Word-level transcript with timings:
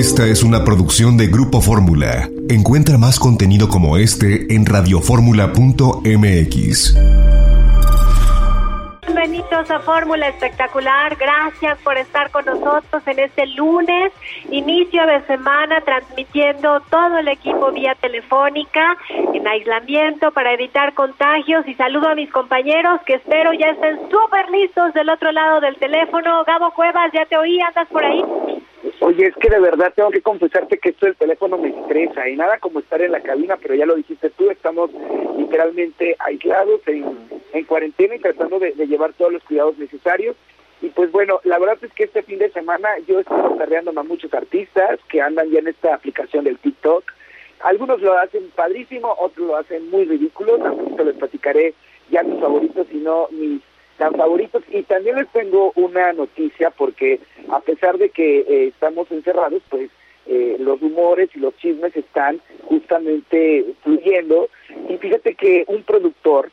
Esta 0.00 0.26
es 0.26 0.42
una 0.42 0.64
producción 0.64 1.16
de 1.18 1.26
Grupo 1.26 1.60
Fórmula. 1.60 2.26
Encuentra 2.48 2.96
más 2.96 3.20
contenido 3.20 3.68
como 3.68 3.98
este 3.98 4.54
en 4.54 4.64
radioformula.mx. 4.64 6.96
Bienvenidos 9.02 9.70
a 9.70 9.78
Fórmula 9.80 10.28
Espectacular. 10.28 11.16
Gracias 11.16 11.78
por 11.80 11.98
estar 11.98 12.30
con 12.30 12.46
nosotros 12.46 13.02
en 13.08 13.18
este 13.18 13.46
lunes, 13.48 14.10
inicio 14.50 15.04
de 15.04 15.20
semana, 15.26 15.82
transmitiendo 15.82 16.80
todo 16.88 17.18
el 17.18 17.28
equipo 17.28 17.70
vía 17.70 17.94
telefónica, 18.00 18.96
en 19.34 19.46
aislamiento 19.46 20.30
para 20.30 20.54
evitar 20.54 20.94
contagios. 20.94 21.68
Y 21.68 21.74
saludo 21.74 22.08
a 22.08 22.14
mis 22.14 22.30
compañeros 22.30 23.02
que 23.04 23.16
espero 23.16 23.52
ya 23.52 23.66
estén 23.66 23.98
súper 24.10 24.48
listos 24.48 24.94
del 24.94 25.10
otro 25.10 25.30
lado 25.30 25.60
del 25.60 25.76
teléfono. 25.76 26.42
Gabo 26.46 26.70
Cuevas, 26.70 27.12
ya 27.12 27.26
te 27.26 27.36
oí, 27.36 27.60
andas 27.60 27.86
por 27.88 28.02
ahí. 28.02 28.24
Oye, 29.00 29.26
es 29.26 29.34
que 29.36 29.50
de 29.50 29.60
verdad 29.60 29.92
tengo 29.94 30.10
que 30.10 30.22
confesarte 30.22 30.78
que 30.78 30.90
esto 30.90 31.06
del 31.06 31.16
teléfono 31.16 31.58
me 31.58 31.68
estresa 31.68 32.28
y 32.28 32.36
nada 32.36 32.58
como 32.58 32.80
estar 32.80 33.00
en 33.02 33.12
la 33.12 33.20
cabina, 33.20 33.58
pero 33.60 33.74
ya 33.74 33.84
lo 33.84 33.94
dijiste 33.94 34.30
tú, 34.30 34.50
estamos 34.50 34.90
literalmente 35.36 36.16
aislados 36.18 36.80
en, 36.86 37.04
en 37.52 37.64
cuarentena 37.64 38.14
y 38.14 38.20
tratando 38.20 38.58
de, 38.58 38.72
llevar 38.72 39.12
todos 39.12 39.32
los 39.32 39.44
cuidados 39.44 39.76
necesarios. 39.78 40.36
Y 40.80 40.88
pues 40.88 41.12
bueno, 41.12 41.40
la 41.44 41.58
verdad 41.58 41.78
es 41.82 41.92
que 41.92 42.04
este 42.04 42.22
fin 42.22 42.38
de 42.38 42.50
semana 42.52 42.88
yo 43.06 43.20
estoy 43.20 43.58
carreando 43.58 43.92
a 43.94 44.02
muchos 44.02 44.32
artistas 44.32 44.98
que 45.08 45.20
andan 45.20 45.50
ya 45.50 45.58
en 45.58 45.68
esta 45.68 45.94
aplicación 45.94 46.44
del 46.44 46.58
TikTok. 46.58 47.04
Algunos 47.60 48.00
lo 48.00 48.16
hacen 48.16 48.50
padrísimo, 48.54 49.14
otros 49.18 49.46
lo 49.46 49.56
hacen 49.56 49.90
muy 49.90 50.04
ridículo, 50.04 50.56
te 50.96 51.04
les 51.04 51.16
platicaré 51.16 51.74
ya 52.10 52.22
mis 52.22 52.40
favoritos 52.40 52.86
y 52.90 52.96
no 52.96 53.28
mis 53.30 53.60
tan 54.00 54.14
favoritos. 54.14 54.64
Y 54.70 54.82
también 54.84 55.16
les 55.16 55.28
tengo 55.28 55.72
una 55.76 56.14
noticia 56.14 56.70
porque 56.70 57.20
a 57.50 57.60
pesar 57.60 57.98
de 57.98 58.08
que 58.08 58.38
eh, 58.40 58.68
estamos 58.68 59.12
encerrados, 59.12 59.62
pues 59.68 59.90
eh, 60.26 60.56
los 60.58 60.80
rumores 60.80 61.28
y 61.34 61.38
los 61.38 61.54
chismes 61.58 61.94
están 61.94 62.40
justamente 62.64 63.66
fluyendo. 63.82 64.48
Y 64.88 64.96
fíjate 64.96 65.34
que 65.34 65.64
un 65.68 65.82
productor 65.82 66.50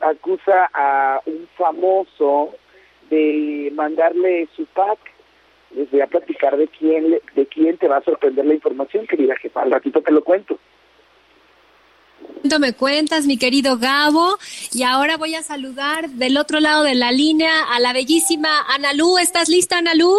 acusa 0.00 0.68
a 0.74 1.20
un 1.26 1.48
famoso 1.56 2.50
de 3.08 3.70
mandarle 3.74 4.48
su 4.56 4.66
pack. 4.66 4.98
Les 5.76 5.88
voy 5.92 6.00
a 6.00 6.08
platicar 6.08 6.56
de 6.56 6.66
quién, 6.66 7.20
de 7.36 7.46
quién 7.46 7.76
te 7.76 7.86
va 7.86 7.98
a 7.98 8.02
sorprender 8.02 8.44
la 8.44 8.54
información, 8.54 9.06
querida 9.06 9.36
jefa. 9.36 9.62
Al 9.62 9.70
ratito 9.70 10.02
te 10.02 10.10
lo 10.10 10.24
cuento 10.24 10.58
me 12.58 12.72
cuentas, 12.72 13.26
mi 13.26 13.36
querido 13.38 13.78
Gabo. 13.78 14.36
Y 14.72 14.82
ahora 14.82 15.16
voy 15.16 15.34
a 15.34 15.42
saludar 15.42 16.08
del 16.10 16.36
otro 16.36 16.60
lado 16.60 16.82
de 16.82 16.94
la 16.94 17.12
línea 17.12 17.64
a 17.72 17.78
la 17.80 17.92
bellísima 17.92 18.48
Analú. 18.74 19.18
¿Estás 19.18 19.48
lista, 19.48 19.78
Analú? 19.78 20.14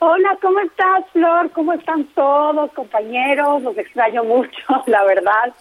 Hola, 0.00 0.38
¿cómo 0.40 0.60
estás, 0.60 1.04
Flor? 1.12 1.50
¿Cómo 1.52 1.72
están 1.72 2.04
todos, 2.14 2.72
compañeros? 2.72 3.62
Los 3.62 3.76
extraño 3.78 4.24
mucho, 4.24 4.50
la 4.86 5.04
verdad. 5.04 5.52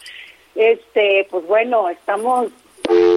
Este, 0.55 1.27
pues 1.29 1.45
bueno, 1.47 1.89
estamos 1.89 2.47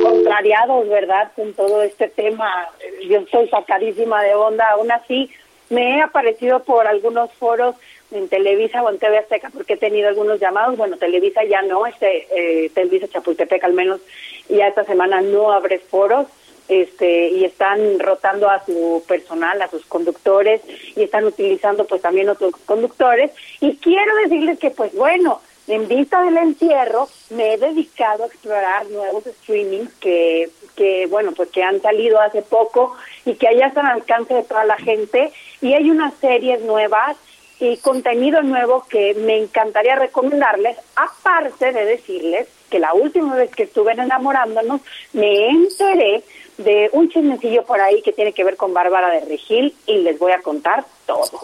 contrariados, 0.03 0.89
¿verdad? 0.89 1.33
Con 1.35 1.53
todo 1.55 1.83
este 1.83 2.09
tema. 2.09 2.69
Yo 3.09 3.19
estoy 3.19 3.49
sacadísima 3.49 4.23
de 4.23 4.35
onda. 4.35 4.65
Aún 4.73 4.91
así, 4.93 5.31
me 5.71 5.99
he 5.99 6.03
aparecido 6.03 6.63
por 6.63 6.87
algunos 6.87 7.33
foros 7.35 7.77
en 8.11 8.29
Televisa 8.29 8.83
o 8.83 8.91
en 8.91 8.99
TV 8.99 9.19
Azteca 9.19 9.51
porque 9.51 9.75
he 9.75 9.79
tenido 9.79 10.09
algunos 10.09 10.41
llamados. 10.41 10.77
Bueno, 10.77 10.97
Televisa 10.97 11.45
ya 11.45 11.63
no, 11.63 11.87
este 11.87 12.27
eh, 12.31 12.71
Televisa 12.71 13.09
Chapultepec 13.09 13.63
al 13.65 13.73
menos 13.73 14.01
ya 14.49 14.69
esta 14.69 14.85
semana 14.85 15.21
no 15.21 15.53
abre 15.53 15.79
foros 15.79 16.27
este 16.69 17.29
y 17.29 17.45
están 17.45 17.99
rotando 18.01 18.49
a 18.49 18.65
su 18.65 19.05
personal, 19.07 19.61
a 19.63 19.69
sus 19.69 19.85
conductores 19.87 20.61
y 20.97 21.03
están 21.03 21.25
utilizando 21.25 21.85
pues 21.85 22.03
también 22.03 22.29
otros 22.29 22.55
conductores 22.65 23.31
y 23.61 23.77
quiero 23.77 24.15
decirles 24.17 24.59
que 24.59 24.71
pues 24.71 24.95
bueno, 24.95 25.41
en 25.69 25.89
vista 25.89 26.23
del 26.23 26.37
encierro 26.37 27.09
me 27.31 27.55
he 27.55 27.59
dedicado 27.59 28.25
a 28.25 28.27
explorar 28.27 28.87
nuevos 28.91 29.25
streamings 29.25 29.93
que 29.95 30.51
que 30.77 31.07
bueno, 31.07 31.33
pues 31.33 31.51
que 31.51 31.63
han 31.63 31.81
salido 31.81 32.21
hace 32.21 32.43
poco 32.43 32.95
y 33.25 33.35
que 33.35 33.49
allá 33.49 33.69
están 33.69 33.87
al 33.87 34.01
alcance 34.01 34.35
de 34.35 34.43
toda 34.43 34.65
la 34.65 34.77
gente 34.77 35.33
y 35.61 35.73
hay 35.73 35.91
unas 35.91 36.15
series 36.15 36.61
nuevas 36.63 37.17
y 37.59 37.77
contenido 37.79 38.43
nuevo 38.43 38.85
que 38.89 39.15
me 39.15 39.39
encantaría 39.39 39.97
recomendarles, 39.97 40.77
aparte 40.95 41.73
de 41.73 41.85
decirles 41.85 42.49
que 42.71 42.79
la 42.79 42.93
última 42.93 43.35
vez 43.35 43.51
que 43.51 43.65
estuve 43.65 43.93
enamorándonos 43.93 44.81
me 45.13 45.49
enteré 45.49 46.23
de 46.59 46.91
un 46.93 47.09
chismecillo 47.09 47.65
por 47.65 47.81
ahí 47.81 48.03
que 48.03 48.13
tiene 48.13 48.33
que 48.33 48.45
ver 48.45 48.57
con 48.57 48.75
Bárbara 48.75 49.11
de 49.11 49.21
Regil 49.21 49.75
y 49.87 49.99
les 49.99 50.19
voy 50.19 50.33
a 50.33 50.41
contar 50.41 50.85
todo. 51.07 51.41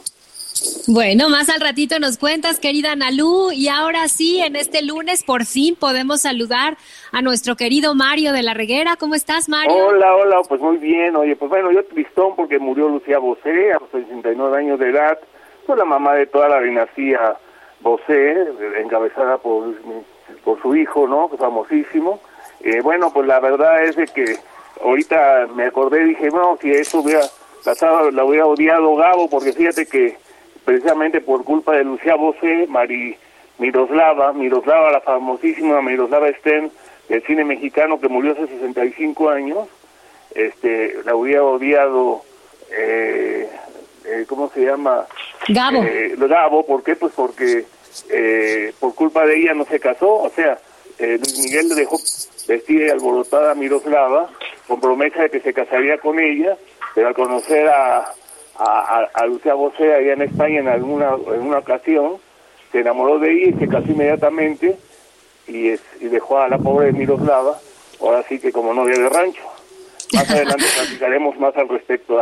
Bueno, 0.86 1.28
más 1.28 1.48
al 1.48 1.60
ratito 1.60 1.98
nos 1.98 2.18
cuentas, 2.18 2.60
querida 2.60 2.94
Nalú, 2.94 3.50
y 3.52 3.68
ahora 3.68 4.06
sí, 4.08 4.40
en 4.40 4.54
este 4.54 4.82
lunes 4.82 5.24
por 5.24 5.44
fin 5.44 5.74
podemos 5.76 6.22
saludar 6.22 6.76
a 7.10 7.22
nuestro 7.22 7.56
querido 7.56 7.94
Mario 7.94 8.32
de 8.32 8.42
la 8.42 8.54
Reguera. 8.54 8.96
¿Cómo 8.96 9.14
estás, 9.14 9.48
Mario? 9.48 9.74
Hola, 9.74 10.14
hola, 10.14 10.40
pues 10.48 10.60
muy 10.60 10.76
bien. 10.76 11.16
Oye, 11.16 11.36
pues 11.36 11.48
bueno, 11.48 11.72
yo 11.72 11.84
tristón 11.84 12.36
porque 12.36 12.58
murió 12.58 12.88
Lucía 12.88 13.18
Bosé 13.18 13.72
a 13.72 13.80
los 13.80 13.90
69 13.90 14.56
años 14.56 14.78
de 14.78 14.90
edad 14.90 15.18
fue 15.66 15.76
la 15.76 15.84
mamá 15.84 16.14
de 16.14 16.26
toda 16.26 16.48
la 16.48 16.60
dinastía 16.60 17.36
Bosé, 17.80 18.46
encabezada 18.80 19.38
por, 19.38 19.74
por 20.44 20.60
su 20.62 20.76
hijo, 20.76 21.06
¿no? 21.08 21.28
Famosísimo. 21.28 22.20
Eh, 22.60 22.80
bueno, 22.80 23.12
pues 23.12 23.26
la 23.26 23.40
verdad 23.40 23.82
es 23.82 23.96
de 23.96 24.06
que 24.06 24.36
ahorita 24.82 25.48
me 25.54 25.64
acordé 25.64 26.02
y 26.02 26.08
dije, 26.10 26.28
no, 26.30 26.56
si 26.60 26.70
eso 26.70 27.00
hubiera, 27.00 27.22
la, 27.64 28.10
la 28.12 28.24
hubiera 28.24 28.46
odiado 28.46 28.94
Gabo, 28.94 29.28
porque 29.28 29.52
fíjate 29.52 29.86
que 29.86 30.16
precisamente 30.64 31.20
por 31.20 31.42
culpa 31.42 31.72
de 31.72 31.84
Lucía 31.84 32.14
Bosé, 32.14 32.66
Mari 32.68 33.16
Miroslava, 33.58 34.32
Miroslava, 34.32 34.92
la 34.92 35.00
famosísima 35.00 35.82
Miroslava 35.82 36.32
Sten 36.34 36.70
del 37.08 37.22
cine 37.24 37.44
mexicano 37.44 38.00
que 38.00 38.08
murió 38.08 38.32
hace 38.32 38.46
65 38.46 39.28
años, 39.28 39.68
este, 40.34 41.02
la 41.04 41.16
hubiera 41.16 41.42
odiado 41.42 42.22
eh, 42.70 43.50
eh, 44.04 44.24
¿cómo 44.28 44.50
se 44.50 44.64
llama? 44.64 45.06
Gabo. 45.48 45.82
Eh, 45.82 46.14
Gabo, 46.16 46.64
¿por 46.64 46.82
qué? 46.82 46.96
Pues 46.96 47.12
porque 47.14 47.64
eh, 48.10 48.72
por 48.78 48.94
culpa 48.94 49.26
de 49.26 49.38
ella 49.38 49.54
no 49.54 49.64
se 49.64 49.80
casó, 49.80 50.14
o 50.14 50.30
sea, 50.30 50.58
eh, 50.98 51.18
Luis 51.18 51.38
Miguel 51.38 51.68
le 51.68 51.74
dejó 51.74 51.98
vestida 52.46 52.86
y 52.86 52.90
alborotada 52.90 53.52
a 53.52 53.54
Miroslava 53.54 54.30
con 54.66 54.80
promesa 54.80 55.22
de 55.22 55.30
que 55.30 55.40
se 55.40 55.52
casaría 55.52 55.98
con 55.98 56.18
ella, 56.18 56.56
pero 56.94 57.08
al 57.08 57.14
conocer 57.14 57.68
a, 57.68 58.12
a, 58.58 59.08
a 59.12 59.26
Lucía 59.26 59.54
Bosé 59.54 59.94
allá 59.94 60.12
en 60.12 60.22
España 60.22 60.60
en 60.60 60.68
alguna 60.68 61.10
en 61.34 61.42
una 61.42 61.58
ocasión, 61.58 62.16
se 62.70 62.80
enamoró 62.80 63.18
de 63.18 63.32
ella 63.32 63.56
y 63.56 63.58
se 63.58 63.68
casó 63.68 63.90
inmediatamente 63.90 64.76
y, 65.46 65.68
es, 65.68 65.80
y 66.00 66.06
dejó 66.06 66.38
a 66.38 66.48
la 66.48 66.58
pobre 66.58 66.92
Miroslava, 66.92 67.58
ahora 68.00 68.22
sí 68.28 68.38
que 68.38 68.52
como 68.52 68.72
novia 68.72 68.98
de 68.98 69.08
rancho. 69.08 69.42
Más 70.14 70.30
adelante 70.30 70.64
platicaremos 70.76 71.38
más 71.38 71.56
al 71.56 71.68
respecto 71.68 72.18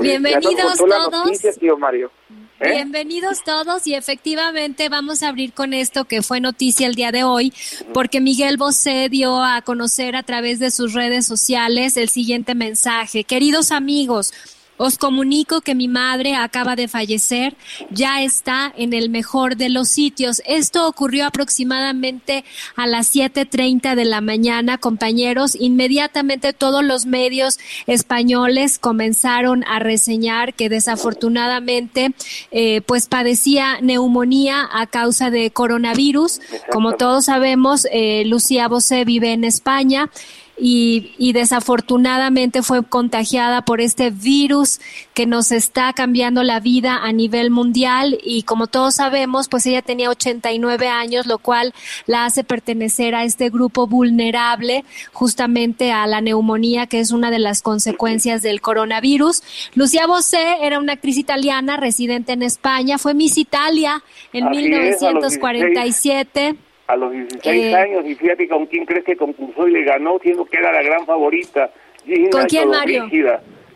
Bienvenidos 0.00 0.78
todos. 0.78 1.78
Mario. 1.78 2.10
¿Eh? 2.58 2.72
Bienvenidos 2.72 3.44
todos 3.44 3.86
y 3.86 3.94
efectivamente 3.94 4.88
vamos 4.88 5.22
a 5.22 5.28
abrir 5.28 5.52
con 5.52 5.74
esto 5.74 6.06
que 6.06 6.22
fue 6.22 6.40
noticia 6.40 6.86
el 6.86 6.94
día 6.94 7.12
de 7.12 7.22
hoy 7.22 7.52
porque 7.92 8.20
Miguel 8.20 8.56
Bosé 8.56 9.08
dio 9.10 9.42
a 9.44 9.60
conocer 9.62 10.16
a 10.16 10.22
través 10.22 10.58
de 10.58 10.70
sus 10.70 10.94
redes 10.94 11.26
sociales 11.26 11.96
el 11.98 12.08
siguiente 12.08 12.54
mensaje. 12.54 13.24
Queridos 13.24 13.72
amigos, 13.72 14.32
os 14.76 14.98
comunico 14.98 15.60
que 15.60 15.74
mi 15.74 15.88
madre 15.88 16.34
acaba 16.34 16.76
de 16.76 16.88
fallecer, 16.88 17.56
ya 17.90 18.22
está 18.22 18.72
en 18.76 18.92
el 18.92 19.10
mejor 19.10 19.56
de 19.56 19.68
los 19.68 19.88
sitios. 19.88 20.42
Esto 20.46 20.86
ocurrió 20.88 21.26
aproximadamente 21.26 22.44
a 22.74 22.86
las 22.86 23.14
7.30 23.14 23.94
de 23.94 24.04
la 24.04 24.20
mañana, 24.20 24.78
compañeros. 24.78 25.56
Inmediatamente 25.58 26.52
todos 26.52 26.84
los 26.84 27.06
medios 27.06 27.58
españoles 27.86 28.78
comenzaron 28.78 29.64
a 29.64 29.78
reseñar 29.78 30.54
que 30.54 30.68
desafortunadamente 30.68 32.12
eh, 32.50 32.80
pues 32.82 33.06
padecía 33.06 33.80
neumonía 33.80 34.68
a 34.72 34.86
causa 34.86 35.30
de 35.30 35.50
coronavirus. 35.50 36.40
Como 36.70 36.92
todos 36.92 37.26
sabemos, 37.26 37.86
eh, 37.90 38.24
Lucía 38.26 38.68
Bosé 38.68 39.04
vive 39.04 39.32
en 39.32 39.44
España 39.44 40.10
y, 40.58 41.12
y, 41.18 41.32
desafortunadamente 41.32 42.62
fue 42.62 42.82
contagiada 42.82 43.62
por 43.62 43.80
este 43.80 44.10
virus 44.10 44.80
que 45.12 45.26
nos 45.26 45.52
está 45.52 45.92
cambiando 45.92 46.42
la 46.42 46.60
vida 46.60 47.00
a 47.02 47.12
nivel 47.12 47.50
mundial. 47.50 48.18
Y 48.24 48.44
como 48.44 48.66
todos 48.66 48.94
sabemos, 48.94 49.48
pues 49.48 49.66
ella 49.66 49.82
tenía 49.82 50.08
89 50.08 50.88
años, 50.88 51.26
lo 51.26 51.38
cual 51.38 51.74
la 52.06 52.24
hace 52.24 52.42
pertenecer 52.42 53.14
a 53.14 53.24
este 53.24 53.50
grupo 53.50 53.86
vulnerable 53.86 54.84
justamente 55.12 55.92
a 55.92 56.06
la 56.06 56.20
neumonía, 56.20 56.86
que 56.86 57.00
es 57.00 57.10
una 57.10 57.30
de 57.30 57.38
las 57.38 57.60
consecuencias 57.60 58.42
del 58.42 58.60
coronavirus. 58.60 59.42
Lucía 59.74 60.06
Bosé 60.06 60.56
era 60.62 60.78
una 60.78 60.94
actriz 60.94 61.18
italiana 61.18 61.76
residente 61.76 62.32
en 62.32 62.42
España, 62.42 62.98
fue 62.98 63.14
Miss 63.14 63.36
Italia 63.36 64.02
en 64.32 64.48
1947 64.48 66.56
a 66.86 66.96
los 66.96 67.12
16 67.12 67.64
eh, 67.64 67.74
años 67.74 68.04
y 68.06 68.14
fíjate 68.14 68.48
con 68.48 68.66
quién 68.66 68.84
crees 68.86 69.04
que 69.04 69.16
concursó 69.16 69.66
y 69.66 69.72
le 69.72 69.84
ganó, 69.84 70.18
siendo 70.20 70.44
que 70.44 70.58
era 70.58 70.72
la 70.72 70.82
gran 70.82 71.04
favorita, 71.06 71.70
Gina 72.04 72.30
¿Con 72.30 72.46
quién, 72.46 72.68
Mario? 72.68 73.08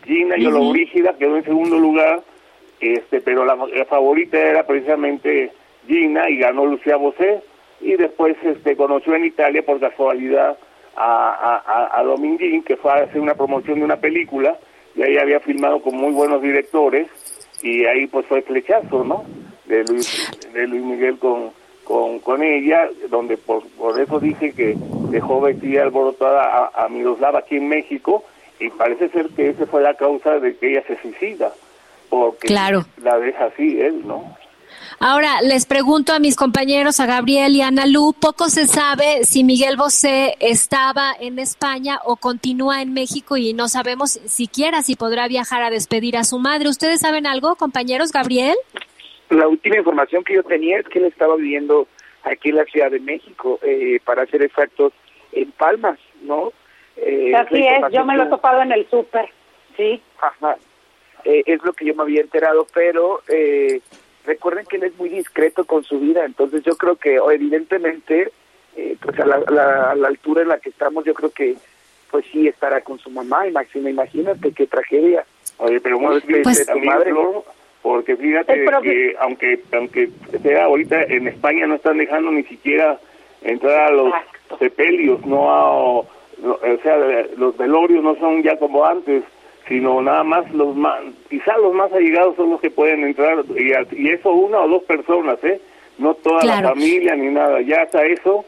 Gina 0.05 0.37
Yolobrígida 0.37 1.17
quedó 1.17 1.37
en 1.37 1.43
segundo 1.43 1.77
lugar 1.77 2.23
este, 2.79 3.21
pero 3.21 3.45
la, 3.45 3.85
favorita 3.85 4.39
era 4.39 4.65
precisamente 4.65 5.51
Gina 5.87 6.29
y 6.29 6.37
ganó 6.37 6.65
Lucía 6.65 6.95
Bosé 6.95 7.41
y 7.79 7.93
después 7.93 8.35
este 8.43 8.75
conoció 8.75 9.15
en 9.15 9.25
Italia 9.25 9.63
por 9.63 9.79
casualidad 9.79 10.57
a, 10.95 11.61
a, 11.65 11.99
a 11.99 12.03
Dominguín 12.03 12.63
que 12.63 12.77
fue 12.77 12.91
a 12.91 13.03
hacer 13.03 13.21
una 13.21 13.35
promoción 13.35 13.79
de 13.79 13.85
una 13.85 13.97
película 13.97 14.57
y 14.95 15.03
ahí 15.03 15.17
había 15.17 15.39
filmado 15.39 15.81
con 15.81 15.95
muy 15.95 16.11
buenos 16.11 16.41
directores 16.41 17.07
y 17.61 17.85
ahí 17.85 18.07
pues 18.07 18.25
fue 18.25 18.41
flechazo, 18.41 19.03
¿no? 19.03 19.23
De 19.65 19.83
Luis, 19.83 20.31
de 20.51 20.67
Luis 20.67 20.83
Miguel 20.83 21.17
con, 21.19 21.51
con, 21.91 22.19
con 22.19 22.41
ella, 22.41 22.89
donde 23.09 23.35
por, 23.35 23.67
por 23.71 23.99
eso 23.99 24.17
dije 24.17 24.53
que 24.53 24.77
dejó 25.09 25.41
vestida 25.41 25.83
alborotada 25.83 26.69
a, 26.73 26.85
a 26.85 26.87
Miroslava 26.87 27.39
aquí 27.39 27.57
en 27.57 27.67
México 27.67 28.23
y 28.61 28.69
parece 28.69 29.09
ser 29.09 29.27
que 29.29 29.49
esa 29.49 29.65
fue 29.65 29.81
la 29.81 29.95
causa 29.95 30.39
de 30.39 30.55
que 30.55 30.71
ella 30.71 30.83
se 30.87 30.97
suicida, 31.01 31.51
porque 32.09 32.47
claro. 32.47 32.85
la 33.03 33.19
deja 33.19 33.45
así 33.45 33.81
él, 33.81 34.07
¿no? 34.07 34.37
Ahora, 35.03 35.41
les 35.41 35.65
pregunto 35.65 36.13
a 36.13 36.19
mis 36.19 36.35
compañeros, 36.35 36.99
a 36.99 37.07
Gabriel 37.07 37.55
y 37.55 37.61
a 37.61 37.67
Ana 37.67 37.87
Lu, 37.87 38.13
poco 38.13 38.49
se 38.49 38.67
sabe 38.67 39.25
si 39.25 39.43
Miguel 39.43 39.75
Bosé 39.75 40.37
estaba 40.39 41.11
en 41.19 41.39
España 41.39 41.99
o 42.05 42.17
continúa 42.17 42.83
en 42.83 42.93
México 42.93 43.35
y 43.35 43.53
no 43.53 43.67
sabemos 43.67 44.19
siquiera 44.27 44.83
si 44.83 44.95
podrá 44.95 45.27
viajar 45.27 45.63
a 45.63 45.71
despedir 45.71 46.17
a 46.17 46.23
su 46.23 46.37
madre. 46.37 46.69
¿Ustedes 46.69 47.01
saben 47.01 47.25
algo, 47.25 47.55
compañeros? 47.55 48.11
Gabriel. 48.11 48.55
La 49.31 49.47
última 49.47 49.77
información 49.77 50.23
que 50.23 50.35
yo 50.35 50.43
tenía 50.43 50.79
es 50.79 50.87
que 50.87 50.99
él 50.99 51.05
estaba 51.05 51.35
viviendo 51.35 51.87
aquí 52.23 52.49
en 52.49 52.57
la 52.57 52.65
Ciudad 52.65 52.91
de 52.91 52.99
México, 52.99 53.59
eh, 53.63 53.99
para 54.03 54.25
ser 54.27 54.43
exactos, 54.43 54.93
en 55.31 55.51
Palmas, 55.53 55.97
¿no? 56.21 56.51
Eh, 56.97 57.33
Así 57.35 57.65
es, 57.65 57.91
yo 57.91 58.05
me 58.05 58.15
lo 58.15 58.23
he 58.23 58.27
topado 58.27 58.61
en 58.61 58.71
el 58.71 58.87
súper, 58.89 59.29
sí. 59.77 60.01
Ajá. 60.19 60.57
Eh, 61.23 61.43
es 61.45 61.63
lo 61.63 61.73
que 61.73 61.85
yo 61.85 61.95
me 61.95 62.03
había 62.03 62.21
enterado, 62.21 62.67
pero 62.73 63.21
eh, 63.27 63.81
recuerden 64.25 64.65
que 64.65 64.77
él 64.77 64.83
es 64.83 64.97
muy 64.97 65.09
discreto 65.09 65.65
con 65.65 65.83
su 65.83 65.99
vida, 65.99 66.25
entonces 66.25 66.63
yo 66.63 66.75
creo 66.75 66.95
que 66.95 67.15
evidentemente, 67.15 68.31
eh, 68.75 68.97
pues 69.01 69.19
a 69.19 69.25
la, 69.25 69.35
a 69.91 69.95
la, 69.95 70.07
altura 70.07 70.41
en 70.41 70.49
la 70.49 70.59
que 70.59 70.69
estamos, 70.69 71.05
yo 71.05 71.13
creo 71.13 71.31
que 71.31 71.55
pues 72.09 72.25
sí 72.31 72.47
estará 72.47 72.81
con 72.81 72.99
su 72.99 73.09
mamá, 73.09 73.47
y 73.47 73.51
Máxima, 73.51 73.89
imagínate 73.89 74.51
qué 74.51 74.67
tragedia. 74.67 75.25
Oye, 75.57 75.79
pero 75.79 75.99
muy 75.99 76.19
pues, 76.43 76.65
tu 76.65 76.79
madre, 76.79 77.13
porque 77.81 78.15
fíjate 78.15 78.65
que 78.83 79.15
aunque 79.19 79.59
aunque 79.73 80.09
sea 80.41 80.65
ahorita 80.65 81.03
en 81.03 81.27
España 81.27 81.67
no 81.67 81.75
están 81.75 81.97
dejando 81.97 82.31
ni 82.31 82.43
siquiera 82.43 82.99
entrar 83.41 83.87
a 83.87 83.91
los 83.91 84.13
sepelios, 84.59 85.25
no 85.25 85.49
a, 85.49 85.71
o 85.79 86.07
sea, 86.83 86.97
los 87.37 87.57
velorios 87.57 88.03
no 88.03 88.15
son 88.15 88.43
ya 88.43 88.57
como 88.57 88.85
antes 88.85 89.23
sino 89.67 90.01
nada 90.01 90.23
más 90.23 90.51
los 90.51 90.75
más, 90.75 90.99
quizá 91.29 91.57
los 91.57 91.73
más 91.73 91.91
allegados 91.93 92.35
son 92.35 92.49
los 92.49 92.59
que 92.59 92.69
pueden 92.69 93.03
entrar, 93.05 93.37
y, 93.55 93.71
y 93.95 94.09
eso 94.09 94.31
una 94.31 94.59
o 94.59 94.67
dos 94.67 94.83
personas, 94.83 95.41
¿eh? 95.43 95.61
No 95.97 96.13
toda 96.15 96.43
la 96.43 96.61
familia 96.61 97.15
ni 97.15 97.27
nada, 97.27 97.61
ya 97.61 97.83
hasta 97.83 98.03
eso 98.03 98.43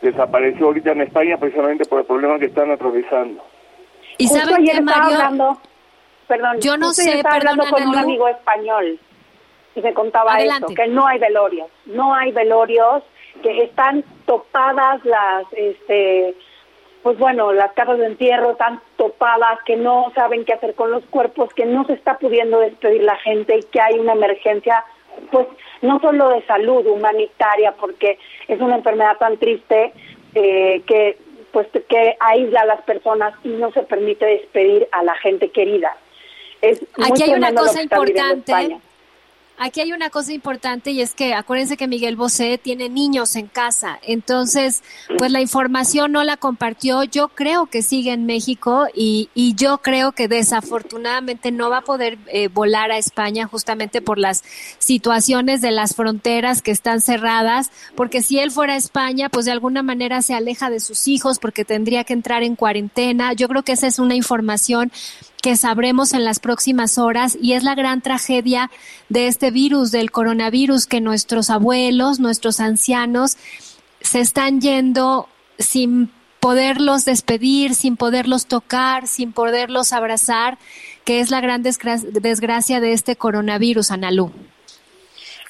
desapareció 0.00 0.66
ahorita 0.66 0.92
en 0.92 1.02
España 1.02 1.36
precisamente 1.36 1.84
por 1.84 2.00
el 2.00 2.06
problema 2.06 2.38
que 2.38 2.46
están 2.46 2.70
atravesando. 2.70 3.42
Y 4.16 4.28
saben 4.28 4.64
que 4.64 4.80
Mario, 4.80 5.02
hablando, 5.02 5.58
perdón, 6.36 6.60
yo 6.60 6.76
no 6.76 6.92
sé, 6.92 7.14
estaba 7.14 7.36
hablando 7.36 7.64
con 7.66 7.88
un 7.88 7.96
amigo 7.96 8.28
español 8.28 8.98
y 9.74 9.80
me 9.80 9.94
contaba 9.94 10.38
eso, 10.38 10.66
que 10.74 10.86
no 10.86 11.06
hay 11.06 11.18
velorios, 11.18 11.68
no 11.86 12.14
hay 12.14 12.32
velorios, 12.32 13.02
que 13.42 13.64
están 13.64 14.04
topadas 14.26 15.04
las, 15.04 15.44
este, 15.52 16.34
pues 17.02 17.18
bueno, 17.18 17.52
las 17.52 17.72
casas 17.72 17.98
de 17.98 18.06
entierro 18.06 18.52
están 18.52 18.80
topadas, 18.96 19.58
que 19.66 19.76
no 19.76 20.12
saben 20.14 20.44
qué 20.44 20.52
hacer 20.52 20.74
con 20.74 20.90
los 20.90 21.04
cuerpos, 21.06 21.52
que 21.54 21.66
no 21.66 21.84
se 21.86 21.94
está 21.94 22.18
pudiendo 22.18 22.60
despedir 22.60 23.02
la 23.02 23.16
gente 23.16 23.58
y 23.58 23.62
que 23.64 23.80
hay 23.80 23.98
una 23.98 24.12
emergencia, 24.12 24.84
pues 25.30 25.46
no 25.82 26.00
solo 26.00 26.28
de 26.30 26.42
salud 26.46 26.86
humanitaria, 26.86 27.72
porque 27.72 28.18
es 28.46 28.60
una 28.60 28.76
enfermedad 28.76 29.16
tan 29.18 29.36
triste 29.38 29.92
eh, 30.34 30.82
que 30.86 31.18
pues 31.52 31.68
que 31.88 32.16
aísla 32.18 32.62
a 32.62 32.66
las 32.66 32.82
personas 32.82 33.32
y 33.44 33.48
no 33.48 33.70
se 33.70 33.84
permite 33.84 34.26
despedir 34.26 34.88
a 34.90 35.04
la 35.04 35.14
gente 35.16 35.50
querida. 35.50 35.96
Es 36.64 36.80
Aquí 37.02 37.22
hay 37.22 37.34
una 37.34 37.52
cosa 37.52 37.82
importante. 37.82 38.80
Aquí 39.56 39.80
hay 39.80 39.92
una 39.92 40.10
cosa 40.10 40.32
importante 40.32 40.90
y 40.90 41.00
es 41.00 41.14
que 41.14 41.32
acuérdense 41.32 41.76
que 41.76 41.86
Miguel 41.86 42.16
Bosé 42.16 42.58
tiene 42.58 42.88
niños 42.88 43.36
en 43.36 43.46
casa, 43.46 44.00
entonces 44.02 44.82
pues 45.16 45.30
la 45.30 45.40
información 45.40 46.10
no 46.10 46.24
la 46.24 46.36
compartió, 46.36 47.04
yo 47.04 47.28
creo 47.28 47.66
que 47.66 47.80
sigue 47.80 48.12
en 48.12 48.26
México 48.26 48.88
y, 48.92 49.30
y 49.32 49.54
yo 49.54 49.78
creo 49.78 50.10
que 50.10 50.26
desafortunadamente 50.26 51.52
no 51.52 51.70
va 51.70 51.78
a 51.78 51.82
poder 51.82 52.18
eh, 52.26 52.48
volar 52.48 52.90
a 52.90 52.98
España 52.98 53.46
justamente 53.46 54.02
por 54.02 54.18
las 54.18 54.42
situaciones 54.78 55.60
de 55.60 55.70
las 55.70 55.94
fronteras 55.94 56.60
que 56.60 56.72
están 56.72 57.00
cerradas, 57.00 57.70
porque 57.94 58.22
si 58.22 58.40
él 58.40 58.50
fuera 58.50 58.72
a 58.72 58.76
España 58.78 59.28
pues 59.28 59.44
de 59.44 59.52
alguna 59.52 59.84
manera 59.84 60.20
se 60.22 60.34
aleja 60.34 60.68
de 60.68 60.80
sus 60.80 61.06
hijos 61.06 61.38
porque 61.38 61.64
tendría 61.64 62.02
que 62.02 62.12
entrar 62.12 62.42
en 62.42 62.56
cuarentena, 62.56 63.34
yo 63.34 63.46
creo 63.46 63.62
que 63.62 63.72
esa 63.72 63.86
es 63.86 64.00
una 64.00 64.16
información 64.16 64.90
que 65.44 65.56
sabremos 65.56 66.14
en 66.14 66.24
las 66.24 66.40
próximas 66.40 66.96
horas 66.96 67.36
y 67.38 67.52
es 67.52 67.64
la 67.64 67.74
gran 67.74 68.00
tragedia 68.00 68.70
de 69.10 69.26
este 69.26 69.50
virus, 69.50 69.92
del 69.92 70.10
coronavirus, 70.10 70.86
que 70.86 71.02
nuestros 71.02 71.50
abuelos, 71.50 72.18
nuestros 72.18 72.60
ancianos 72.60 73.36
se 74.00 74.20
están 74.20 74.62
yendo 74.62 75.28
sin 75.58 76.10
poderlos 76.40 77.04
despedir, 77.04 77.74
sin 77.74 77.98
poderlos 77.98 78.46
tocar, 78.46 79.06
sin 79.06 79.34
poderlos 79.34 79.92
abrazar, 79.92 80.56
que 81.04 81.20
es 81.20 81.30
la 81.30 81.42
gran 81.42 81.62
desgracia 81.62 82.80
de 82.80 82.92
este 82.92 83.16
coronavirus, 83.16 83.90
Analú. 83.90 84.32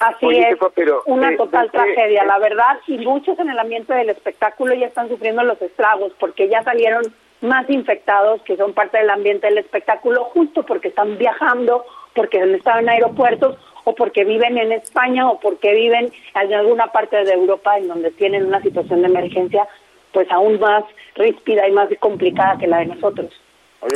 Así 0.00 0.26
es, 0.26 0.58
una 1.06 1.36
total 1.36 1.70
tragedia, 1.70 2.24
la 2.24 2.40
verdad, 2.40 2.80
y 2.88 2.98
muchos 2.98 3.38
en 3.38 3.48
el 3.48 3.58
ambiente 3.60 3.94
del 3.94 4.10
espectáculo 4.10 4.74
ya 4.74 4.86
están 4.86 5.08
sufriendo 5.08 5.44
los 5.44 5.62
estragos 5.62 6.12
porque 6.18 6.48
ya 6.48 6.64
salieron 6.64 7.14
más 7.44 7.68
infectados 7.70 8.42
que 8.42 8.56
son 8.56 8.72
parte 8.72 8.98
del 8.98 9.10
ambiente 9.10 9.46
del 9.46 9.58
espectáculo 9.58 10.24
justo 10.24 10.64
porque 10.64 10.88
están 10.88 11.18
viajando, 11.18 11.84
porque 12.14 12.40
han 12.40 12.54
estado 12.54 12.80
en 12.80 12.88
aeropuertos 12.88 13.56
o 13.84 13.94
porque 13.94 14.24
viven 14.24 14.58
en 14.58 14.72
España 14.72 15.28
o 15.30 15.38
porque 15.38 15.72
viven 15.74 16.12
en 16.34 16.54
alguna 16.54 16.88
parte 16.88 17.24
de 17.24 17.32
Europa 17.32 17.78
en 17.78 17.88
donde 17.88 18.10
tienen 18.12 18.46
una 18.46 18.62
situación 18.62 19.02
de 19.02 19.08
emergencia 19.08 19.68
pues 20.12 20.30
aún 20.30 20.58
más 20.60 20.84
ríspida 21.16 21.68
y 21.68 21.72
más 21.72 21.88
complicada 21.98 22.56
que 22.58 22.66
la 22.66 22.78
de 22.78 22.86
nosotros. 22.86 23.32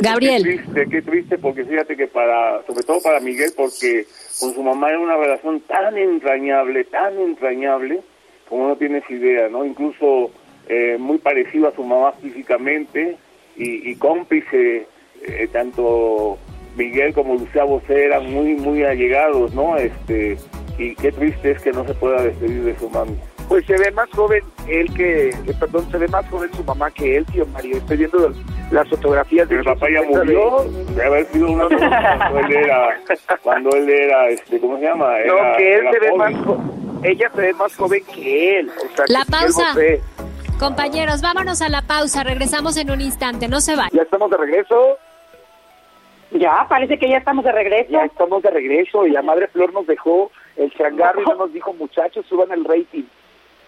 Gabriel. 0.01 0.43
Qué 0.43 0.57
triste, 0.57 0.89
qué 0.89 1.01
triste, 1.01 1.37
porque 1.39 1.65
fíjate 1.65 1.97
que 1.97 2.07
para, 2.07 2.61
sobre 2.67 2.83
todo 2.83 3.01
para 3.01 3.19
Miguel, 3.19 3.51
porque 3.55 4.05
con 4.39 4.53
su 4.53 4.61
mamá 4.61 4.89
era 4.89 4.99
una 4.99 5.17
relación 5.17 5.61
tan 5.61 5.97
entrañable, 5.97 6.83
tan 6.83 7.17
entrañable, 7.19 8.01
como 8.47 8.67
no 8.67 8.75
tienes 8.75 9.09
idea, 9.09 9.49
¿no? 9.49 9.65
Incluso 9.65 10.29
eh, 10.67 10.97
muy 10.99 11.17
parecido 11.17 11.67
a 11.67 11.75
su 11.75 11.83
mamá 11.83 12.11
físicamente, 12.21 13.17
y, 13.59 13.95
cómplice, 13.95 14.87
eh, 15.27 15.49
tanto 15.51 16.37
Miguel 16.77 17.13
como 17.13 17.35
Lucía 17.35 17.65
Bosé 17.65 18.05
eran 18.05 18.31
muy, 18.31 18.55
muy 18.55 18.83
allegados, 18.83 19.53
¿no? 19.53 19.75
Este, 19.75 20.37
y 20.77 20.95
qué 20.95 21.11
triste 21.11 21.51
es 21.51 21.61
que 21.61 21.71
no 21.71 21.85
se 21.85 21.93
pueda 21.93 22.21
despedir 22.23 22.63
de 22.63 22.79
su 22.79 22.89
mami. 22.89 23.17
Pues 23.49 23.65
se 23.65 23.77
ve 23.77 23.91
más 23.91 24.09
joven 24.11 24.43
él 24.67 24.93
que, 24.93 25.29
eh, 25.29 25.53
perdón, 25.59 25.89
se 25.91 25.97
ve 25.97 26.07
más 26.07 26.27
joven 26.29 26.49
su 26.53 26.63
mamá 26.63 26.89
que 26.91 27.17
él, 27.17 27.25
tío 27.25 27.45
Mario. 27.47 27.77
Estoy 27.77 27.97
viendo 27.97 28.31
las 28.71 28.87
fotografías 28.87 29.49
de 29.49 29.55
El 29.55 29.63
papá 29.63 29.87
ya 29.91 30.03
murió, 30.03 30.65
debe 30.89 31.03
haber 31.03 31.25
sido 31.25 31.49
una 31.49 31.67
cuando 31.67 32.39
él 32.47 32.55
era, 32.55 32.99
cuando 33.41 33.69
él 33.71 33.89
era, 33.89 34.29
este, 34.29 34.59
¿cómo 34.59 34.77
se 34.77 34.83
llama? 34.83 35.17
no, 35.25 35.57
que 35.57 35.75
él 35.75 35.85
se 35.91 35.99
ve 35.99 36.15
más, 36.15 36.33
ella 37.03 37.31
se 37.35 37.41
ve 37.41 37.53
más 37.53 37.75
joven 37.75 38.03
que 38.13 38.59
él. 38.59 38.69
O 38.69 38.95
sea, 38.95 39.05
la 39.07 39.25
pausa. 39.25 39.75
Compañeros, 40.59 41.21
vámonos 41.21 41.61
a 41.61 41.69
la 41.69 41.81
pausa. 41.83 42.21
Regresamos 42.21 42.75
en 42.75 42.91
un 42.91 42.99
instante. 42.99 43.47
No 43.47 43.61
se 43.61 43.77
vayan. 43.77 43.91
Ya 43.93 44.01
estamos 44.01 44.29
de 44.29 44.37
regreso. 44.37 44.97
Ya, 46.31 46.65
parece 46.67 46.99
que 46.99 47.09
ya 47.09 47.17
estamos 47.17 47.45
de 47.45 47.51
regreso. 47.53 47.89
Ya 47.89 48.03
estamos 48.03 48.43
de 48.43 48.51
regreso 48.51 49.07
y 49.07 49.11
la 49.11 49.21
Madre 49.21 49.47
Flor 49.47 49.73
nos 49.73 49.87
dejó 49.87 50.31
el 50.57 50.69
changarro 50.73 51.21
y 51.21 51.25
no 51.25 51.35
nos 51.35 51.53
dijo, 51.53 51.73
muchachos, 51.73 52.25
suban 52.27 52.51
el 52.51 52.65
rating. 52.65 53.05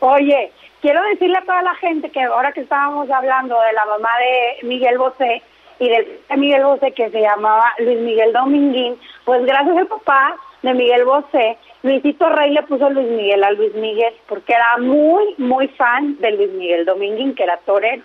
Oye, 0.01 0.51
quiero 0.81 1.01
decirle 1.03 1.37
a 1.37 1.45
toda 1.45 1.61
la 1.61 1.75
gente 1.75 2.09
que 2.09 2.23
ahora 2.23 2.51
que 2.51 2.61
estábamos 2.61 3.09
hablando 3.09 3.55
de 3.55 3.73
la 3.73 3.85
mamá 3.85 4.09
de 4.19 4.67
Miguel 4.67 4.97
Bosé 4.97 5.41
y 5.79 5.87
de 5.87 6.19
Miguel 6.37 6.65
Bosé 6.65 6.91
que 6.91 7.09
se 7.09 7.21
llamaba 7.21 7.71
Luis 7.79 7.99
Miguel 7.99 8.33
Dominguín, 8.33 8.99
pues 9.23 9.45
gracias 9.45 9.77
al 9.77 9.87
papá 9.87 10.35
de 10.61 10.73
Miguel 10.73 11.05
Bosé 11.05 11.57
Luisito 11.83 12.29
Rey 12.29 12.51
le 12.51 12.63
puso 12.63 12.89
Luis 12.89 13.07
Miguel 13.07 13.43
a 13.43 13.51
Luis 13.51 13.73
Miguel 13.73 14.13
porque 14.27 14.53
era 14.53 14.77
muy, 14.77 15.33
muy 15.37 15.67
fan 15.69 16.17
de 16.19 16.31
Luis 16.31 16.51
Miguel 16.51 16.85
Dominguín, 16.85 17.33
que 17.33 17.43
era 17.43 17.57
torero. 17.65 18.03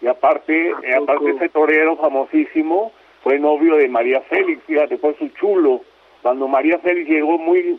Y 0.00 0.06
aparte, 0.06 0.72
aparte 0.96 1.30
ese 1.30 1.48
torero 1.50 1.96
famosísimo 1.96 2.92
fue 3.22 3.38
novio 3.38 3.76
de 3.76 3.88
María 3.88 4.20
Félix, 4.22 4.62
fíjate, 4.64 4.96
fue 4.98 5.14
su 5.18 5.28
chulo. 5.30 5.82
Cuando 6.22 6.48
María 6.48 6.78
Félix 6.78 7.08
llegó 7.08 7.38
muy, 7.38 7.78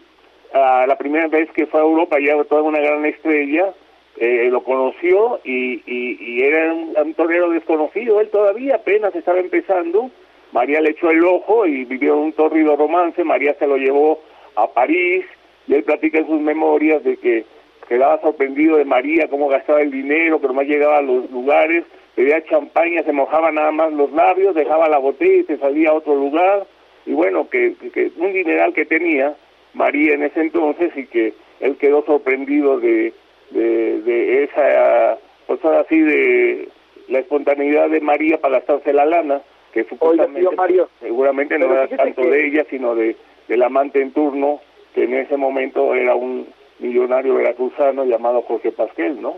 a 0.53 0.85
la 0.85 0.97
primera 0.97 1.27
vez 1.27 1.49
que 1.51 1.65
fue 1.65 1.79
a 1.79 1.83
Europa, 1.83 2.17
ya 2.19 2.43
toda 2.43 2.61
una 2.61 2.79
gran 2.79 3.05
estrella, 3.05 3.73
eh, 4.17 4.49
lo 4.51 4.63
conoció 4.63 5.39
y, 5.43 5.81
y, 5.85 6.43
era 6.43 6.73
un, 6.73 6.93
un, 6.95 7.13
torero 7.13 7.49
desconocido, 7.49 8.19
él 8.19 8.29
todavía 8.29 8.75
apenas 8.75 9.15
estaba 9.15 9.39
empezando 9.39 10.11
María 10.51 10.81
le 10.81 10.91
echó 10.91 11.11
el 11.11 11.23
ojo 11.23 11.65
y 11.65 11.85
vivieron 11.85 12.19
un 12.19 12.33
torrido 12.33 12.75
romance, 12.75 13.23
María 13.23 13.55
se 13.59 13.67
lo 13.67 13.77
llevó 13.77 14.19
a 14.55 14.67
París 14.67 15.25
y 15.69 15.75
él 15.75 15.83
platica 15.83 16.17
en 16.17 16.27
sus 16.27 16.41
memorias 16.41 17.03
de 17.03 17.15
que 17.17 17.45
quedaba 17.87 18.19
sorprendido 18.21 18.77
de 18.77 18.85
María, 18.85 19.27
cómo 19.29 19.47
gastaba 19.47 19.81
el 19.81 19.91
dinero, 19.91 20.39
pero 20.39 20.53
más 20.53 20.65
llegaba 20.65 20.97
a 20.97 21.03
los 21.03 21.29
lugares, 21.29 21.85
pedía 22.15 22.43
champaña, 22.45 23.03
se 23.03 23.13
mojaba 23.13 23.51
nada 23.51 23.71
más 23.71 23.93
los 23.93 24.11
labios, 24.11 24.55
dejaba 24.55 24.89
la 24.89 24.97
botella 24.97 25.41
y 25.41 25.43
se 25.43 25.57
salía 25.57 25.89
a 25.91 25.93
otro 25.93 26.15
lugar, 26.15 26.65
y 27.05 27.13
bueno, 27.13 27.47
que, 27.49 27.75
que 27.93 28.11
un 28.17 28.33
dineral 28.33 28.73
que 28.73 28.85
tenía 28.85 29.35
María 29.75 30.15
en 30.15 30.23
ese 30.23 30.41
entonces 30.41 30.91
y 30.95 31.05
que 31.05 31.33
él 31.59 31.77
quedó 31.77 32.03
sorprendido 32.03 32.79
de, 32.79 33.13
de, 33.51 34.01
de 34.01 34.43
esa, 34.45 35.19
pues 35.45 35.63
así, 35.65 35.99
de 35.99 36.67
la 37.09 37.19
espontaneidad 37.19 37.89
de 37.89 38.01
María 38.01 38.39
para 38.41 38.55
gastarse 38.57 38.91
la 38.91 39.05
lana, 39.05 39.41
que 39.71 39.83
supuestamente, 39.83 40.55
Mario, 40.55 40.89
seguramente 40.99 41.59
no 41.59 41.71
era 41.71 41.87
tanto 41.87 42.21
de 42.23 42.47
ella, 42.47 42.65
sino 42.71 42.95
de 42.95 43.15
del 43.49 43.63
amante 43.63 43.99
en 43.99 44.11
turno, 44.11 44.61
que 44.93 45.03
en 45.03 45.13
ese 45.13 45.37
momento 45.37 45.93
era 45.93 46.15
un 46.15 46.47
millonario 46.79 47.35
veracruzano 47.35 48.05
llamado 48.05 48.41
Jorge 48.43 48.71
Pasquel, 48.71 49.21
¿no? 49.21 49.37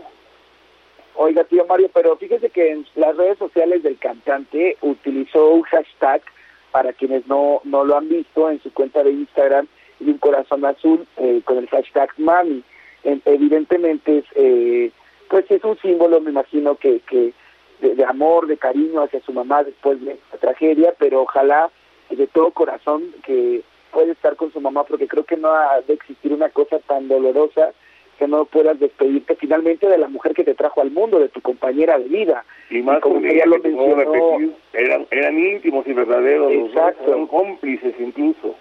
Oiga, 1.14 1.44
tío 1.44 1.66
Mario, 1.66 1.90
pero 1.92 2.16
fíjese 2.16 2.48
que 2.50 2.70
en 2.70 2.86
las 2.94 3.16
redes 3.16 3.38
sociales 3.38 3.82
del 3.82 3.98
cantante 3.98 4.76
utilizó 4.80 5.50
un 5.50 5.62
hashtag, 5.62 6.22
para 6.70 6.94
quienes 6.94 7.26
no, 7.26 7.60
no 7.64 7.84
lo 7.84 7.98
han 7.98 8.08
visto, 8.08 8.50
en 8.50 8.62
su 8.62 8.72
cuenta 8.72 9.02
de 9.02 9.10
Instagram, 9.10 9.66
y 10.00 10.08
un 10.10 10.18
corazón 10.18 10.64
azul 10.64 11.06
eh, 11.18 11.42
con 11.44 11.58
el 11.58 11.68
hashtag 11.68 12.08
Mami. 12.16 12.62
evidentemente 13.04 14.18
es, 14.18 14.24
eh, 14.34 14.90
pues 15.28 15.50
es 15.50 15.62
un 15.64 15.78
símbolo, 15.78 16.20
me 16.20 16.30
imagino, 16.30 16.76
que, 16.76 17.00
que 17.00 17.34
de, 17.80 17.94
de, 17.94 18.04
amor, 18.04 18.46
de 18.46 18.56
cariño 18.56 19.02
hacia 19.02 19.20
su 19.20 19.32
mamá 19.32 19.64
después 19.64 20.02
de 20.02 20.12
esta 20.12 20.38
tragedia, 20.38 20.94
pero 20.98 21.22
ojalá 21.22 21.70
de 22.08 22.26
todo 22.26 22.50
corazón 22.52 23.04
que 23.24 23.62
puede 23.92 24.12
estar 24.12 24.34
con 24.36 24.52
su 24.52 24.60
mamá, 24.60 24.84
porque 24.84 25.06
creo 25.06 25.24
que 25.24 25.36
no 25.36 25.52
ha 25.52 25.80
de 25.82 25.94
existir 25.94 26.32
una 26.32 26.48
cosa 26.48 26.78
tan 26.80 27.08
dolorosa 27.08 27.72
que 28.18 28.26
no 28.26 28.44
puedas 28.44 28.78
despedirte 28.80 29.36
finalmente 29.36 29.88
de 29.88 29.98
la 29.98 30.08
mujer 30.08 30.34
que 30.34 30.44
te 30.44 30.54
trajo 30.54 30.80
al 30.80 30.90
mundo, 30.90 31.18
de 31.18 31.28
tu 31.28 31.40
compañera 31.40 31.98
de 31.98 32.04
vida. 32.04 32.44
Y 32.70 32.82
más 32.82 33.00
como 33.00 33.20
que 33.20 33.32
ella 33.32 33.46
lo 33.46 33.58
mencionó, 33.58 34.54
eran, 34.72 35.06
eran 35.10 35.38
íntimos 35.38 35.86
y 35.86 35.92
verdaderos, 35.92 36.52
Exacto. 36.52 37.12
eran 37.12 37.26
cómplices 37.26 37.94
incluso. 37.98 38.54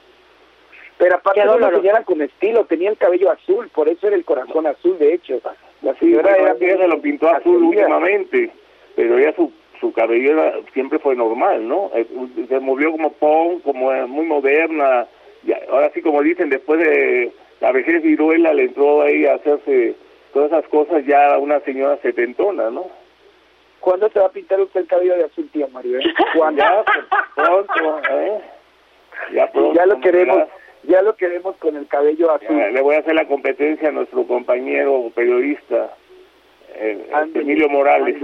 Pero 0.97 1.15
aparte 1.15 1.43
no 1.45 1.57
lo 1.57 1.69
tenía 1.71 2.03
con 2.03 2.21
estilo, 2.21 2.65
tenía 2.65 2.89
el 2.89 2.97
cabello 2.97 3.31
azul, 3.31 3.69
por 3.69 3.89
eso 3.89 4.07
era 4.07 4.15
el 4.15 4.25
corazón 4.25 4.67
azul, 4.67 4.99
de 4.99 5.15
hecho. 5.15 5.41
La 5.81 5.95
señora 5.95 6.35
sí, 6.35 6.41
era 6.41 6.53
ella 6.53 6.77
se 6.77 6.87
lo 6.87 7.01
pintó 7.01 7.29
azul 7.29 7.63
últimamente, 7.63 8.51
pero 8.95 9.17
ella 9.17 9.33
su 9.35 9.51
su 9.81 9.91
cabellera 9.91 10.53
siempre 10.73 10.99
fue 10.99 11.15
normal, 11.15 11.67
¿no? 11.67 11.91
Se 12.47 12.59
movió 12.59 12.91
como 12.91 13.11
punk, 13.13 13.63
como 13.63 13.91
muy 14.07 14.27
moderna. 14.27 15.07
Y 15.43 15.53
ahora 15.69 15.91
sí, 15.93 16.01
como 16.01 16.21
dicen, 16.21 16.49
después 16.49 16.79
de 16.79 17.31
la 17.59 17.71
vejez 17.71 18.01
viruela 18.01 18.53
le 18.53 18.65
entró 18.65 19.01
ahí 19.01 19.25
a 19.25 19.35
hacerse 19.35 19.95
todas 20.33 20.51
esas 20.51 20.67
cosas 20.69 21.05
ya 21.05 21.37
una 21.37 21.59
señora 21.61 21.97
setentona, 22.01 22.69
¿no? 22.69 22.87
¿Cuándo 23.79 24.09
te 24.09 24.19
va 24.19 24.27
a 24.27 24.31
pintar 24.31 24.59
usted 24.61 24.81
el 24.81 24.87
cabello 24.87 25.15
de 25.15 25.25
azul, 25.25 25.49
tío 25.51 25.67
Mario? 25.69 25.99
¿eh? 25.99 26.03
¿Cuándo? 26.37 26.61
Ya, 26.61 26.83
pronto, 27.35 28.01
¿eh? 28.11 28.41
Ya 29.33 29.51
pronto. 29.51 29.73
Ya 29.73 29.85
lo 29.85 29.99
queremos. 29.99 30.47
Ya 30.83 31.01
lo 31.03 31.15
queremos 31.15 31.55
con 31.57 31.75
el 31.75 31.87
cabello 31.87 32.31
azul. 32.31 32.57
Ya, 32.57 32.69
le 32.69 32.81
voy 32.81 32.95
a 32.95 32.99
hacer 32.99 33.13
la 33.13 33.27
competencia 33.27 33.89
a 33.89 33.91
nuestro 33.91 34.25
compañero 34.25 35.11
periodista, 35.13 35.91
eh, 36.75 37.07
Emilio 37.35 37.69
Morales. 37.69 38.15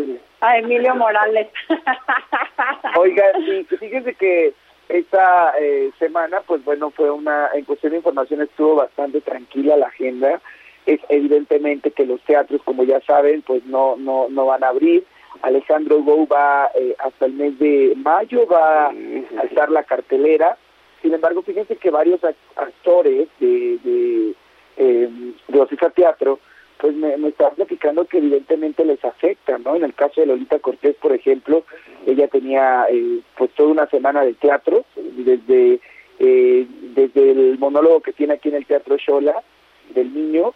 A 0.41 0.57
Emilio 0.57 0.95
Morales. 0.95 1.47
Oiga, 2.97 3.25
y 3.39 3.63
fíjense 3.63 4.15
que 4.15 4.53
esta 4.89 5.53
eh, 5.59 5.91
semana, 5.99 6.41
pues 6.45 6.63
bueno, 6.63 6.91
fue 6.91 7.11
una, 7.11 7.49
en 7.53 7.65
cuestión 7.65 7.91
de 7.91 7.97
información 7.97 8.41
estuvo 8.41 8.75
bastante 8.75 9.21
tranquila 9.21 9.77
la 9.77 9.87
agenda. 9.87 10.41
Es 10.85 11.01
evidentemente 11.09 11.91
que 11.91 12.05
los 12.05 12.21
teatros, 12.21 12.61
como 12.63 12.83
ya 12.83 13.01
saben, 13.01 13.41
pues 13.41 13.65
no, 13.65 13.97
no, 13.97 14.27
no 14.29 14.45
van 14.45 14.63
a 14.63 14.69
abrir. 14.69 15.03
Alejandro 15.41 16.01
Gou 16.01 16.27
va 16.27 16.71
eh, 16.73 16.95
hasta 16.99 17.25
el 17.25 17.33
mes 17.33 17.59
de 17.59 17.93
mayo, 17.97 18.47
va 18.47 18.87
a 18.87 19.43
estar 19.43 19.69
la 19.69 19.83
cartelera. 19.83 20.57
Sin 21.01 21.13
embargo, 21.13 21.41
fíjense 21.43 21.75
que 21.75 21.91
varios 21.91 22.21
actores 22.55 23.27
de, 23.39 23.77
de, 23.83 24.33
eh, 24.77 25.09
de 25.47 25.91
Teatro, 25.93 26.39
pues 26.79 26.95
me, 26.95 27.17
me 27.17 27.29
están 27.29 27.55
platicando 27.55 28.05
que 28.05 28.17
evidentemente 28.17 28.85
les 28.85 29.03
afecta, 29.03 29.57
¿no? 29.57 29.75
En 29.75 29.83
el 29.83 29.93
caso 29.93 30.21
de 30.21 30.27
Lolita 30.27 30.59
Cortés, 30.59 30.95
por 30.95 31.13
ejemplo, 31.13 31.63
ella 32.05 32.27
tenía 32.27 32.85
eh, 32.89 33.19
pues 33.37 33.51
toda 33.51 33.69
una 33.69 33.87
semana 33.87 34.23
de 34.23 34.33
teatro, 34.33 34.85
desde 34.95 35.79
eh, 36.19 36.65
desde 36.95 37.31
el 37.31 37.59
monólogo 37.59 38.01
que 38.01 38.13
tiene 38.13 38.33
aquí 38.33 38.49
en 38.49 38.55
el 38.55 38.65
Teatro 38.65 38.97
Shola, 38.97 39.43
del 39.93 40.13
niño, 40.13 40.53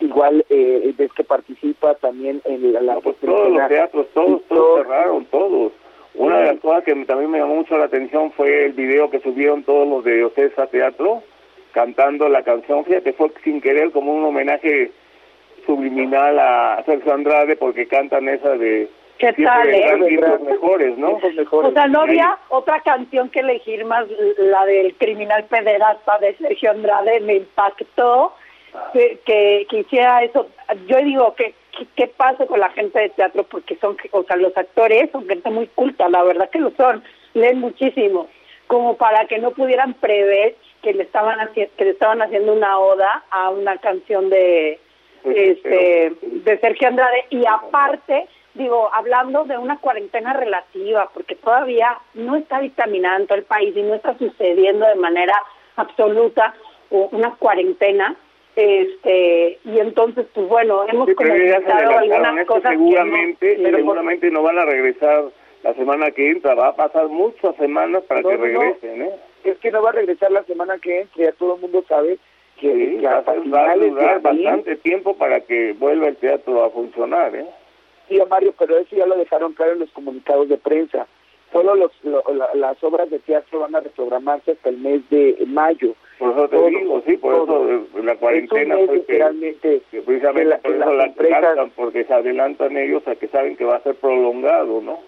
igual 0.00 0.44
eh, 0.50 0.94
que 1.14 1.24
participa 1.24 1.94
también 1.94 2.42
en 2.44 2.72
la... 2.72 2.80
No, 2.80 3.00
pues 3.00 3.16
todos 3.18 3.50
los 3.50 3.68
teatros, 3.68 4.06
todos, 4.12 4.42
todos 4.48 4.82
cerraron, 4.82 5.24
todos. 5.26 5.72
Una 6.14 6.38
de 6.38 6.46
las 6.46 6.60
cosas 6.60 6.84
que 6.84 6.94
también 7.04 7.30
me 7.30 7.38
llamó 7.38 7.56
mucho 7.56 7.76
la 7.76 7.84
atención 7.84 8.32
fue 8.32 8.66
el 8.66 8.72
video 8.72 9.10
que 9.10 9.20
subieron 9.20 9.62
todos 9.62 9.86
los 9.86 10.04
de 10.04 10.24
Ocesa 10.24 10.66
Teatro, 10.66 11.22
cantando 11.72 12.28
la 12.28 12.42
canción, 12.42 12.84
fíjate, 12.84 13.12
fue 13.12 13.30
sin 13.44 13.60
querer 13.60 13.92
como 13.92 14.14
un 14.14 14.24
homenaje 14.24 14.92
subliminal 15.66 16.38
a 16.38 16.82
Sergio 16.86 17.12
Andrade 17.12 17.56
porque 17.56 17.86
cantan 17.86 18.28
esa 18.28 18.50
de 18.56 18.88
¿Qué 19.18 19.32
tal, 19.32 19.68
eh? 19.68 19.96
mejores, 20.44 20.98
¿no? 20.98 21.18
Mejores. 21.18 21.70
O 21.70 21.72
sea, 21.72 21.88
no 21.88 22.02
había 22.02 22.36
otra 22.50 22.80
canción 22.80 23.30
que 23.30 23.40
elegir 23.40 23.84
más 23.86 24.06
la 24.38 24.66
del 24.66 24.94
criminal 24.96 25.44
pederasta 25.44 26.18
de 26.18 26.36
Sergio 26.36 26.70
Andrade, 26.70 27.20
me 27.20 27.36
impactó 27.36 28.34
que, 28.92 29.18
que, 29.24 29.66
que 29.70 29.78
hiciera 29.78 30.22
eso. 30.22 30.48
Yo 30.86 30.98
digo 30.98 31.34
que 31.34 31.54
¿qué 31.94 32.06
pasa 32.08 32.46
con 32.46 32.60
la 32.60 32.70
gente 32.70 32.98
de 33.00 33.08
teatro? 33.10 33.44
Porque 33.44 33.76
son, 33.76 33.96
o 34.12 34.22
sea, 34.24 34.36
los 34.36 34.56
actores 34.56 35.10
son 35.10 35.26
gente 35.26 35.50
muy 35.50 35.66
culta, 35.68 36.08
la 36.08 36.22
verdad 36.22 36.50
que 36.50 36.58
lo 36.58 36.70
son, 36.72 37.02
leen 37.34 37.60
muchísimo, 37.60 38.28
como 38.66 38.96
para 38.96 39.26
que 39.26 39.38
no 39.38 39.50
pudieran 39.52 39.94
prever 39.94 40.56
que 40.82 40.94
le 40.94 41.02
estaban 41.02 41.38
haciendo, 41.40 41.72
que 41.76 41.84
le 41.84 41.90
estaban 41.90 42.22
haciendo 42.22 42.52
una 42.52 42.78
oda 42.78 43.24
a 43.30 43.50
una 43.50 43.76
canción 43.78 44.30
de 44.30 44.78
este 45.34 46.12
de 46.22 46.58
Sergio 46.58 46.88
Andrade 46.88 47.24
y 47.30 47.44
aparte 47.46 48.26
digo 48.54 48.90
hablando 48.92 49.44
de 49.44 49.58
una 49.58 49.78
cuarentena 49.78 50.32
relativa 50.32 51.10
porque 51.12 51.34
todavía 51.36 51.98
no 52.14 52.36
está 52.36 52.60
todo 53.26 53.34
el 53.34 53.44
país 53.44 53.76
y 53.76 53.82
no 53.82 53.94
está 53.94 54.16
sucediendo 54.18 54.86
de 54.86 54.96
manera 54.96 55.34
absoluta 55.76 56.54
una 56.90 57.34
cuarentena 57.36 58.16
este 58.54 59.58
y 59.64 59.78
entonces 59.78 60.26
pues 60.32 60.48
bueno 60.48 60.86
hemos 60.88 61.08
sí, 61.08 61.14
comentado 61.14 61.98
algunas 61.98 62.46
cosas 62.46 62.70
seguramente 62.70 63.56
que 63.56 63.70
no, 63.70 63.76
seguramente 63.76 64.30
no 64.30 64.42
van 64.42 64.58
a 64.58 64.64
regresar 64.64 65.24
la 65.62 65.74
semana 65.74 66.10
que 66.10 66.30
entra 66.30 66.54
va 66.54 66.68
a 66.68 66.76
pasar 66.76 67.08
muchas 67.08 67.54
semanas 67.56 68.02
para 68.04 68.22
no, 68.22 68.28
que 68.30 68.36
regresen. 68.36 69.02
¿eh? 69.02 69.10
es 69.44 69.58
que 69.58 69.70
no 69.70 69.82
va 69.82 69.90
a 69.90 69.94
regresar 69.94 70.32
la 70.32 70.42
semana 70.44 70.78
que 70.78 71.02
entra 71.02 71.24
ya 71.24 71.32
todo 71.32 71.56
el 71.56 71.60
mundo 71.60 71.84
sabe 71.88 72.18
que, 72.60 73.00
va, 73.02 73.70
a 73.70 73.76
durar 73.76 74.20
bastante 74.20 74.76
tiempo 74.76 75.16
para 75.16 75.40
que 75.40 75.72
vuelva 75.74 76.08
el 76.08 76.16
teatro 76.16 76.64
a 76.64 76.70
funcionar 76.70 77.34
¿eh? 77.36 77.46
Sí, 78.08 78.18
Mario, 78.30 78.54
pero 78.58 78.78
eso 78.78 78.94
ya 78.96 79.04
lo 79.06 79.16
dejaron 79.16 79.52
claro 79.54 79.72
en 79.72 79.80
los 79.80 79.90
comunicados 79.90 80.48
de 80.48 80.56
prensa. 80.58 81.06
Solo 81.52 81.74
los, 81.74 81.90
lo, 82.04 82.22
la, 82.34 82.54
las 82.54 82.82
obras 82.84 83.10
de 83.10 83.18
teatro 83.18 83.60
van 83.60 83.74
a 83.74 83.80
reprogramarse 83.80 84.52
hasta 84.52 84.68
el 84.68 84.78
mes 84.78 85.08
de 85.10 85.36
mayo. 85.46 85.94
por 86.18 86.30
eso 86.32 86.48
te 86.48 86.56
Todo, 86.56 86.68
digo 86.68 87.02
sí 87.06 87.16
por 87.16 87.34
todo. 87.46 87.68
eso 87.68 88.02
la 88.02 88.14
cuarentena 88.16 88.74
es 88.74 88.80
un 88.80 88.86
fue 88.86 88.94
que, 88.94 89.00
literalmente 89.12 89.82
que 89.90 90.02
precisamente 90.02 90.42
que 90.42 90.48
la- 90.48 90.58
por 90.58 90.70
eso 90.72 90.78
las 90.84 90.96
la 90.96 91.04
empresas- 91.06 91.40
cantan 91.40 91.70
porque 91.70 92.04
se 92.04 92.14
adelantan 92.14 92.76
ellos 92.76 93.06
a 93.08 93.16
que 93.16 93.28
saben 93.28 93.56
que 93.56 93.64
va 93.64 93.76
a 93.76 93.82
ser 93.82 93.94
prolongado 93.96 94.80
¿no? 94.80 94.98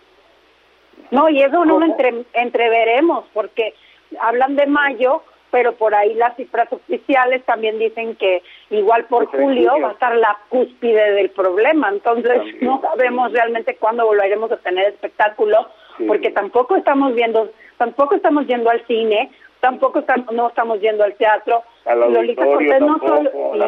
No, 1.12 1.28
y 1.28 1.40
eso 1.42 1.64
no 1.64 1.78
lo 1.78 1.86
entre, 1.86 2.24
entreveremos, 2.34 3.24
porque 3.32 3.72
hablan 4.20 4.56
de 4.56 4.66
mayo, 4.66 5.22
pero 5.50 5.72
por 5.72 5.94
ahí 5.94 6.14
las 6.14 6.36
cifras 6.36 6.70
oficiales 6.72 7.42
también 7.44 7.78
dicen 7.78 8.16
que 8.16 8.42
igual 8.70 9.04
por 9.06 9.26
julio 9.26 9.72
va 9.82 9.88
a 9.88 9.92
estar 9.92 10.14
la 10.16 10.36
cúspide 10.48 11.12
del 11.12 11.30
problema. 11.30 11.88
Entonces, 11.88 12.32
También. 12.36 12.58
no 12.60 12.80
sabemos 12.82 13.32
realmente 13.32 13.76
cuándo 13.76 14.04
volveremos 14.06 14.50
a 14.52 14.56
tener 14.58 14.86
espectáculo, 14.88 15.68
Sí. 15.96 16.04
porque 16.04 16.30
tampoco 16.30 16.76
estamos 16.76 17.14
viendo, 17.14 17.50
tampoco 17.76 18.14
estamos 18.14 18.46
yendo 18.46 18.70
al 18.70 18.84
cine, 18.86 19.30
tampoco 19.60 20.00
estamos, 20.00 20.32
no 20.32 20.48
estamos 20.48 20.80
yendo 20.80 21.02
al 21.02 21.14
teatro. 21.14 21.62
Lolita 21.86 22.44
Cortés 22.44 22.80
no 22.80 22.98
solo, 22.98 23.62
a 23.64 23.66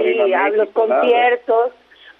sí, 0.50 0.56
los 0.56 0.68
conciertos. 0.70 1.72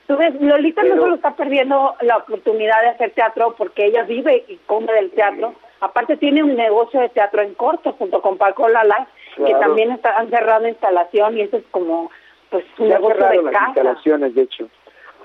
Tú 0.07 0.17
ves, 0.17 0.35
Lolita 0.41 0.83
Pero- 0.83 0.97
no 0.97 1.03
solo 1.03 1.15
está 1.17 1.37
perdiendo 1.37 1.95
la 2.01 2.17
oportunidad 2.17 2.81
de 2.83 2.89
hacer 2.89 3.11
teatro 3.13 3.55
porque 3.57 3.87
ella 3.87 4.03
vive 4.03 4.45
y 4.49 4.57
come 4.67 4.93
del 4.93 5.11
teatro, 5.13 5.55
aparte 5.81 6.17
tiene 6.17 6.43
un 6.43 6.57
negocio 6.57 7.01
de 7.01 7.11
teatro 7.11 7.43
en 7.43 7.55
corto 7.55 7.93
junto 7.93 8.21
con 8.21 8.37
Paco 8.37 8.69
Lala, 8.69 9.07
que 9.45 9.55
también 9.55 9.91
está, 9.93 10.19
han 10.19 10.31
cerrado 10.31 10.67
instalación 10.69 11.37
y 11.37 11.43
eso 11.43 11.57
es 11.57 11.65
como 11.71 12.11
pues 12.51 12.65
un 12.79 12.89
negocio 12.89 13.27
de 13.29 13.43
las 13.43 13.53
casa. 13.53 13.67
instalaciones, 13.69 14.35
de 14.35 14.43
hecho. 14.43 14.69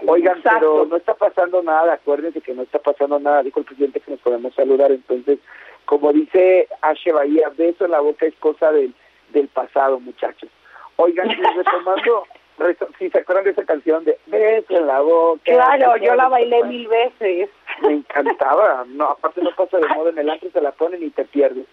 Oigan, 0.08 0.38
Exacto. 0.38 0.60
pero 0.60 0.86
no 0.86 0.98
está 0.98 1.14
pasando 1.14 1.64
nada, 1.64 1.94
acuérdense 1.94 2.42
que 2.42 2.54
no 2.54 2.64
está 2.64 2.80
pasando 2.80 3.20
nada, 3.20 3.44
dijo 3.44 3.60
el 3.60 3.66
presidente 3.66 4.00
que 4.00 4.12
nos 4.12 4.20
podemos 4.20 4.54
saludar, 4.54 4.92
entonces, 4.92 5.40
como 5.86 6.12
dice 6.12 6.68
Ashe 6.82 7.12
Bahía, 7.12 7.50
beso 7.58 7.86
en 7.86 7.92
la 7.92 8.02
boca 8.02 8.26
es 8.26 8.36
cosa 8.36 8.72
del, 8.72 8.94
del 9.30 9.48
pasado, 9.48 10.00
muchachos. 10.00 10.50
Oigan, 10.98 11.32
y 11.32 11.36
retomando, 11.58 12.26
si 13.00 13.10
se 13.10 13.20
acuerdan 13.20 13.46
de 13.46 13.52
esa 13.52 13.66
canción 13.66 14.04
de 14.04 14.18
beso 14.28 14.78
en 14.78 14.88
la 14.88 15.00
boca. 15.02 15.42
Claro, 15.44 15.98
yo 15.98 16.16
la 16.16 16.28
bailé 16.28 16.64
mil 16.66 16.88
veces. 16.88 17.50
Me 17.82 17.94
encantaba, 17.94 18.86
no, 18.88 19.06
aparte 19.12 19.42
no 19.42 19.52
pasa 19.56 19.78
de 19.78 19.88
moda 19.96 20.10
en 20.10 20.20
el 20.20 20.30
antro, 20.30 20.50
se 20.52 20.62
la 20.62 20.72
ponen 20.72 21.04
y 21.04 21.10
te 21.10 21.26
pierdes. 21.26 21.66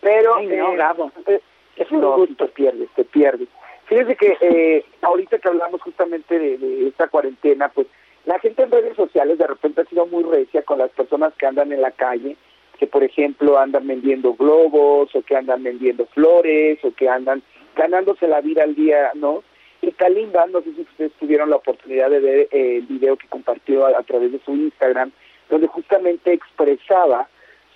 Pero, 0.00 0.36
Ay, 0.36 0.46
no, 0.46 0.72
eh, 0.74 1.10
eh, 1.26 1.40
Es 1.80 1.90
un 1.90 2.02
no, 2.02 2.14
gusto. 2.16 2.46
te 2.46 2.52
pierdes, 2.52 2.90
te 2.94 3.04
pierdes. 3.04 3.48
Fíjense 3.86 4.14
que 4.14 4.36
eh, 4.40 4.84
ahorita 5.00 5.38
que 5.38 5.48
hablamos 5.48 5.80
justamente 5.80 6.38
de, 6.38 6.58
de 6.58 6.88
esta 6.88 7.08
cuarentena, 7.08 7.70
pues 7.70 7.86
la 8.26 8.38
gente 8.38 8.62
en 8.62 8.70
redes 8.70 8.94
sociales 8.96 9.38
de 9.38 9.46
repente 9.46 9.80
ha 9.80 9.86
sido 9.86 10.06
muy 10.06 10.22
recia 10.24 10.62
con 10.62 10.78
las 10.78 10.90
personas 10.90 11.32
que 11.38 11.46
andan 11.46 11.72
en 11.72 11.80
la 11.80 11.90
calle, 11.90 12.36
que 12.78 12.86
por 12.86 13.02
ejemplo 13.02 13.58
andan 13.58 13.86
vendiendo 13.86 14.34
globos 14.34 15.14
o 15.14 15.22
que 15.22 15.36
andan 15.36 15.62
vendiendo 15.62 16.04
flores 16.06 16.78
o 16.84 16.92
que 16.92 17.08
andan 17.08 17.42
ganándose 17.74 18.28
la 18.28 18.42
vida 18.42 18.62
al 18.62 18.74
día, 18.74 19.12
¿no? 19.14 19.42
Y 19.80 19.92
Kalimba, 19.92 20.44
no 20.52 20.60
sé 20.60 20.74
si 20.74 20.82
ustedes 20.82 21.12
tuvieron 21.18 21.48
la 21.48 21.56
oportunidad 21.56 22.10
de 22.10 22.20
ver 22.20 22.48
eh, 22.50 22.76
el 22.76 22.82
video 22.82 23.16
que 23.16 23.26
compartió 23.28 23.86
a, 23.86 23.98
a 23.98 24.02
través 24.02 24.32
de 24.32 24.40
su 24.44 24.52
Instagram, 24.52 25.12
donde 25.48 25.66
justamente 25.68 26.34
expresaba 26.34 27.28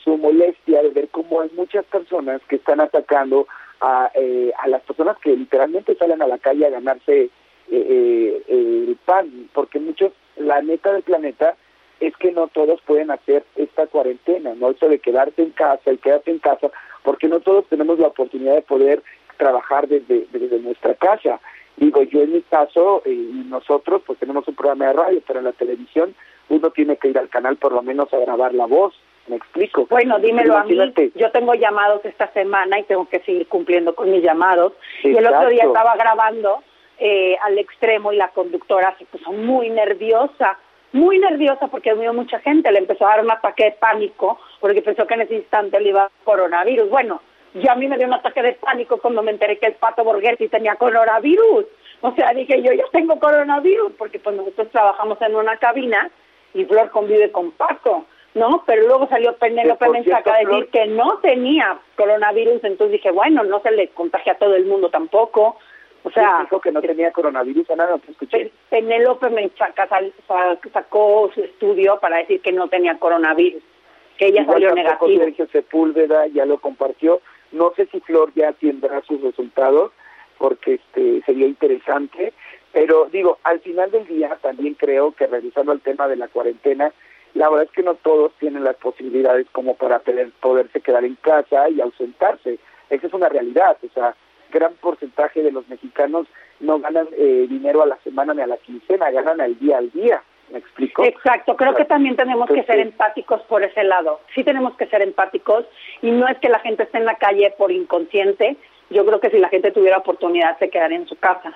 su 0.02 0.18
molestia 0.18 0.82
de 0.82 0.90
ver 0.90 1.08
cómo 1.08 1.40
hay 1.40 1.50
muchas 1.56 1.86
personas 1.86 2.42
que 2.48 2.56
están 2.56 2.80
atacando 2.80 3.46
a, 3.84 4.10
eh, 4.14 4.50
a 4.58 4.66
las 4.68 4.82
personas 4.82 5.18
que 5.18 5.36
literalmente 5.36 5.94
salen 5.96 6.22
a 6.22 6.26
la 6.26 6.38
calle 6.38 6.66
a 6.66 6.70
ganarse 6.70 7.24
eh, 7.24 7.30
eh, 7.70 8.42
el 8.48 8.96
pan, 9.04 9.50
porque 9.52 9.78
muchos, 9.78 10.12
la 10.36 10.62
neta 10.62 10.92
del 10.92 11.02
planeta 11.02 11.54
es 12.00 12.16
que 12.16 12.32
no 12.32 12.48
todos 12.48 12.80
pueden 12.82 13.10
hacer 13.10 13.44
esta 13.56 13.86
cuarentena, 13.86 14.54
¿no? 14.54 14.70
Eso 14.70 14.88
de 14.88 14.98
quedarte 14.98 15.42
en 15.42 15.50
casa 15.50 15.92
y 15.92 15.98
quedarte 15.98 16.30
en 16.30 16.38
casa, 16.38 16.70
porque 17.02 17.28
no 17.28 17.40
todos 17.40 17.66
tenemos 17.68 17.98
la 17.98 18.08
oportunidad 18.08 18.54
de 18.54 18.62
poder 18.62 19.02
trabajar 19.36 19.86
desde, 19.86 20.26
desde 20.32 20.58
nuestra 20.60 20.94
casa. 20.94 21.40
Digo, 21.76 22.02
yo 22.04 22.22
en 22.22 22.32
mi 22.32 22.42
caso, 22.42 23.02
eh, 23.04 23.30
nosotros, 23.46 24.02
pues 24.06 24.18
tenemos 24.18 24.48
un 24.48 24.54
programa 24.54 24.86
de 24.86 24.92
radio, 24.94 25.22
pero 25.26 25.40
en 25.40 25.44
la 25.44 25.52
televisión 25.52 26.14
uno 26.48 26.70
tiene 26.70 26.96
que 26.96 27.08
ir 27.08 27.18
al 27.18 27.28
canal 27.28 27.56
por 27.56 27.72
lo 27.72 27.82
menos 27.82 28.12
a 28.14 28.18
grabar 28.18 28.54
la 28.54 28.66
voz, 28.66 28.94
¿me 29.26 29.36
explico? 29.36 29.86
Bueno, 29.86 30.18
dímelo 30.18 30.56
a 30.56 30.64
mí. 30.64 30.76
Yo 31.14 31.30
tengo 31.30 31.54
llamados 31.54 32.04
esta 32.04 32.30
semana 32.32 32.78
y 32.78 32.84
tengo 32.84 33.08
que 33.08 33.20
seguir 33.20 33.46
cumpliendo 33.48 33.94
con 33.94 34.10
mis 34.10 34.22
llamados. 34.22 34.72
Y 35.02 35.16
el 35.16 35.26
otro 35.26 35.48
día 35.48 35.64
Exacto. 35.64 35.78
estaba 35.78 35.96
grabando 35.96 36.62
eh, 36.98 37.36
al 37.42 37.58
extremo 37.58 38.12
y 38.12 38.16
la 38.16 38.28
conductora 38.28 38.94
se 38.98 39.04
puso 39.06 39.32
muy 39.32 39.70
nerviosa, 39.70 40.58
muy 40.92 41.18
nerviosa 41.18 41.68
porque 41.68 41.94
vio 41.94 42.12
mucha 42.12 42.38
gente. 42.40 42.70
Le 42.70 42.78
empezó 42.78 43.06
a 43.06 43.10
dar 43.10 43.24
un 43.24 43.30
ataque 43.30 43.64
de 43.64 43.72
pánico 43.72 44.38
porque 44.60 44.82
pensó 44.82 45.06
que 45.06 45.14
en 45.14 45.22
ese 45.22 45.36
instante 45.36 45.80
le 45.80 45.90
iba 45.90 46.10
coronavirus. 46.24 46.88
Bueno, 46.90 47.20
yo 47.54 47.70
a 47.70 47.76
mí 47.76 47.86
me 47.86 47.96
dio 47.96 48.06
un 48.06 48.14
ataque 48.14 48.42
de 48.42 48.52
pánico 48.54 48.98
cuando 48.98 49.22
me 49.22 49.30
enteré 49.30 49.58
que 49.58 49.66
el 49.66 49.74
pato 49.74 50.04
Borghetti 50.04 50.48
tenía 50.48 50.76
coronavirus. 50.76 51.66
O 52.00 52.12
sea, 52.14 52.34
dije 52.34 52.60
yo 52.62 52.72
ya 52.72 52.84
tengo 52.92 53.18
coronavirus 53.18 53.92
porque 53.96 54.18
pues 54.18 54.36
nosotros 54.36 54.68
trabajamos 54.70 55.20
en 55.22 55.34
una 55.36 55.56
cabina 55.56 56.10
y 56.52 56.64
Flor 56.64 56.90
convive 56.90 57.30
con 57.32 57.50
Paco, 57.52 58.06
¿no? 58.34 58.62
Pero 58.66 58.86
luego 58.86 59.06
salió 59.08 59.34
Penélope 59.36 59.88
Menchaca 59.88 60.34
a 60.34 60.38
decir 60.38 60.68
que 60.70 60.86
no 60.86 61.18
tenía 61.18 61.78
coronavirus, 61.96 62.64
entonces 62.64 62.92
dije, 62.92 63.10
bueno, 63.10 63.44
no 63.44 63.60
se 63.60 63.70
le 63.70 63.88
contagia 63.88 64.32
a 64.32 64.38
todo 64.38 64.54
el 64.56 64.66
mundo 64.66 64.90
tampoco. 64.90 65.56
O 66.06 66.10
sea, 66.10 66.40
dijo 66.42 66.60
que 66.60 66.70
no 66.70 66.82
tenía 66.82 67.12
coronavirus, 67.12 67.70
Ana, 67.70 67.86
no 67.86 67.98
te 67.98 68.10
escuché. 68.10 68.38
Pe- 68.38 68.52
Penélope 68.68 69.30
Menchaca 69.30 69.88
sal- 69.88 70.12
sa- 70.28 70.58
sacó 70.72 71.30
su 71.34 71.42
estudio 71.42 71.98
para 71.98 72.18
decir 72.18 72.42
que 72.42 72.52
no 72.52 72.68
tenía 72.68 72.98
coronavirus, 72.98 73.62
que 74.18 74.26
ella 74.26 74.42
Igual 74.42 74.56
salió 74.56 74.74
negativo. 74.74 75.22
Sergio 75.24 75.46
Sepúlveda 75.46 76.26
ya 76.26 76.44
lo 76.44 76.58
compartió. 76.58 77.20
No 77.52 77.72
sé 77.76 77.86
si 77.86 78.00
Flor 78.00 78.32
ya 78.34 78.52
tendrá 78.52 79.00
sus 79.02 79.22
resultados, 79.22 79.92
porque 80.36 80.74
este 80.74 81.22
sería 81.24 81.46
interesante. 81.46 82.34
Pero 82.72 83.06
digo, 83.10 83.38
al 83.44 83.60
final 83.60 83.90
del 83.90 84.06
día 84.06 84.36
también 84.42 84.74
creo 84.74 85.12
que 85.12 85.26
regresando 85.26 85.72
al 85.72 85.80
tema 85.80 86.06
de 86.08 86.16
la 86.16 86.28
cuarentena, 86.28 86.92
la 87.34 87.48
verdad 87.50 87.66
es 87.66 87.72
que 87.72 87.82
no 87.82 87.94
todos 87.94 88.32
tienen 88.38 88.64
las 88.64 88.76
posibilidades 88.76 89.46
como 89.52 89.74
para 89.74 89.98
poder, 89.98 90.30
poderse 90.40 90.80
quedar 90.80 91.04
en 91.04 91.16
casa 91.16 91.68
y 91.68 91.80
ausentarse. 91.80 92.58
Esa 92.90 93.06
es 93.06 93.12
una 93.12 93.28
realidad. 93.28 93.76
O 93.84 93.92
sea, 93.92 94.14
gran 94.50 94.74
porcentaje 94.74 95.42
de 95.42 95.50
los 95.50 95.68
mexicanos 95.68 96.26
no 96.60 96.78
ganan 96.78 97.08
eh, 97.12 97.46
dinero 97.48 97.82
a 97.82 97.86
la 97.86 97.98
semana 97.98 98.34
ni 98.34 98.42
a 98.42 98.46
la 98.46 98.56
quincena, 98.58 99.10
ganan 99.10 99.40
al 99.40 99.58
día 99.58 99.78
al 99.78 99.90
día. 99.90 100.22
¿Me 100.50 100.58
explico? 100.58 101.02
Exacto, 101.04 101.56
creo 101.56 101.74
que 101.74 101.86
también 101.86 102.16
tenemos 102.16 102.48
que 102.48 102.62
ser 102.64 102.78
empáticos 102.78 103.42
por 103.42 103.64
ese 103.64 103.82
lado. 103.82 104.20
Sí 104.34 104.44
tenemos 104.44 104.76
que 104.76 104.86
ser 104.86 105.02
empáticos 105.02 105.64
y 106.02 106.10
no 106.10 106.28
es 106.28 106.38
que 106.38 106.50
la 106.50 106.60
gente 106.60 106.82
esté 106.82 106.98
en 106.98 107.06
la 107.06 107.16
calle 107.16 107.52
por 107.56 107.72
inconsciente. 107.72 108.56
Yo 108.90 109.04
creo 109.06 109.20
que 109.20 109.30
si 109.30 109.38
la 109.38 109.48
gente 109.48 109.72
tuviera 109.72 109.98
oportunidad 109.98 110.58
se 110.58 110.68
quedaría 110.68 110.98
en 110.98 111.08
su 111.08 111.16
casa, 111.16 111.54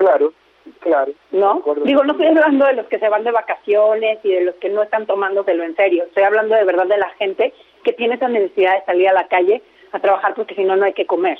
Claro, 0.00 0.32
claro. 0.80 1.12
¿no? 1.30 1.62
Digo, 1.84 2.04
no 2.04 2.12
estoy 2.12 2.26
hablando 2.26 2.66
de 2.66 2.74
los 2.74 2.86
que 2.86 2.98
se 2.98 3.08
van 3.08 3.24
de 3.24 3.30
vacaciones 3.30 4.18
y 4.22 4.32
de 4.32 4.44
los 4.44 4.54
que 4.56 4.68
no 4.68 4.82
están 4.82 5.06
tomándoselo 5.06 5.64
en 5.64 5.76
serio. 5.76 6.04
Estoy 6.04 6.24
hablando 6.24 6.54
de 6.54 6.64
verdad 6.64 6.86
de 6.86 6.98
la 6.98 7.10
gente 7.10 7.52
que 7.84 7.92
tiene 7.92 8.14
esa 8.14 8.28
necesidad 8.28 8.78
de 8.78 8.84
salir 8.84 9.08
a 9.08 9.14
la 9.14 9.28
calle 9.28 9.62
a 9.92 9.98
trabajar 9.98 10.34
porque 10.34 10.54
si 10.54 10.64
no, 10.64 10.76
no 10.76 10.84
hay 10.84 10.92
que 10.92 11.06
comer. 11.06 11.38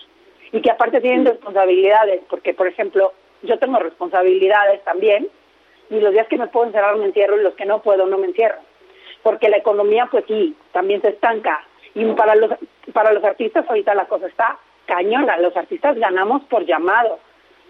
Y 0.52 0.60
que 0.60 0.70
aparte 0.70 1.00
tienen 1.00 1.26
responsabilidades, 1.26 2.22
porque, 2.28 2.54
por 2.54 2.66
ejemplo, 2.66 3.12
yo 3.42 3.58
tengo 3.58 3.78
responsabilidades 3.78 4.82
también 4.84 5.28
y 5.90 6.00
los 6.00 6.12
días 6.12 6.28
que 6.28 6.38
me 6.38 6.48
puedo 6.48 6.66
encerrar 6.66 6.96
me 6.96 7.06
encierro 7.06 7.38
y 7.38 7.42
los 7.42 7.54
que 7.54 7.64
no 7.64 7.82
puedo 7.82 8.06
no 8.06 8.18
me 8.18 8.26
encierro. 8.26 8.58
Porque 9.22 9.48
la 9.48 9.58
economía, 9.58 10.08
pues 10.10 10.24
sí, 10.26 10.56
también 10.72 11.02
se 11.02 11.08
estanca. 11.08 11.62
Y 11.94 12.04
para 12.12 12.34
los, 12.36 12.52
para 12.92 13.12
los 13.12 13.22
artistas 13.24 13.64
ahorita 13.68 13.94
la 13.94 14.06
cosa 14.06 14.26
está 14.26 14.58
cañona. 14.86 15.36
Los 15.38 15.56
artistas 15.56 15.96
ganamos 15.96 16.42
por 16.44 16.64
llamado, 16.64 17.18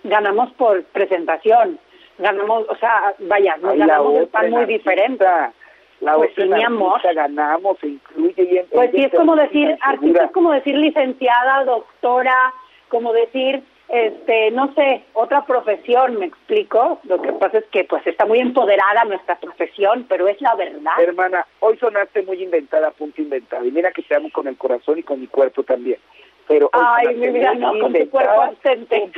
ganamos 0.04 0.50
por 0.54 0.82
presentación, 0.84 1.78
ganamos, 2.18 2.66
o 2.68 2.76
sea, 2.76 3.14
vaya, 3.20 3.56
nos 3.58 3.72
Ay, 3.72 3.78
ganamos 3.78 4.14
el 4.16 4.28
pan 4.28 4.50
muy 4.50 4.62
en 4.62 4.68
diferente. 4.68 5.26
artista, 5.26 5.52
La 6.00 6.14
Pues 6.16 6.30
otra 6.32 6.44
sí, 6.44 6.48
mi 6.50 6.62
amor. 6.64 7.00
ganamos, 7.14 7.78
se 7.78 7.88
incluye. 7.88 8.42
y 8.42 8.56
en- 8.58 8.66
Pues 8.68 8.90
sí, 8.92 9.02
es 9.04 9.12
como 9.14 9.36
decir, 9.36 9.76
artista 9.82 10.24
es 10.24 10.30
como 10.32 10.50
decir 10.52 10.74
licenciada, 10.78 11.64
doctora, 11.64 12.54
como 12.88 13.12
decir, 13.12 13.62
este, 13.88 14.50
no 14.52 14.72
sé, 14.74 15.02
otra 15.12 15.44
profesión, 15.44 16.16
¿me 16.18 16.26
explico? 16.26 17.00
Lo 17.04 17.20
que 17.20 17.32
pasa 17.34 17.58
es 17.58 17.64
que 17.66 17.84
pues 17.84 18.06
está 18.06 18.24
muy 18.24 18.38
empoderada 18.38 19.04
nuestra 19.04 19.36
profesión, 19.38 20.06
pero 20.08 20.26
es 20.28 20.40
la 20.40 20.54
verdad. 20.54 20.92
Hermana, 20.98 21.44
hoy 21.58 21.76
sonaste 21.76 22.22
muy 22.22 22.42
inventada, 22.42 22.92
punto 22.92 23.20
inventada. 23.20 23.64
Y 23.66 23.70
mira 23.70 23.90
que 23.92 24.02
te 24.02 24.14
amo 24.14 24.30
con 24.32 24.46
el 24.46 24.56
corazón 24.56 24.98
y 24.98 25.02
con 25.02 25.20
mi 25.20 25.26
cuerpo 25.26 25.64
también. 25.64 25.98
Pero 26.48 26.68
Ay, 26.72 27.14
mi 27.14 27.28
vida, 27.28 27.54
no, 27.54 27.68
con 27.70 27.78
tu 27.80 27.86
inventada, 27.86 28.10
cuerpo 28.34 28.42
ausente. 28.42 29.10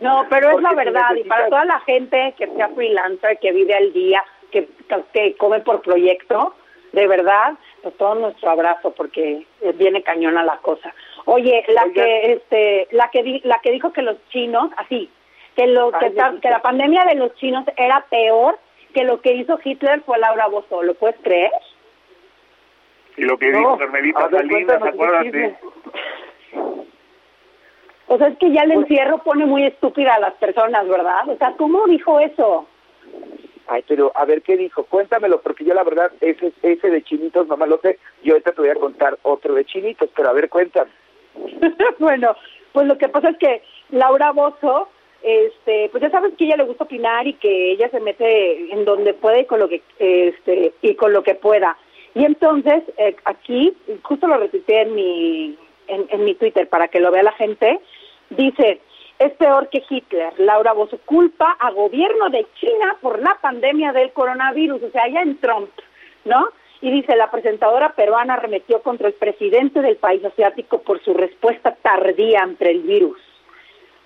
no, 0.00 0.26
pero 0.30 0.50
es 0.50 0.62
la 0.62 0.72
verdad, 0.74 1.14
y 1.16 1.24
para 1.24 1.48
toda 1.48 1.64
la 1.64 1.80
gente 1.80 2.34
que 2.38 2.46
sea 2.48 2.68
freelancer, 2.68 3.38
que 3.38 3.52
vive 3.52 3.74
al 3.74 3.92
día, 3.92 4.24
que, 4.50 4.68
que 5.12 5.36
come 5.36 5.60
por 5.60 5.82
proyecto, 5.82 6.54
de 6.92 7.06
verdad, 7.06 7.54
pues 7.82 7.96
todo 7.98 8.14
nuestro 8.14 8.50
abrazo, 8.50 8.92
porque 8.92 9.46
eh, 9.60 9.72
viene 9.74 10.02
cañona 10.02 10.42
la 10.42 10.56
cosa. 10.58 10.94
Oye, 11.26 11.64
la 11.68 11.82
Oigan. 11.84 11.92
que, 11.94 12.32
este, 12.32 12.88
la 12.92 13.10
que, 13.10 13.22
di- 13.22 13.40
la 13.44 13.58
que 13.58 13.72
dijo 13.72 13.92
que 13.92 14.02
los 14.02 14.16
chinos, 14.28 14.70
así, 14.78 15.10
que 15.56 15.66
lo 15.66 15.90
que, 15.92 16.06
Ay, 16.18 16.38
que 16.40 16.48
la 16.50 16.62
pandemia 16.62 17.04
de 17.04 17.16
los 17.16 17.34
chinos 17.34 17.64
era 17.76 18.04
peor 18.08 18.58
que 18.94 19.04
lo 19.04 19.20
que 19.20 19.32
hizo 19.34 19.58
Hitler 19.62 20.00
fue 20.02 20.18
Laura 20.18 20.46
Bozo, 20.46 20.82
¿lo 20.82 20.94
puedes 20.94 21.16
creer? 21.22 21.50
Y 23.16 23.22
lo 23.22 23.38
que 23.38 23.50
No, 23.50 23.58
dijo 23.58 23.78
Carmelita 23.78 24.30
Salinas, 24.30 24.82
acuérdate. 24.82 25.56
O 28.08 28.18
sea, 28.18 28.28
es 28.28 28.38
que 28.38 28.52
ya 28.52 28.62
el 28.62 28.72
Pues- 28.74 28.88
encierro 28.90 29.18
pone 29.18 29.46
muy 29.46 29.64
estúpida 29.64 30.14
a 30.14 30.20
las 30.20 30.34
personas, 30.34 30.86
¿verdad? 30.88 31.28
O 31.28 31.36
sea, 31.36 31.54
¿cómo 31.56 31.86
dijo 31.86 32.20
eso? 32.20 32.66
Ay, 33.68 33.84
pero 33.88 34.12
a 34.14 34.24
ver 34.24 34.42
qué 34.42 34.56
dijo. 34.56 34.84
Cuéntamelo, 34.84 35.40
porque 35.40 35.64
yo 35.64 35.74
la 35.74 35.82
verdad, 35.82 36.12
ese, 36.20 36.52
ese 36.62 36.88
de 36.88 37.02
chinitos 37.02 37.48
me 37.48 37.66
lo 37.66 37.78
sé. 37.78 37.98
Yo 38.22 38.34
ahorita 38.34 38.52
te 38.52 38.60
voy 38.60 38.70
a 38.70 38.74
contar 38.76 39.18
otro 39.22 39.54
de 39.54 39.64
chinitos, 39.64 40.08
pero 40.14 40.28
a 40.28 40.32
ver, 40.32 40.48
cuéntame. 40.48 40.90
bueno, 41.98 42.36
pues 42.72 42.86
lo 42.86 42.96
que 42.96 43.08
pasa 43.08 43.30
es 43.30 43.38
que 43.38 43.62
Laura 43.90 44.30
Bozo, 44.30 44.88
este, 45.22 45.88
pues 45.90 46.00
ya 46.00 46.10
sabes 46.10 46.34
que 46.38 46.44
a 46.44 46.46
ella 46.46 46.56
le 46.58 46.64
gusta 46.64 46.84
opinar 46.84 47.26
y 47.26 47.32
que 47.34 47.72
ella 47.72 47.88
se 47.88 47.98
mete 47.98 48.72
en 48.72 48.84
donde 48.84 49.14
puede 49.14 49.40
y 49.40 49.44
con 49.46 49.58
lo 49.58 49.68
que, 49.68 49.82
este, 49.98 50.72
y 50.82 50.94
con 50.94 51.12
lo 51.12 51.24
que 51.24 51.34
pueda. 51.34 51.76
Y 52.16 52.24
entonces 52.24 52.82
eh, 52.96 53.14
aquí, 53.26 53.76
justo 54.02 54.26
lo 54.26 54.38
retuiteé 54.38 54.82
en 54.82 54.94
mi, 54.94 55.58
en, 55.86 56.24
mi 56.24 56.34
Twitter 56.34 56.66
para 56.66 56.88
que 56.88 56.98
lo 56.98 57.10
vea 57.10 57.22
la 57.22 57.32
gente, 57.32 57.78
dice 58.30 58.80
es 59.18 59.32
peor 59.34 59.68
que 59.68 59.82
Hitler. 59.88 60.32
Laura 60.38 60.72
Bozo 60.72 60.98
culpa 61.04 61.56
a 61.58 61.70
gobierno 61.72 62.30
de 62.30 62.46
China 62.58 62.96
por 63.02 63.20
la 63.20 63.36
pandemia 63.42 63.92
del 63.92 64.12
coronavirus, 64.12 64.82
o 64.82 64.90
sea, 64.90 65.06
ya 65.08 65.20
en 65.20 65.36
Trump, 65.38 65.68
¿no? 66.24 66.48
Y 66.80 66.90
dice, 66.90 67.16
la 67.16 67.30
presentadora 67.30 67.92
peruana 67.92 68.34
arremetió 68.34 68.80
contra 68.80 69.08
el 69.08 69.14
presidente 69.14 69.82
del 69.82 69.96
país 69.96 70.24
asiático 70.24 70.80
por 70.82 71.02
su 71.02 71.12
respuesta 71.12 71.76
tardía 71.82 72.40
ante 72.42 72.70
el 72.70 72.80
virus. 72.80 73.18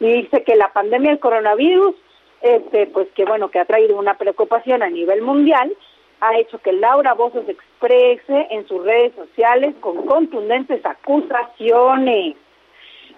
Y 0.00 0.22
dice 0.22 0.42
que 0.42 0.56
la 0.56 0.72
pandemia 0.72 1.10
del 1.10 1.20
coronavirus, 1.20 1.94
este, 2.42 2.86
pues 2.88 3.06
que 3.14 3.24
bueno, 3.24 3.50
que 3.50 3.60
ha 3.60 3.66
traído 3.66 3.96
una 3.96 4.14
preocupación 4.18 4.82
a 4.82 4.90
nivel 4.90 5.22
mundial 5.22 5.72
ha 6.20 6.36
hecho 6.38 6.58
que 6.58 6.72
Laura 6.72 7.14
Bozo 7.14 7.42
se 7.44 7.52
exprese 7.52 8.46
en 8.50 8.66
sus 8.68 8.84
redes 8.84 9.12
sociales 9.14 9.74
con 9.80 10.06
contundentes 10.06 10.84
acusaciones. 10.84 12.36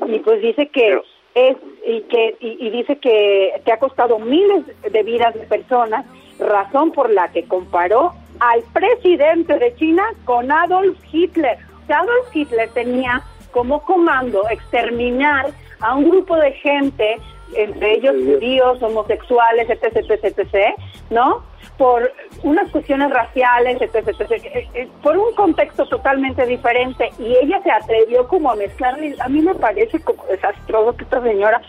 Y 0.06 0.18
pues 0.20 0.40
dice 0.40 0.68
que 0.68 1.00
es 1.34 1.56
y 1.86 2.00
que 2.02 2.36
y, 2.40 2.70
dice 2.70 2.96
que, 2.96 3.60
que 3.64 3.72
ha 3.72 3.78
costado 3.78 4.18
miles 4.18 4.64
de 4.82 5.02
vidas 5.02 5.34
de 5.34 5.46
personas, 5.46 6.06
razón 6.38 6.92
por 6.92 7.10
la 7.10 7.28
que 7.32 7.44
comparó 7.44 8.12
al 8.40 8.62
presidente 8.72 9.58
de 9.58 9.74
China 9.76 10.04
con 10.24 10.50
Adolf 10.50 10.98
Hitler. 11.12 11.58
Adolf 11.88 12.34
Hitler 12.34 12.70
tenía 12.70 13.22
como 13.50 13.84
comando 13.84 14.48
exterminar 14.48 15.50
a 15.80 15.94
un 15.94 16.08
grupo 16.08 16.36
de 16.36 16.52
gente, 16.52 17.18
entre 17.56 17.94
ellos 17.94 18.14
judíos, 18.16 18.82
homosexuales, 18.82 19.68
etc, 19.68 19.96
etc, 19.96 20.38
etc, 20.38 20.74
¿no? 21.10 21.42
Por 21.78 22.12
unas 22.42 22.70
cuestiones 22.70 23.10
raciales, 23.10 23.80
etc, 23.80 24.08
etc, 24.08 24.30
eh, 24.32 24.68
eh, 24.74 24.88
por 25.02 25.16
un 25.16 25.34
contexto 25.34 25.86
totalmente 25.86 26.46
diferente. 26.46 27.10
Y 27.18 27.36
ella 27.42 27.60
se 27.62 27.70
atrevió 27.70 28.26
como 28.28 28.50
a 28.50 28.56
mezclar. 28.56 28.96
A 29.20 29.28
mí 29.28 29.40
me 29.40 29.54
parece 29.54 30.00
como 30.00 30.24
desastroso 30.26 30.96
que 30.96 31.04
esta 31.04 31.22
señora, 31.22 31.60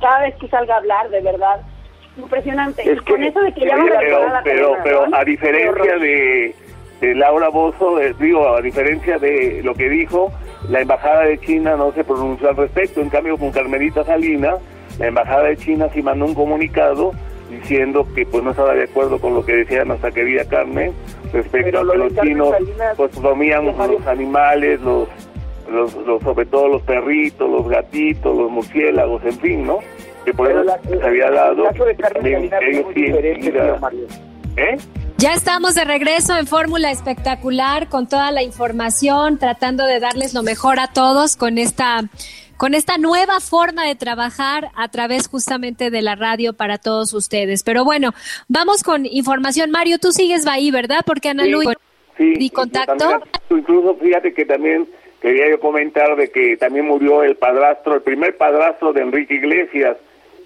cada 0.00 0.22
vez 0.22 0.34
que 0.36 0.48
salga 0.48 0.74
a 0.74 0.78
hablar, 0.78 1.10
de 1.10 1.20
verdad, 1.20 1.60
impresionante. 2.16 2.82
Es 2.82 3.00
que, 3.02 3.12
con 3.12 3.22
eso 3.22 3.40
de 3.40 3.52
que 3.52 3.66
ya 3.66 3.76
pero, 3.76 4.40
pero, 4.44 4.76
pero 4.82 5.06
a 5.12 5.24
diferencia 5.24 5.96
de, 5.98 6.54
de 7.00 7.14
Laura 7.14 7.48
Bozo, 7.48 8.00
eh, 8.00 8.14
digo, 8.18 8.48
a 8.48 8.60
diferencia 8.60 9.18
de 9.18 9.60
lo 9.62 9.74
que 9.74 9.88
dijo, 9.88 10.32
la 10.68 10.80
embajada 10.80 11.24
de 11.24 11.38
China 11.40 11.76
no 11.76 11.92
se 11.92 12.04
pronunció 12.04 12.48
al 12.48 12.56
respecto. 12.56 13.00
En 13.00 13.10
cambio, 13.10 13.36
con 13.36 13.50
Carmelita 13.50 14.04
Salina, 14.04 14.56
la 14.98 15.06
embajada 15.06 15.44
de 15.44 15.56
China 15.56 15.88
sí 15.92 16.02
mandó 16.02 16.26
un 16.26 16.34
comunicado 16.34 17.12
diciendo 17.50 18.06
que 18.14 18.24
pues 18.26 18.42
no 18.42 18.50
estaba 18.50 18.74
de 18.74 18.84
acuerdo 18.84 19.18
con 19.18 19.34
lo 19.34 19.44
que 19.44 19.56
decía 19.56 19.84
nuestra 19.84 20.10
querida 20.10 20.44
Carmen 20.44 20.92
respecto 21.32 21.78
a 21.78 21.92
que 21.92 21.98
los 21.98 22.14
chinos 22.16 22.54
pues 22.96 23.14
comían 23.16 23.66
los 23.66 24.06
animales, 24.06 24.80
los, 24.80 25.08
los, 25.70 25.94
los, 26.06 26.22
sobre 26.22 26.46
todo 26.46 26.68
los 26.68 26.82
perritos, 26.82 27.50
los 27.50 27.68
gatitos, 27.68 28.36
los 28.36 28.50
murciélagos, 28.50 29.22
en 29.24 29.38
fin, 29.38 29.66
¿no? 29.66 29.78
Que 30.24 30.32
por 30.32 30.50
eso 30.50 30.64
se 30.88 31.06
había 31.06 31.30
dado 31.30 31.64
¿Eh? 34.56 34.76
Ya 35.16 35.34
estamos 35.34 35.74
de 35.74 35.84
regreso 35.84 36.36
en 36.36 36.46
Fórmula 36.46 36.90
Espectacular 36.90 37.88
con 37.88 38.06
toda 38.06 38.30
la 38.32 38.42
información, 38.42 39.38
tratando 39.38 39.86
de 39.86 39.98
darles 39.98 40.34
lo 40.34 40.42
mejor 40.42 40.78
a 40.78 40.88
todos 40.92 41.36
con 41.36 41.58
esta 41.58 42.02
con 42.62 42.74
esta 42.74 42.96
nueva 42.96 43.40
forma 43.40 43.84
de 43.88 43.96
trabajar 43.96 44.68
a 44.76 44.86
través 44.86 45.26
justamente 45.26 45.90
de 45.90 46.00
la 46.00 46.14
radio 46.14 46.52
para 46.52 46.78
todos 46.78 47.12
ustedes. 47.12 47.64
Pero 47.64 47.84
bueno, 47.84 48.10
vamos 48.46 48.84
con 48.84 49.04
información. 49.04 49.72
Mario, 49.72 49.98
tú 49.98 50.12
sigues 50.12 50.46
ahí, 50.46 50.70
¿verdad? 50.70 51.00
Porque 51.04 51.30
Ana 51.30 51.44
Luis, 51.44 51.70
sí, 52.16 52.50
contacto? 52.50 53.20
incluso 53.50 53.96
fíjate 53.96 54.32
que 54.32 54.44
también 54.44 54.86
quería 55.20 55.50
yo 55.50 55.58
comentar 55.58 56.14
de 56.14 56.30
que 56.30 56.56
también 56.56 56.86
murió 56.86 57.24
el 57.24 57.34
padrastro, 57.34 57.96
el 57.96 58.02
primer 58.02 58.36
padrastro 58.36 58.92
de 58.92 59.00
Enrique 59.00 59.34
Iglesias, 59.34 59.96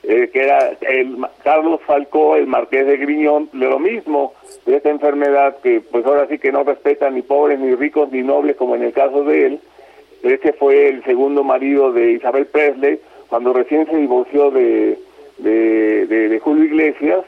eh, 0.02 0.30
que 0.32 0.42
era 0.42 0.70
el 0.88 1.18
Carlos 1.44 1.82
Falcó, 1.86 2.36
el 2.36 2.46
marqués 2.46 2.86
de 2.86 2.96
Griñón, 2.96 3.50
de 3.52 3.68
lo 3.68 3.78
mismo, 3.78 4.32
de 4.64 4.76
esta 4.76 4.88
enfermedad 4.88 5.58
que 5.62 5.82
pues 5.82 6.06
ahora 6.06 6.26
sí 6.28 6.38
que 6.38 6.50
no 6.50 6.64
respeta 6.64 7.10
ni 7.10 7.20
pobres, 7.20 7.60
ni 7.60 7.74
ricos, 7.74 8.10
ni 8.10 8.22
nobles, 8.22 8.56
como 8.56 8.74
en 8.74 8.84
el 8.84 8.94
caso 8.94 9.22
de 9.22 9.48
él, 9.48 9.60
ese 10.28 10.52
fue 10.52 10.88
el 10.88 11.04
segundo 11.04 11.44
marido 11.44 11.92
de 11.92 12.12
Isabel 12.12 12.46
Presley, 12.46 13.00
cuando 13.28 13.52
recién 13.52 13.86
se 13.86 13.96
divorció 13.96 14.50
de, 14.50 14.98
de, 15.38 16.40
Julio 16.42 16.64
Iglesias, 16.64 17.24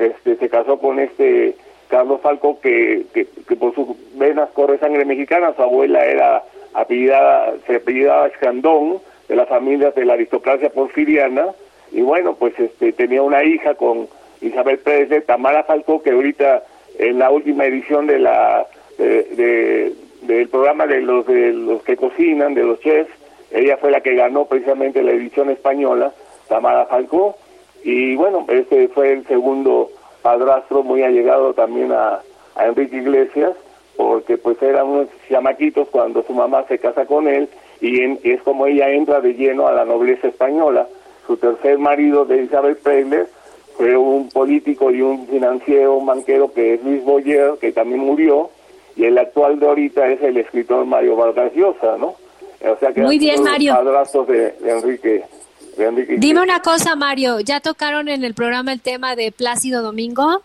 este, 0.00 0.36
se 0.36 0.48
casó 0.48 0.78
con 0.78 0.98
este 0.98 1.54
Carlos 1.88 2.20
Falco, 2.20 2.58
que, 2.60 3.06
que, 3.12 3.56
por 3.56 3.74
sus 3.74 3.88
venas 4.14 4.50
corre 4.50 4.78
sangre 4.78 5.04
mexicana, 5.04 5.52
su 5.54 5.62
abuela 5.62 6.04
era 6.04 6.42
apellidada, 6.74 7.54
se 7.66 7.76
apellidaba 7.76 8.28
Escandón, 8.28 8.98
de 9.28 9.36
las 9.36 9.48
familias 9.48 9.94
de 9.94 10.04
la 10.04 10.14
aristocracia 10.14 10.70
porfiriana, 10.70 11.46
y 11.92 12.00
bueno, 12.00 12.34
pues 12.34 12.58
este 12.58 12.92
tenía 12.92 13.22
una 13.22 13.44
hija 13.44 13.74
con 13.74 14.08
Isabel 14.40 14.78
Presley, 14.78 15.22
Tamara 15.22 15.64
Falco, 15.64 16.02
que 16.02 16.10
ahorita 16.10 16.62
en 16.98 17.18
la 17.18 17.30
última 17.30 17.66
edición 17.66 18.06
de 18.06 18.18
la 18.18 18.66
de, 18.98 19.92
del 20.26 20.48
programa 20.48 20.86
de 20.86 21.00
los, 21.00 21.26
de 21.26 21.52
los 21.52 21.82
que 21.82 21.96
cocinan, 21.96 22.54
de 22.54 22.64
los 22.64 22.80
chefs. 22.80 23.10
Ella 23.50 23.76
fue 23.76 23.90
la 23.90 24.00
que 24.00 24.14
ganó 24.14 24.46
precisamente 24.46 25.02
la 25.02 25.12
edición 25.12 25.50
española, 25.50 26.12
Tamara 26.48 26.86
Falcó. 26.86 27.36
Y 27.84 28.16
bueno, 28.16 28.44
este 28.48 28.88
fue 28.88 29.12
el 29.12 29.26
segundo 29.26 29.90
padrastro 30.22 30.82
muy 30.82 31.02
allegado 31.02 31.54
también 31.54 31.92
a, 31.92 32.20
Enrique 32.58 32.96
Iglesias, 32.96 33.52
porque 33.96 34.38
pues 34.38 34.60
eran 34.62 34.86
unos 34.86 35.08
chamaquitos 35.28 35.88
cuando 35.88 36.22
su 36.22 36.32
mamá 36.32 36.64
se 36.66 36.78
casa 36.78 37.04
con 37.04 37.28
él 37.28 37.50
y, 37.82 38.02
es 38.30 38.42
como 38.42 38.66
ella 38.66 38.90
entra 38.90 39.20
de 39.20 39.34
lleno 39.34 39.66
a 39.66 39.72
la 39.72 39.84
nobleza 39.84 40.28
española. 40.28 40.88
Su 41.26 41.36
tercer 41.36 41.78
marido 41.78 42.24
de 42.24 42.42
Isabel 42.42 42.76
Preller 42.76 43.28
fue 43.76 43.94
un 43.94 44.30
político 44.30 44.90
y 44.90 45.02
un 45.02 45.26
financiero, 45.26 45.96
un 45.96 46.06
banquero 46.06 46.50
que 46.52 46.74
es 46.74 46.82
Luis 46.82 47.04
Boyer, 47.04 47.58
que 47.60 47.72
también 47.72 48.00
murió, 48.00 48.48
y 48.96 49.04
el 49.04 49.18
actual 49.18 49.60
de 49.60 49.66
ahorita 49.66 50.08
es 50.08 50.22
el 50.22 50.38
escritor 50.38 50.84
Mario 50.86 51.16
Vargas 51.16 51.52
Llosa, 51.54 51.96
¿no? 51.98 52.16
O 52.64 52.76
sea 52.80 52.92
que 52.92 53.02
Muy 53.02 53.18
bien, 53.18 53.42
Mario. 53.42 53.76
De, 54.26 54.54
de, 54.60 54.70
Enrique, 54.70 55.24
de 55.76 55.84
Enrique. 55.84 56.16
Dime 56.18 56.40
una 56.42 56.60
cosa, 56.60 56.96
Mario, 56.96 57.40
¿ya 57.40 57.60
tocaron 57.60 58.08
en 58.08 58.24
el 58.24 58.34
programa 58.34 58.72
el 58.72 58.80
tema 58.80 59.14
de 59.14 59.30
Plácido 59.30 59.82
Domingo? 59.82 60.40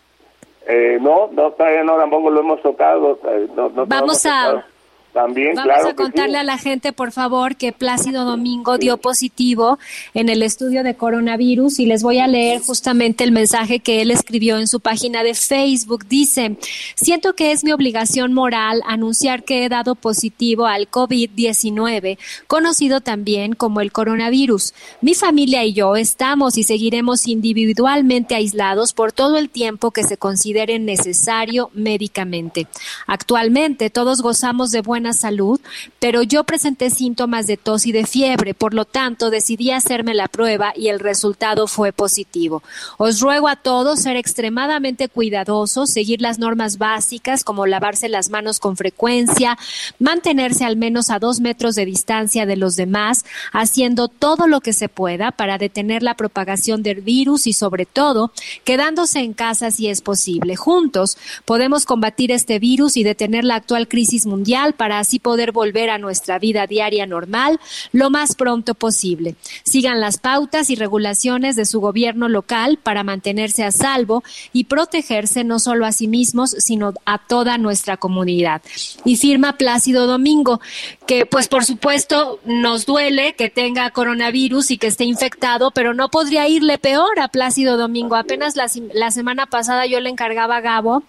Eh, 0.68 0.98
no, 1.00 1.28
no, 1.32 1.50
todavía 1.52 1.82
no, 1.82 1.96
tampoco 1.96 2.30
lo 2.30 2.40
hemos 2.40 2.62
tocado. 2.62 3.18
Eh, 3.28 3.48
Vamos 3.86 4.26
a... 4.26 4.64
También, 5.12 5.54
Vamos 5.56 5.84
a 5.84 5.94
contarle 5.94 6.38
a 6.38 6.42
la 6.42 6.56
gente, 6.56 6.94
por 6.94 7.12
favor, 7.12 7.56
que 7.56 7.72
Plácido 7.72 8.24
Domingo 8.24 8.78
dio 8.78 8.96
positivo 8.96 9.78
en 10.14 10.30
el 10.30 10.42
estudio 10.42 10.82
de 10.82 10.94
coronavirus 10.94 11.80
y 11.80 11.86
les 11.86 12.02
voy 12.02 12.18
a 12.18 12.26
leer 12.26 12.62
justamente 12.62 13.22
el 13.22 13.30
mensaje 13.30 13.80
que 13.80 14.00
él 14.00 14.10
escribió 14.10 14.58
en 14.58 14.68
su 14.68 14.80
página 14.80 15.22
de 15.22 15.34
Facebook. 15.34 16.06
Dice, 16.06 16.56
siento 16.94 17.34
que 17.34 17.52
es 17.52 17.62
mi 17.62 17.72
obligación 17.72 18.32
moral 18.32 18.80
anunciar 18.86 19.44
que 19.44 19.66
he 19.66 19.68
dado 19.68 19.96
positivo 19.96 20.64
al 20.64 20.90
COVID-19, 20.90 22.16
conocido 22.46 23.02
también 23.02 23.52
como 23.52 23.82
el 23.82 23.92
coronavirus. 23.92 24.72
Mi 25.02 25.14
familia 25.14 25.62
y 25.62 25.74
yo 25.74 25.96
estamos 25.96 26.56
y 26.56 26.62
seguiremos 26.62 27.28
individualmente 27.28 28.34
aislados 28.34 28.94
por 28.94 29.12
todo 29.12 29.36
el 29.36 29.50
tiempo 29.50 29.90
que 29.90 30.04
se 30.04 30.16
considere 30.16 30.78
necesario 30.78 31.70
médicamente. 31.74 32.66
Actualmente 33.06 33.90
todos 33.90 34.22
gozamos 34.22 34.70
de 34.70 34.80
buena 34.80 35.01
salud, 35.12 35.60
pero 35.98 36.22
yo 36.22 36.44
presenté 36.44 36.90
síntomas 36.90 37.46
de 37.46 37.56
tos 37.56 37.86
y 37.86 37.92
de 37.92 38.06
fiebre, 38.06 38.54
por 38.54 38.74
lo 38.74 38.84
tanto 38.84 39.30
decidí 39.30 39.70
hacerme 39.70 40.14
la 40.14 40.28
prueba 40.28 40.72
y 40.76 40.88
el 40.88 41.00
resultado 41.00 41.66
fue 41.66 41.92
positivo. 41.92 42.62
Os 42.98 43.20
ruego 43.20 43.48
a 43.48 43.56
todos 43.56 44.00
ser 44.00 44.16
extremadamente 44.16 45.08
cuidadosos, 45.08 45.90
seguir 45.90 46.20
las 46.20 46.38
normas 46.38 46.78
básicas 46.78 47.44
como 47.44 47.66
lavarse 47.66 48.08
las 48.08 48.30
manos 48.30 48.60
con 48.60 48.76
frecuencia, 48.76 49.58
mantenerse 49.98 50.64
al 50.64 50.76
menos 50.76 51.10
a 51.10 51.18
dos 51.18 51.40
metros 51.40 51.74
de 51.74 51.84
distancia 51.84 52.46
de 52.46 52.56
los 52.56 52.76
demás, 52.76 53.24
haciendo 53.52 54.08
todo 54.08 54.46
lo 54.46 54.60
que 54.60 54.72
se 54.72 54.88
pueda 54.88 55.32
para 55.32 55.58
detener 55.58 56.02
la 56.02 56.14
propagación 56.14 56.82
del 56.82 57.00
virus 57.00 57.46
y 57.46 57.52
sobre 57.52 57.86
todo 57.86 58.32
quedándose 58.64 59.20
en 59.20 59.32
casa 59.32 59.70
si 59.70 59.88
es 59.88 60.00
posible. 60.00 60.56
Juntos 60.56 61.16
podemos 61.44 61.84
combatir 61.84 62.32
este 62.32 62.58
virus 62.58 62.96
y 62.96 63.04
detener 63.04 63.44
la 63.44 63.56
actual 63.56 63.88
crisis 63.88 64.26
mundial 64.26 64.74
para 64.74 64.91
así 64.98 65.18
poder 65.18 65.52
volver 65.52 65.90
a 65.90 65.98
nuestra 65.98 66.38
vida 66.38 66.66
diaria 66.66 67.06
normal 67.06 67.60
lo 67.92 68.10
más 68.10 68.34
pronto 68.34 68.74
posible. 68.74 69.36
Sigan 69.64 70.00
las 70.00 70.18
pautas 70.18 70.70
y 70.70 70.76
regulaciones 70.76 71.56
de 71.56 71.64
su 71.64 71.80
gobierno 71.80 72.28
local 72.28 72.78
para 72.82 73.04
mantenerse 73.04 73.64
a 73.64 73.72
salvo 73.72 74.22
y 74.52 74.64
protegerse 74.64 75.44
no 75.44 75.58
solo 75.58 75.86
a 75.86 75.92
sí 75.92 76.08
mismos, 76.08 76.50
sino 76.58 76.94
a 77.04 77.18
toda 77.18 77.58
nuestra 77.58 77.96
comunidad. 77.96 78.62
Y 79.04 79.16
firma 79.16 79.56
Plácido 79.56 80.06
Domingo, 80.06 80.60
que 81.06 81.26
pues 81.26 81.48
por 81.48 81.64
supuesto 81.64 82.40
nos 82.44 82.86
duele 82.86 83.34
que 83.34 83.50
tenga 83.50 83.90
coronavirus 83.90 84.70
y 84.70 84.78
que 84.78 84.86
esté 84.86 85.04
infectado, 85.04 85.70
pero 85.70 85.94
no 85.94 86.10
podría 86.10 86.48
irle 86.48 86.78
peor 86.78 87.20
a 87.20 87.28
Plácido 87.28 87.76
Domingo. 87.76 88.16
Apenas 88.16 88.56
la, 88.56 88.66
la 88.94 89.10
semana 89.10 89.46
pasada 89.46 89.86
yo 89.86 90.00
le 90.00 90.10
encargaba 90.10 90.56
a 90.56 90.60
Gabo 90.60 91.02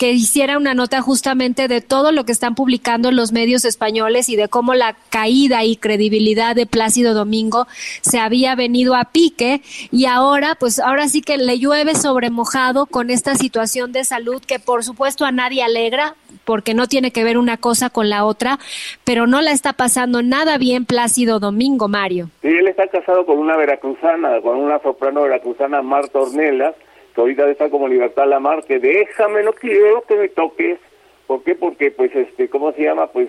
que 0.00 0.12
hiciera 0.12 0.56
una 0.56 0.72
nota 0.72 1.02
justamente 1.02 1.68
de 1.68 1.82
todo 1.82 2.10
lo 2.10 2.24
que 2.24 2.32
están 2.32 2.54
publicando 2.54 3.12
los 3.12 3.32
medios 3.32 3.66
españoles 3.66 4.30
y 4.30 4.36
de 4.36 4.48
cómo 4.48 4.72
la 4.72 4.96
caída 5.10 5.62
y 5.64 5.76
credibilidad 5.76 6.56
de 6.56 6.64
Plácido 6.64 7.12
Domingo 7.12 7.66
se 8.00 8.18
había 8.18 8.54
venido 8.54 8.94
a 8.94 9.04
pique 9.04 9.60
y 9.92 10.06
ahora, 10.06 10.56
pues 10.58 10.78
ahora 10.78 11.06
sí 11.08 11.20
que 11.20 11.36
le 11.36 11.58
llueve 11.58 11.94
sobre 11.94 12.30
mojado 12.30 12.86
con 12.86 13.10
esta 13.10 13.34
situación 13.34 13.92
de 13.92 14.04
salud 14.04 14.42
que 14.42 14.58
por 14.58 14.84
supuesto 14.84 15.26
a 15.26 15.32
nadie 15.32 15.62
alegra 15.62 16.14
porque 16.46 16.72
no 16.72 16.86
tiene 16.86 17.10
que 17.10 17.22
ver 17.22 17.36
una 17.36 17.58
cosa 17.58 17.90
con 17.90 18.08
la 18.08 18.24
otra, 18.24 18.58
pero 19.04 19.26
no 19.26 19.42
la 19.42 19.50
está 19.50 19.74
pasando 19.74 20.22
nada 20.22 20.56
bien 20.56 20.86
Plácido 20.86 21.40
Domingo, 21.40 21.88
Mario. 21.88 22.30
Sí, 22.40 22.48
él 22.48 22.68
está 22.68 22.86
casado 22.86 23.26
con 23.26 23.36
una 23.36 23.54
veracruzana, 23.58 24.40
con 24.40 24.56
una 24.56 24.78
soprano 24.78 25.20
veracruzana, 25.24 25.82
Marta 25.82 26.20
Ornelas, 26.20 26.74
ahorita 27.16 27.50
está 27.50 27.70
como 27.70 27.88
Libertad 27.88 28.26
la 28.26 28.40
mar, 28.40 28.64
que 28.64 28.78
déjame, 28.78 29.42
no 29.42 29.52
quiero 29.52 30.02
que 30.02 30.16
me 30.16 30.28
toques. 30.28 30.78
¿Por 31.26 31.42
qué? 31.44 31.54
Porque, 31.54 31.90
pues, 31.90 32.14
este, 32.14 32.48
¿cómo 32.48 32.72
se 32.72 32.82
llama? 32.82 33.06
Pues 33.06 33.28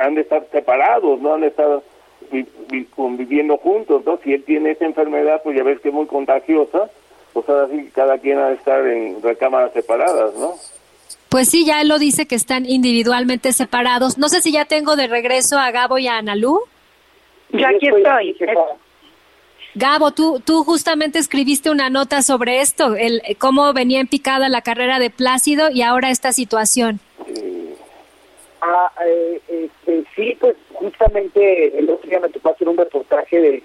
han 0.00 0.14
de 0.14 0.22
estar 0.22 0.46
separados, 0.50 1.20
no 1.20 1.34
han 1.34 1.42
de 1.42 1.48
estar 1.48 1.82
conviviendo 2.94 3.58
juntos, 3.58 4.02
¿no? 4.06 4.18
Si 4.24 4.32
él 4.32 4.42
tiene 4.44 4.70
esa 4.70 4.86
enfermedad, 4.86 5.42
pues 5.42 5.56
ya 5.56 5.62
ves 5.62 5.80
que 5.80 5.88
es 5.88 5.94
muy 5.94 6.06
contagiosa, 6.06 6.90
pues 7.32 7.48
ahora 7.48 7.68
sí 7.68 7.90
cada 7.94 8.18
quien 8.18 8.38
ha 8.38 8.48
de 8.48 8.54
estar 8.54 8.86
en 8.86 9.22
recámaras 9.22 9.72
separadas, 9.72 10.34
¿no? 10.34 10.54
Pues 11.28 11.48
sí, 11.48 11.64
ya 11.64 11.80
él 11.80 11.88
lo 11.88 11.98
dice 11.98 12.26
que 12.26 12.34
están 12.34 12.66
individualmente 12.66 13.52
separados. 13.52 14.18
No 14.18 14.28
sé 14.28 14.42
si 14.42 14.52
ya 14.52 14.66
tengo 14.66 14.96
de 14.96 15.06
regreso 15.06 15.58
a 15.58 15.70
Gabo 15.70 15.98
y 15.98 16.06
a 16.06 16.18
Analú. 16.18 16.60
Yo 17.50 17.66
aquí 17.66 17.88
estoy. 17.88 18.36
Gabo, 19.74 20.10
tú, 20.10 20.40
tú 20.44 20.64
justamente 20.64 21.18
escribiste 21.18 21.70
una 21.70 21.88
nota 21.88 22.20
sobre 22.20 22.60
esto, 22.60 22.94
el 22.94 23.22
cómo 23.38 23.72
venía 23.72 24.00
en 24.00 24.06
picada 24.06 24.50
la 24.50 24.60
carrera 24.60 24.98
de 24.98 25.08
Plácido 25.08 25.70
y 25.70 25.80
ahora 25.80 26.10
esta 26.10 26.32
situación. 26.32 27.00
Ah, 28.60 28.92
eh, 29.06 29.40
este, 29.48 30.04
sí, 30.14 30.36
pues 30.38 30.56
justamente 30.74 31.78
el 31.78 31.88
otro 31.88 32.08
día 32.08 32.20
me 32.20 32.28
tocó 32.28 32.50
hacer 32.50 32.68
un 32.68 32.76
reportaje 32.76 33.40
de, 33.40 33.62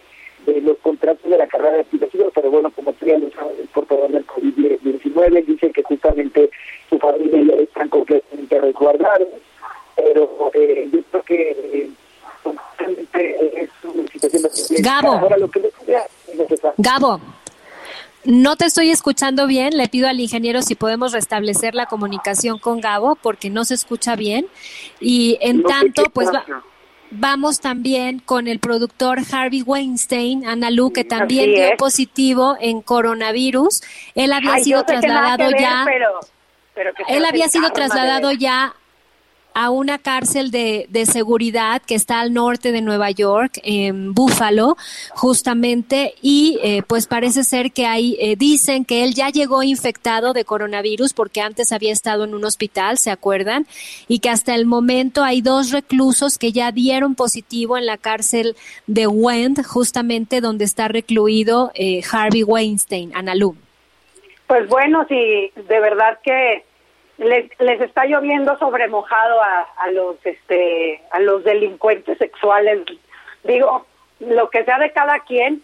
los 0.62 0.78
contratos 0.78 1.30
de 1.30 1.38
la 1.38 1.48
carrera 1.48 1.78
de 1.78 1.84
Plácido, 1.84 2.32
pero 2.34 2.50
bueno, 2.50 2.72
como 2.72 2.94
tú 2.94 3.06
ya 3.06 3.18
lo 3.18 3.30
sabes, 3.32 3.60
el 3.60 3.68
portador 3.68 4.10
del 4.10 4.26
COVID-19 4.26 5.46
dice 5.46 5.72
que 5.72 5.84
justamente 5.84 6.50
su 6.90 6.98
familia 7.00 7.58
ya 7.58 7.64
están 7.64 7.90
completamente 7.90 8.62
resguardados, 8.62 9.28
pero 9.98 10.52
eh, 10.54 10.90
yo 10.92 11.02
creo 11.12 11.24
que... 11.24 11.90
Gabo, 14.80 15.28
Gabo, 16.78 17.22
no 18.28 18.58
te 18.58 18.66
estoy 18.66 18.92
escuchando 18.92 19.48
bien. 19.48 19.78
Le 19.78 19.88
pido 19.88 20.08
al 20.10 20.20
ingeniero 20.20 20.62
si 20.62 20.76
podemos 20.76 21.14
restablecer 21.14 21.76
la 21.76 21.86
comunicación 21.86 22.60
con 22.60 22.82
Gabo 22.82 23.16
porque 23.16 23.50
no 23.50 23.64
se 23.64 23.74
escucha 23.74 24.16
bien. 24.16 24.48
Y 25.00 25.38
en 25.42 25.64
tanto, 25.64 26.04
pues 26.14 26.30
vamos 27.10 27.62
también 27.62 28.20
con 28.20 28.48
el 28.48 28.60
productor 28.60 29.20
Harvey 29.32 29.62
Weinstein, 29.62 30.46
Ana 30.46 30.72
Lu, 30.72 30.92
que 30.92 31.06
también 31.06 31.54
dio 31.54 31.78
positivo 31.78 32.58
en 32.60 32.82
coronavirus. 32.82 33.82
Él 34.14 34.34
había 34.34 34.60
sido 34.60 34.84
trasladado 34.84 35.50
ya. 35.58 35.86
él 37.08 37.26
había 37.26 37.48
sido 37.48 37.70
trasladado 37.72 38.34
ya 38.34 38.76
a 39.60 39.72
una 39.72 39.98
cárcel 39.98 40.52
de, 40.52 40.86
de, 40.90 41.08
seguridad 41.08 41.82
que 41.82 41.96
está 41.96 42.20
al 42.20 42.32
norte 42.32 42.72
de 42.72 42.84
Nueva 42.84 43.10
York, 43.10 43.60
en 43.64 44.14
Buffalo, 44.14 44.78
justamente, 45.16 46.14
y 46.22 46.60
eh, 46.62 46.84
pues 46.86 47.08
parece 47.08 47.44
ser 47.44 47.72
que 47.72 47.88
ahí 47.88 48.16
eh, 48.20 48.36
dicen 48.36 48.86
que 48.86 49.04
él 49.04 49.16
ya 49.16 49.30
llegó 49.30 49.64
infectado 49.64 50.34
de 50.34 50.46
coronavirus 50.46 51.14
porque 51.14 51.42
antes 51.42 51.72
había 51.72 51.92
estado 51.92 52.26
en 52.26 52.36
un 52.36 52.46
hospital, 52.46 53.00
¿se 53.00 53.10
acuerdan? 53.10 53.66
Y 54.08 54.20
que 54.20 54.30
hasta 54.30 54.54
el 54.54 54.68
momento 54.68 55.24
hay 55.24 55.42
dos 55.42 55.72
reclusos 55.72 56.38
que 56.38 56.52
ya 56.52 56.72
dieron 56.72 57.16
positivo 57.16 57.80
en 57.80 57.88
la 57.88 57.98
cárcel 57.98 58.56
de 58.86 59.08
Wend, 59.08 59.66
justamente 59.66 60.40
donde 60.40 60.66
está 60.66 60.88
recluido 60.88 61.72
eh, 61.74 62.04
Harvey 62.12 62.44
Weinstein, 62.44 63.12
Analu. 63.16 63.56
Pues 64.46 64.70
bueno, 64.70 65.04
sí, 65.10 65.52
de 65.56 65.80
verdad 65.80 66.20
que 66.24 66.67
les, 67.18 67.82
está 67.82 68.06
lloviendo 68.06 68.58
sobre 68.58 68.88
mojado 68.88 69.42
a, 69.42 69.68
a 69.78 69.92
los 69.92 70.18
este 70.24 71.02
a 71.12 71.20
los 71.20 71.44
delincuentes 71.44 72.18
sexuales. 72.18 72.86
Digo 73.44 73.86
lo 74.20 74.50
que 74.50 74.64
sea 74.64 74.80
de 74.80 74.92
cada 74.92 75.20
quien 75.20 75.64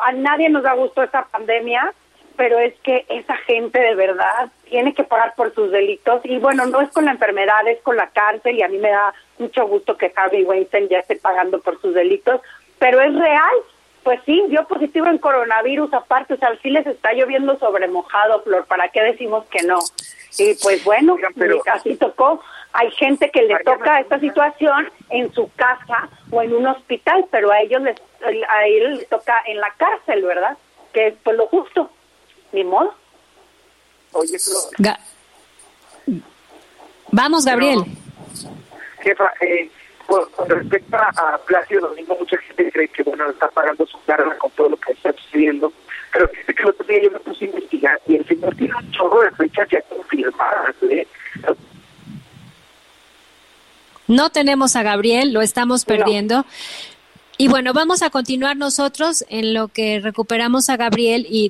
a 0.00 0.12
nadie 0.12 0.48
nos 0.48 0.62
da 0.62 0.74
gusto 0.74 1.02
esta 1.02 1.26
pandemia 1.26 1.92
pero 2.36 2.58
es 2.58 2.74
que 2.82 3.04
esa 3.08 3.36
gente 3.36 3.78
de 3.78 3.94
verdad 3.94 4.50
tiene 4.64 4.94
que 4.94 5.04
pagar 5.04 5.34
por 5.34 5.54
sus 5.54 5.70
delitos. 5.70 6.22
Y 6.24 6.38
bueno 6.38 6.66
no 6.66 6.80
es 6.80 6.90
con 6.90 7.04
la 7.04 7.12
enfermedad 7.12 7.66
es 7.66 7.80
con 7.82 7.96
la 7.96 8.08
cárcel 8.08 8.56
y 8.56 8.62
a 8.62 8.68
mí 8.68 8.78
me 8.78 8.90
da 8.90 9.12
mucho 9.38 9.66
gusto 9.66 9.96
que 9.96 10.12
Harvey 10.14 10.44
Weinstein 10.44 10.88
ya 10.88 11.00
esté 11.00 11.16
pagando 11.16 11.60
por 11.60 11.80
sus 11.80 11.94
delitos 11.94 12.40
pero 12.78 13.00
es 13.00 13.14
real. 13.14 13.54
Pues 14.02 14.18
sí, 14.26 14.42
dio 14.48 14.66
positivo 14.66 15.06
en 15.06 15.18
coronavirus 15.18 15.94
aparte, 15.94 16.34
o 16.34 16.36
sea, 16.36 16.50
sí 16.60 16.70
les 16.70 16.84
está 16.88 17.12
lloviendo 17.12 17.56
sobre 17.60 17.86
mojado, 17.86 18.42
Flor, 18.42 18.66
¿para 18.66 18.88
qué 18.88 19.00
decimos 19.00 19.46
que 19.46 19.62
no? 19.62 19.78
Y 20.38 20.54
pues 20.54 20.82
bueno, 20.84 21.16
así 21.72 21.96
tocó. 21.96 22.40
Hay 22.72 22.90
gente 22.92 23.30
que 23.30 23.42
le 23.42 23.58
toca 23.64 24.00
esta 24.00 24.18
situación 24.18 24.88
en 25.10 25.32
su 25.34 25.50
casa 25.56 26.08
o 26.30 26.40
en 26.42 26.54
un 26.54 26.66
hospital, 26.66 27.26
pero 27.30 27.50
a 27.50 27.60
ellos 27.60 27.82
les, 27.82 27.96
a 28.48 28.66
él 28.66 28.96
les 28.96 29.08
toca 29.08 29.42
en 29.46 29.58
la 29.58 29.70
cárcel, 29.76 30.22
¿verdad? 30.22 30.56
Que 30.92 31.08
es 31.08 31.14
pues 31.22 31.36
lo 31.36 31.46
justo, 31.48 31.90
ni 32.52 32.64
modo. 32.64 32.94
Oye, 34.12 34.38
Vamos, 37.10 37.44
Gabriel. 37.44 37.84
Jefa, 39.02 39.32
eh, 39.40 39.70
con 40.06 40.48
respecto 40.48 40.96
a 40.96 41.38
Plácido 41.46 41.88
Domingo, 41.88 42.16
mucha 42.18 42.38
gente 42.38 42.70
cree 42.72 42.88
que 42.88 43.02
bueno 43.02 43.28
está 43.30 43.48
pagando 43.48 43.86
su 43.86 44.02
carga 44.04 44.36
con 44.38 44.50
todo 44.52 44.70
lo 44.70 44.76
que 44.76 44.92
está 44.92 45.12
sucediendo, 45.12 45.72
pero 46.12 46.30
que 46.30 46.62
el 46.62 46.68
otro 46.68 46.86
día 46.86 47.02
yo 47.02 47.10
me 47.10 47.18
puse 47.20 47.44
a 47.44 47.48
investigar 47.48 48.00
y 48.06 48.16
el 48.16 48.26
señor 48.26 48.54
tiene 48.56 48.74
un 48.76 48.90
chorro 48.92 49.22
de 49.22 49.30
fechas 49.32 49.68
ya 49.70 49.80
confirmadas. 49.82 50.76
¿eh? 50.82 51.06
No 54.08 54.30
tenemos 54.30 54.76
a 54.76 54.82
Gabriel, 54.82 55.32
lo 55.32 55.40
estamos 55.40 55.84
perdiendo. 55.84 56.44
Y 57.38 57.48
bueno, 57.48 57.72
vamos 57.72 58.02
a 58.02 58.10
continuar 58.10 58.56
nosotros 58.56 59.24
en 59.28 59.54
lo 59.54 59.68
que 59.68 60.00
recuperamos 60.00 60.68
a 60.68 60.76
Gabriel 60.76 61.26
y 61.28 61.48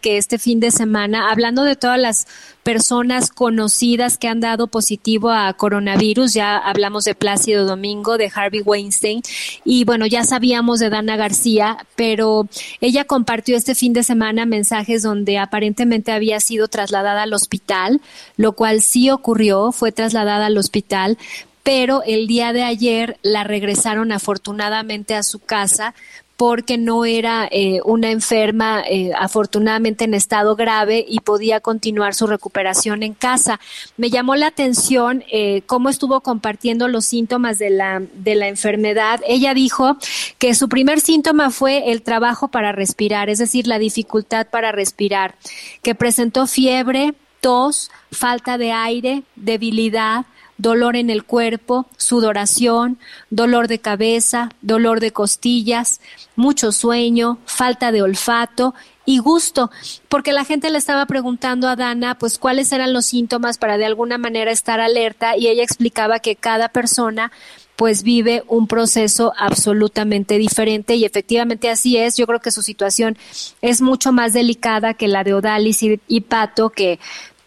que 0.00 0.18
este 0.18 0.38
fin 0.38 0.60
de 0.60 0.70
semana, 0.70 1.30
hablando 1.30 1.64
de 1.64 1.76
todas 1.76 1.98
las 1.98 2.26
personas 2.62 3.30
conocidas 3.30 4.18
que 4.18 4.28
han 4.28 4.40
dado 4.40 4.66
positivo 4.66 5.30
a 5.30 5.50
coronavirus, 5.54 6.34
ya 6.34 6.58
hablamos 6.58 7.04
de 7.04 7.14
Plácido 7.14 7.64
Domingo, 7.64 8.18
de 8.18 8.30
Harvey 8.34 8.60
Weinstein, 8.60 9.22
y 9.64 9.84
bueno, 9.84 10.04
ya 10.04 10.24
sabíamos 10.24 10.78
de 10.78 10.90
Dana 10.90 11.16
García, 11.16 11.86
pero 11.96 12.46
ella 12.82 13.04
compartió 13.04 13.56
este 13.56 13.74
fin 13.74 13.94
de 13.94 14.02
semana 14.02 14.44
mensajes 14.44 15.02
donde 15.02 15.38
aparentemente 15.38 16.12
había 16.12 16.38
sido 16.40 16.68
trasladada 16.68 17.22
al 17.22 17.32
hospital, 17.32 18.02
lo 18.36 18.52
cual 18.52 18.82
sí 18.82 19.08
ocurrió, 19.08 19.72
fue 19.72 19.90
trasladada 19.90 20.46
al 20.46 20.58
hospital, 20.58 21.16
pero 21.62 22.02
el 22.04 22.26
día 22.26 22.52
de 22.52 22.64
ayer 22.64 23.18
la 23.22 23.44
regresaron 23.44 24.12
afortunadamente 24.12 25.14
a 25.14 25.22
su 25.22 25.38
casa 25.38 25.94
porque 26.42 26.76
no 26.76 27.04
era 27.04 27.46
eh, 27.52 27.78
una 27.84 28.10
enferma 28.10 28.82
eh, 28.84 29.12
afortunadamente 29.16 30.06
en 30.06 30.12
estado 30.12 30.56
grave 30.56 31.06
y 31.08 31.20
podía 31.20 31.60
continuar 31.60 32.14
su 32.14 32.26
recuperación 32.26 33.04
en 33.04 33.14
casa. 33.14 33.60
Me 33.96 34.10
llamó 34.10 34.34
la 34.34 34.48
atención 34.48 35.22
eh, 35.30 35.62
cómo 35.66 35.88
estuvo 35.88 36.20
compartiendo 36.20 36.88
los 36.88 37.04
síntomas 37.04 37.60
de 37.60 37.70
la, 37.70 38.02
de 38.14 38.34
la 38.34 38.48
enfermedad. 38.48 39.20
Ella 39.24 39.54
dijo 39.54 39.98
que 40.38 40.56
su 40.56 40.68
primer 40.68 40.98
síntoma 40.98 41.50
fue 41.50 41.92
el 41.92 42.02
trabajo 42.02 42.48
para 42.48 42.72
respirar, 42.72 43.30
es 43.30 43.38
decir, 43.38 43.68
la 43.68 43.78
dificultad 43.78 44.48
para 44.48 44.72
respirar, 44.72 45.36
que 45.80 45.94
presentó 45.94 46.48
fiebre, 46.48 47.14
tos, 47.40 47.92
falta 48.10 48.58
de 48.58 48.72
aire, 48.72 49.22
debilidad, 49.36 50.26
dolor 50.62 50.94
en 50.94 51.10
el 51.10 51.24
cuerpo, 51.24 51.86
sudoración, 51.96 52.98
dolor 53.30 53.66
de 53.66 53.80
cabeza, 53.80 54.50
dolor 54.62 55.00
de 55.00 55.10
costillas, 55.12 56.00
mucho 56.36 56.70
sueño, 56.70 57.38
falta 57.44 57.90
de 57.90 58.00
olfato 58.00 58.72
y 59.04 59.18
gusto, 59.18 59.72
porque 60.08 60.32
la 60.32 60.44
gente 60.44 60.70
le 60.70 60.78
estaba 60.78 61.06
preguntando 61.06 61.68
a 61.68 61.74
Dana, 61.74 62.16
pues 62.16 62.38
cuáles 62.38 62.70
eran 62.70 62.92
los 62.92 63.06
síntomas 63.06 63.58
para 63.58 63.76
de 63.76 63.86
alguna 63.86 64.18
manera 64.18 64.52
estar 64.52 64.80
alerta 64.80 65.36
y 65.36 65.48
ella 65.48 65.64
explicaba 65.64 66.20
que 66.20 66.36
cada 66.36 66.68
persona 66.68 67.32
pues 67.74 68.04
vive 68.04 68.44
un 68.46 68.68
proceso 68.68 69.32
absolutamente 69.36 70.38
diferente 70.38 70.94
y 70.94 71.04
efectivamente 71.04 71.68
así 71.68 71.96
es. 71.96 72.16
Yo 72.16 72.28
creo 72.28 72.38
que 72.38 72.52
su 72.52 72.62
situación 72.62 73.18
es 73.60 73.80
mucho 73.80 74.12
más 74.12 74.32
delicada 74.32 74.94
que 74.94 75.08
la 75.08 75.24
de 75.24 75.34
Odalis 75.34 75.82
y, 75.82 76.00
y 76.06 76.20
Pato, 76.20 76.70
que 76.70 77.00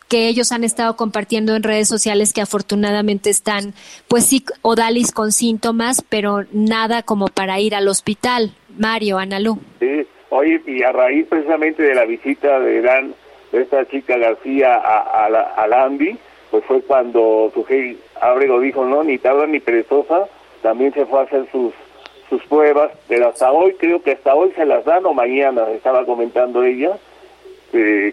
que 0.07 0.27
ellos 0.27 0.51
han 0.51 0.63
estado 0.63 0.95
compartiendo 0.95 1.55
en 1.55 1.63
redes 1.63 1.87
sociales 1.87 2.33
que 2.33 2.41
afortunadamente 2.41 3.29
están, 3.29 3.73
pues 4.07 4.25
sí, 4.25 4.43
Odalis 4.61 5.11
con 5.11 5.31
síntomas, 5.31 6.03
pero 6.07 6.43
nada 6.51 7.03
como 7.03 7.27
para 7.27 7.59
ir 7.59 7.75
al 7.75 7.87
hospital. 7.87 8.51
Mario, 8.77 9.17
Analú. 9.17 9.59
Sí, 9.79 10.05
oye, 10.29 10.61
y 10.67 10.83
a 10.83 10.91
raíz 10.91 11.27
precisamente 11.27 11.81
de 11.83 11.95
la 11.95 12.05
visita 12.05 12.59
de 12.59 12.81
Dan, 12.81 13.13
de 13.51 13.61
esta 13.61 13.85
chica 13.87 14.17
García 14.17 14.75
a, 14.75 15.25
a, 15.25 15.67
Landy, 15.67 16.17
pues 16.51 16.63
fue 16.65 16.81
cuando 16.81 17.51
Sujei 17.53 17.97
Abrego 18.21 18.59
dijo, 18.59 18.85
no, 18.85 19.03
ni 19.03 19.17
tarda 19.17 19.47
ni 19.47 19.59
perezosa, 19.59 20.27
también 20.61 20.93
se 20.93 21.05
fue 21.05 21.19
a 21.19 21.23
hacer 21.23 21.47
sus 21.51 21.73
sus 22.29 22.41
pruebas, 22.45 22.91
pero 23.07 23.29
hasta 23.29 23.51
hoy, 23.51 23.75
creo 23.75 24.01
que 24.01 24.11
hasta 24.13 24.33
hoy 24.33 24.51
se 24.55 24.65
las 24.65 24.83
dan 24.85 25.05
o 25.05 25.13
mañana, 25.13 25.69
estaba 25.71 26.05
comentando 26.05 26.63
ella, 26.63 26.97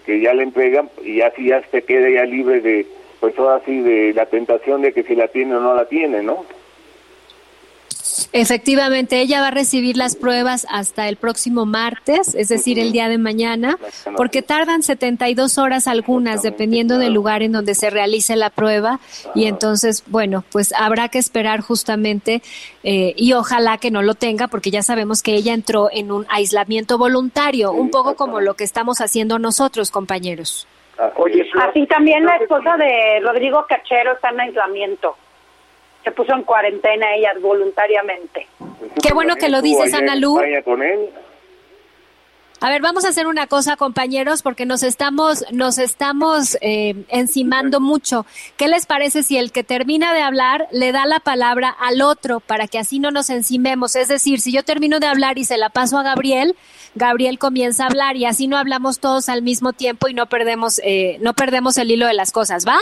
que 0.04 0.20
ya 0.20 0.34
le 0.34 0.42
entregan 0.42 0.90
y 1.04 1.20
así 1.20 1.48
ya 1.48 1.62
se 1.70 1.82
quede 1.82 2.14
ya 2.14 2.24
libre 2.24 2.60
de, 2.60 2.86
pues 3.20 3.38
ahora 3.38 3.62
sí, 3.64 3.80
de 3.80 4.12
la 4.14 4.26
tentación 4.26 4.82
de 4.82 4.92
que 4.92 5.04
si 5.04 5.14
la 5.14 5.28
tiene 5.28 5.54
o 5.54 5.60
no 5.60 5.74
la 5.74 5.86
tiene, 5.86 6.22
¿no? 6.22 6.44
Efectivamente, 8.34 9.20
ella 9.20 9.42
va 9.42 9.48
a 9.48 9.50
recibir 9.50 9.98
las 9.98 10.16
pruebas 10.16 10.66
hasta 10.70 11.06
el 11.08 11.16
próximo 11.16 11.66
martes, 11.66 12.34
es 12.34 12.48
decir, 12.48 12.78
el 12.78 12.90
día 12.90 13.10
de 13.10 13.18
mañana, 13.18 13.76
porque 14.16 14.40
tardan 14.40 14.82
72 14.82 15.58
horas 15.58 15.86
algunas, 15.86 16.40
dependiendo 16.40 16.96
del 16.96 17.12
lugar 17.12 17.42
en 17.42 17.52
donde 17.52 17.74
se 17.74 17.90
realice 17.90 18.34
la 18.36 18.48
prueba. 18.48 19.00
Y 19.34 19.44
entonces, 19.46 20.02
bueno, 20.06 20.44
pues 20.50 20.72
habrá 20.72 21.08
que 21.08 21.18
esperar 21.18 21.60
justamente 21.60 22.40
eh, 22.82 23.12
y 23.16 23.34
ojalá 23.34 23.76
que 23.76 23.90
no 23.90 24.00
lo 24.00 24.14
tenga, 24.14 24.48
porque 24.48 24.70
ya 24.70 24.82
sabemos 24.82 25.22
que 25.22 25.34
ella 25.34 25.52
entró 25.52 25.90
en 25.92 26.10
un 26.10 26.24
aislamiento 26.30 26.96
voluntario, 26.96 27.72
un 27.72 27.90
poco 27.90 28.16
como 28.16 28.40
lo 28.40 28.54
que 28.54 28.64
estamos 28.64 29.02
haciendo 29.02 29.38
nosotros, 29.38 29.90
compañeros. 29.90 30.66
Oye, 31.16 31.46
así 31.60 31.86
también 31.86 32.24
la 32.24 32.36
esposa 32.36 32.78
de 32.78 33.20
Rodrigo 33.20 33.66
Cachero 33.68 34.12
está 34.12 34.30
en 34.30 34.40
aislamiento 34.40 35.16
se 36.02 36.10
puso 36.12 36.32
en 36.34 36.42
cuarentena 36.42 37.14
ella 37.14 37.32
voluntariamente. 37.40 38.46
Qué 39.02 39.12
bueno 39.14 39.36
que 39.36 39.48
lo 39.48 39.62
dices, 39.62 39.94
Ana 39.94 40.16
Lu. 40.16 40.40
A 42.62 42.70
ver, 42.70 42.80
vamos 42.80 43.04
a 43.04 43.08
hacer 43.08 43.26
una 43.26 43.48
cosa, 43.48 43.76
compañeros, 43.76 44.42
porque 44.42 44.66
nos 44.66 44.84
estamos, 44.84 45.44
nos 45.50 45.78
estamos 45.78 46.56
eh, 46.60 46.94
encimando 47.08 47.80
mucho. 47.80 48.24
¿Qué 48.56 48.68
les 48.68 48.86
parece 48.86 49.24
si 49.24 49.36
el 49.36 49.50
que 49.50 49.64
termina 49.64 50.14
de 50.14 50.22
hablar 50.22 50.68
le 50.70 50.92
da 50.92 51.04
la 51.06 51.18
palabra 51.18 51.70
al 51.70 52.02
otro 52.02 52.38
para 52.38 52.68
que 52.68 52.78
así 52.78 53.00
no 53.00 53.10
nos 53.10 53.30
encimemos? 53.30 53.96
Es 53.96 54.06
decir, 54.06 54.40
si 54.40 54.52
yo 54.52 54.62
termino 54.62 55.00
de 55.00 55.08
hablar 55.08 55.38
y 55.38 55.44
se 55.44 55.56
la 55.56 55.70
paso 55.70 55.98
a 55.98 56.04
Gabriel, 56.04 56.54
Gabriel 56.94 57.40
comienza 57.40 57.82
a 57.82 57.86
hablar 57.88 58.16
y 58.16 58.26
así 58.26 58.46
no 58.46 58.56
hablamos 58.56 59.00
todos 59.00 59.28
al 59.28 59.42
mismo 59.42 59.72
tiempo 59.72 60.08
y 60.08 60.14
no 60.14 60.26
perdemos, 60.26 60.80
eh, 60.84 61.16
no 61.20 61.34
perdemos 61.34 61.76
el 61.78 61.90
hilo 61.90 62.06
de 62.06 62.14
las 62.14 62.30
cosas, 62.30 62.64
¿va? 62.64 62.78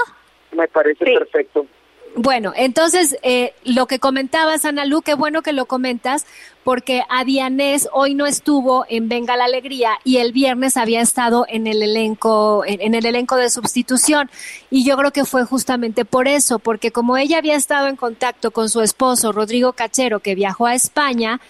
Me 0.52 0.68
parece 0.68 1.06
perfecto. 1.06 1.66
Bueno, 2.16 2.52
entonces, 2.56 3.16
eh, 3.22 3.54
lo 3.64 3.86
que 3.86 4.00
comentabas, 4.00 4.64
Ana 4.64 4.84
Lu, 4.84 5.00
qué 5.00 5.14
bueno 5.14 5.42
que 5.42 5.52
lo 5.52 5.66
comentas, 5.66 6.26
porque 6.64 7.02
Adianés 7.08 7.88
hoy 7.92 8.14
no 8.14 8.26
estuvo 8.26 8.84
en 8.88 9.08
Venga 9.08 9.36
la 9.36 9.44
Alegría 9.44 9.92
y 10.02 10.16
el 10.16 10.32
viernes 10.32 10.76
había 10.76 11.00
estado 11.00 11.46
en 11.48 11.68
el 11.68 11.82
elenco, 11.82 12.64
en, 12.66 12.94
el 12.94 13.06
elenco 13.06 13.36
de 13.36 13.48
sustitución. 13.48 14.28
Y 14.70 14.84
yo 14.84 14.96
creo 14.96 15.12
que 15.12 15.24
fue 15.24 15.44
justamente 15.44 16.04
por 16.04 16.26
eso, 16.26 16.58
porque 16.58 16.90
como 16.90 17.16
ella 17.16 17.38
había 17.38 17.54
estado 17.54 17.86
en 17.86 17.96
contacto 17.96 18.50
con 18.50 18.68
su 18.68 18.80
esposo, 18.80 19.30
Rodrigo 19.30 19.72
Cachero, 19.72 20.18
que 20.18 20.34
viajó 20.34 20.66
a 20.66 20.74
España, 20.74 21.40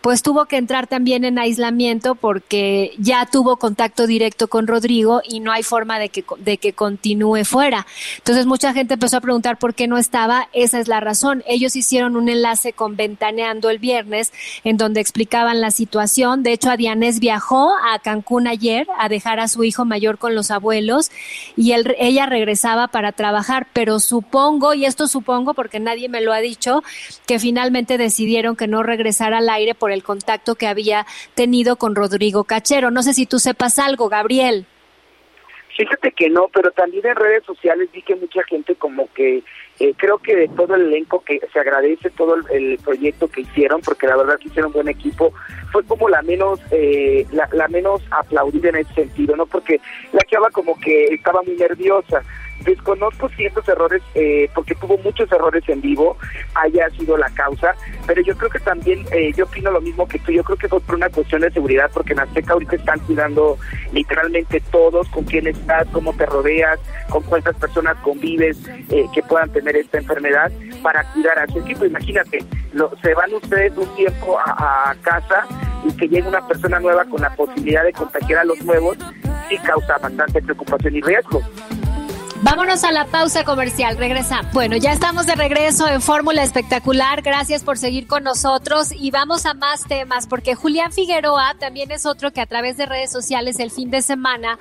pues 0.00 0.22
tuvo 0.22 0.46
que 0.46 0.56
entrar 0.56 0.86
también 0.86 1.24
en 1.24 1.38
aislamiento 1.38 2.14
porque 2.14 2.92
ya 2.98 3.26
tuvo 3.26 3.56
contacto 3.56 4.06
directo 4.06 4.48
con 4.48 4.66
Rodrigo 4.66 5.20
y 5.28 5.40
no 5.40 5.52
hay 5.52 5.62
forma 5.62 5.98
de 5.98 6.08
que, 6.08 6.24
de 6.38 6.58
que 6.58 6.72
continúe 6.72 7.44
fuera. 7.44 7.86
Entonces 8.18 8.46
mucha 8.46 8.72
gente 8.72 8.94
empezó 8.94 9.18
a 9.18 9.20
preguntar 9.20 9.58
por 9.58 9.74
qué 9.74 9.86
no 9.86 9.98
estaba. 9.98 10.48
Esa 10.52 10.80
es 10.80 10.88
la 10.88 11.00
razón. 11.00 11.42
Ellos 11.46 11.76
hicieron 11.76 12.16
un 12.16 12.28
enlace 12.28 12.72
con 12.72 12.96
Ventaneando 12.96 13.68
el 13.70 13.78
viernes 13.78 14.32
en 14.64 14.76
donde 14.76 15.00
explicaban 15.00 15.60
la 15.60 15.70
situación. 15.70 16.42
De 16.42 16.52
hecho, 16.52 16.70
Adianés 16.70 17.20
viajó 17.20 17.72
a 17.92 17.98
Cancún 17.98 18.46
ayer 18.46 18.86
a 18.98 19.08
dejar 19.08 19.40
a 19.40 19.48
su 19.48 19.64
hijo 19.64 19.84
mayor 19.84 20.18
con 20.18 20.34
los 20.34 20.50
abuelos 20.50 21.10
y 21.56 21.72
ella 21.72 22.26
regresaba 22.26 22.88
para 22.88 23.12
trabajar, 23.12 23.66
pero 23.72 24.00
supongo, 24.00 24.74
y 24.74 24.84
esto 24.86 25.08
supongo 25.08 25.54
porque 25.54 25.80
nadie 25.80 26.08
me 26.08 26.20
lo 26.20 26.32
ha 26.32 26.38
dicho, 26.38 26.82
que 27.26 27.38
finalmente 27.38 27.98
decidieron 27.98 28.56
que 28.56 28.66
no 28.66 28.82
regresara 28.82 29.38
al 29.38 29.48
aire 29.48 29.74
por 29.74 29.89
el 29.94 30.02
contacto 30.02 30.54
que 30.54 30.66
había 30.66 31.06
tenido 31.34 31.76
con 31.76 31.94
Rodrigo 31.94 32.44
Cachero. 32.44 32.90
No 32.90 33.02
sé 33.02 33.14
si 33.14 33.26
tú 33.26 33.38
sepas 33.38 33.78
algo, 33.78 34.08
Gabriel. 34.08 34.66
Fíjate 35.76 36.12
que 36.12 36.28
no, 36.28 36.48
pero 36.52 36.70
también 36.72 37.06
en 37.06 37.16
redes 37.16 37.44
sociales 37.44 37.88
vi 37.92 38.02
que 38.02 38.16
mucha 38.16 38.42
gente 38.42 38.74
como 38.74 39.10
que 39.14 39.42
eh, 39.78 39.94
creo 39.96 40.18
que 40.18 40.36
de 40.36 40.48
todo 40.48 40.74
el 40.74 40.82
elenco 40.82 41.24
que 41.24 41.40
se 41.50 41.58
agradece 41.58 42.10
todo 42.10 42.34
el, 42.50 42.78
proyecto 42.84 43.28
que 43.28 43.40
hicieron 43.40 43.80
porque 43.80 44.06
la 44.06 44.16
verdad 44.16 44.38
que 44.38 44.48
hicieron 44.48 44.72
buen 44.72 44.88
equipo 44.88 45.32
fue 45.72 45.82
como 45.84 46.10
la 46.10 46.20
menos 46.20 46.60
eh, 46.70 47.26
la, 47.32 47.48
la, 47.52 47.66
menos 47.68 48.02
aplaudida 48.10 48.68
en 48.68 48.76
ese 48.76 48.92
sentido 48.92 49.36
no 49.36 49.46
porque 49.46 49.80
la 50.12 50.20
chava 50.30 50.50
como 50.50 50.78
que 50.78 51.04
estaba 51.14 51.40
muy 51.42 51.56
nerviosa 51.56 52.22
Desconozco 52.64 53.28
si 53.30 53.46
estos 53.46 53.66
errores, 53.68 54.02
eh, 54.14 54.50
porque 54.54 54.74
tuvo 54.74 54.98
muchos 54.98 55.30
errores 55.32 55.66
en 55.68 55.80
vivo, 55.80 56.16
haya 56.54 56.90
sido 56.90 57.16
la 57.16 57.30
causa, 57.30 57.74
pero 58.06 58.20
yo 58.22 58.36
creo 58.36 58.50
que 58.50 58.58
también, 58.58 59.04
eh, 59.12 59.32
yo 59.34 59.44
opino 59.44 59.70
lo 59.70 59.80
mismo 59.80 60.06
que 60.06 60.18
tú, 60.18 60.30
yo 60.32 60.44
creo 60.44 60.58
que 60.58 60.68
fue 60.68 60.80
por 60.80 60.96
una 60.96 61.08
cuestión 61.08 61.40
de 61.40 61.50
seguridad, 61.50 61.90
porque 61.92 62.12
en 62.12 62.20
Azteca 62.20 62.52
ahorita 62.52 62.76
están 62.76 62.98
cuidando 63.00 63.56
literalmente 63.92 64.60
todos, 64.70 65.08
con 65.08 65.24
quién 65.24 65.46
estás, 65.46 65.88
cómo 65.92 66.12
te 66.14 66.26
rodeas, 66.26 66.78
con 67.08 67.22
cuántas 67.22 67.56
personas 67.56 67.96
convives 67.98 68.58
eh, 68.90 69.06
que 69.14 69.22
puedan 69.22 69.50
tener 69.50 69.76
esta 69.76 69.98
enfermedad, 69.98 70.52
para 70.82 71.04
cuidar 71.12 71.38
a 71.38 71.46
su 71.46 71.60
equipo. 71.60 71.84
Imagínate, 71.84 72.44
lo, 72.72 72.92
se 73.02 73.14
van 73.14 73.32
ustedes 73.34 73.76
un 73.76 73.94
tiempo 73.96 74.38
a, 74.38 74.90
a 74.90 74.94
casa 74.96 75.46
y 75.84 75.96
que 75.96 76.08
llegue 76.08 76.28
una 76.28 76.46
persona 76.46 76.78
nueva 76.78 77.04
con 77.06 77.22
la 77.22 77.34
posibilidad 77.34 77.84
de 77.84 77.92
contagiar 77.92 78.40
a 78.40 78.44
los 78.44 78.62
nuevos, 78.64 78.98
sí 79.48 79.56
causa 79.58 79.98
bastante 79.98 80.42
preocupación 80.42 80.96
y 80.96 81.00
riesgo. 81.00 81.42
Vámonos 82.42 82.84
a 82.84 82.90
la 82.90 83.04
pausa 83.04 83.44
comercial, 83.44 83.98
regresa. 83.98 84.40
Bueno, 84.54 84.76
ya 84.76 84.92
estamos 84.92 85.26
de 85.26 85.34
regreso 85.34 85.86
en 85.86 86.00
Fórmula 86.00 86.42
Espectacular. 86.42 87.20
Gracias 87.20 87.62
por 87.62 87.76
seguir 87.76 88.06
con 88.06 88.24
nosotros 88.24 88.92
y 88.92 89.10
vamos 89.10 89.44
a 89.44 89.52
más 89.52 89.84
temas 89.84 90.26
porque 90.26 90.54
Julián 90.54 90.90
Figueroa 90.90 91.56
también 91.58 91.90
es 91.90 92.06
otro 92.06 92.32
que 92.32 92.40
a 92.40 92.46
través 92.46 92.78
de 92.78 92.86
redes 92.86 93.12
sociales 93.12 93.60
el 93.60 93.70
fin 93.70 93.90
de 93.90 94.00
semana 94.00 94.58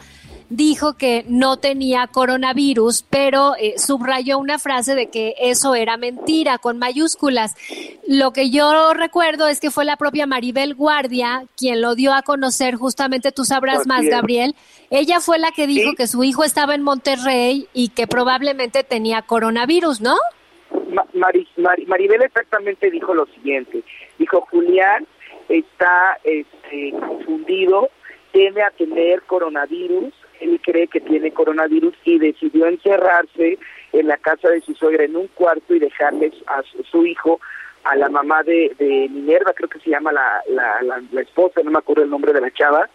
dijo 0.49 0.97
que 0.97 1.23
no 1.27 1.57
tenía 1.57 2.07
coronavirus, 2.07 3.05
pero 3.09 3.55
eh, 3.59 3.75
subrayó 3.77 4.39
una 4.39 4.57
frase 4.59 4.95
de 4.95 5.07
que 5.07 5.35
eso 5.39 5.75
era 5.75 5.97
mentira, 5.97 6.57
con 6.57 6.79
mayúsculas. 6.79 7.55
Lo 8.07 8.33
que 8.33 8.49
yo 8.49 8.93
recuerdo 8.93 9.47
es 9.47 9.59
que 9.59 9.71
fue 9.71 9.85
la 9.85 9.97
propia 9.97 10.25
Maribel 10.25 10.73
Guardia 10.73 11.45
quien 11.55 11.81
lo 11.81 11.95
dio 11.95 12.13
a 12.13 12.23
conocer, 12.23 12.75
justamente 12.75 13.31
tú 13.31 13.45
sabrás 13.45 13.85
más, 13.85 14.05
Gabriel. 14.05 14.55
Ella 14.89 15.19
fue 15.19 15.37
la 15.37 15.51
que 15.51 15.67
dijo 15.67 15.93
que 15.93 16.07
su 16.07 16.23
hijo 16.23 16.43
estaba 16.43 16.73
en 16.73 16.81
Monterrey 16.81 17.67
y 17.73 17.89
que 17.89 18.07
probablemente 18.07 18.83
tenía 18.83 19.21
coronavirus, 19.21 20.01
¿no? 20.01 20.15
Maribel 21.13 22.23
exactamente 22.23 22.89
dijo 22.89 23.13
lo 23.13 23.25
siguiente, 23.27 23.83
dijo 24.17 24.41
Julián 24.49 25.05
está 25.47 26.19
este, 26.23 26.91
confundido, 26.91 27.89
tiene 28.31 28.61
a 28.61 28.71
tener 28.71 29.23
coronavirus 29.23 30.13
él 30.39 30.59
cree 30.63 30.87
que 30.87 31.01
tiene 31.01 31.31
coronavirus 31.31 31.95
y 32.03 32.19
decidió 32.19 32.67
encerrarse 32.67 33.57
en 33.93 34.07
la 34.07 34.17
casa 34.17 34.49
de 34.49 34.61
su 34.61 34.73
suegra 34.75 35.03
en 35.03 35.15
un 35.15 35.27
cuarto 35.27 35.73
y 35.73 35.79
dejarle 35.79 36.31
a 36.47 36.61
su, 36.89 37.05
hijo 37.05 37.39
a 37.83 37.95
la 37.95 38.09
mamá 38.09 38.43
de, 38.43 38.75
Minerva, 39.11 39.53
creo 39.53 39.69
que 39.69 39.79
se 39.79 39.89
llama 39.89 40.11
la, 40.11 40.41
la, 40.49 41.01
la, 41.11 41.21
esposa, 41.21 41.61
no 41.63 41.71
me 41.71 41.79
acuerdo 41.79 42.03
el 42.03 42.09
nombre 42.09 42.33
de 42.33 42.41
la 42.41 42.51
chava, 42.51 42.89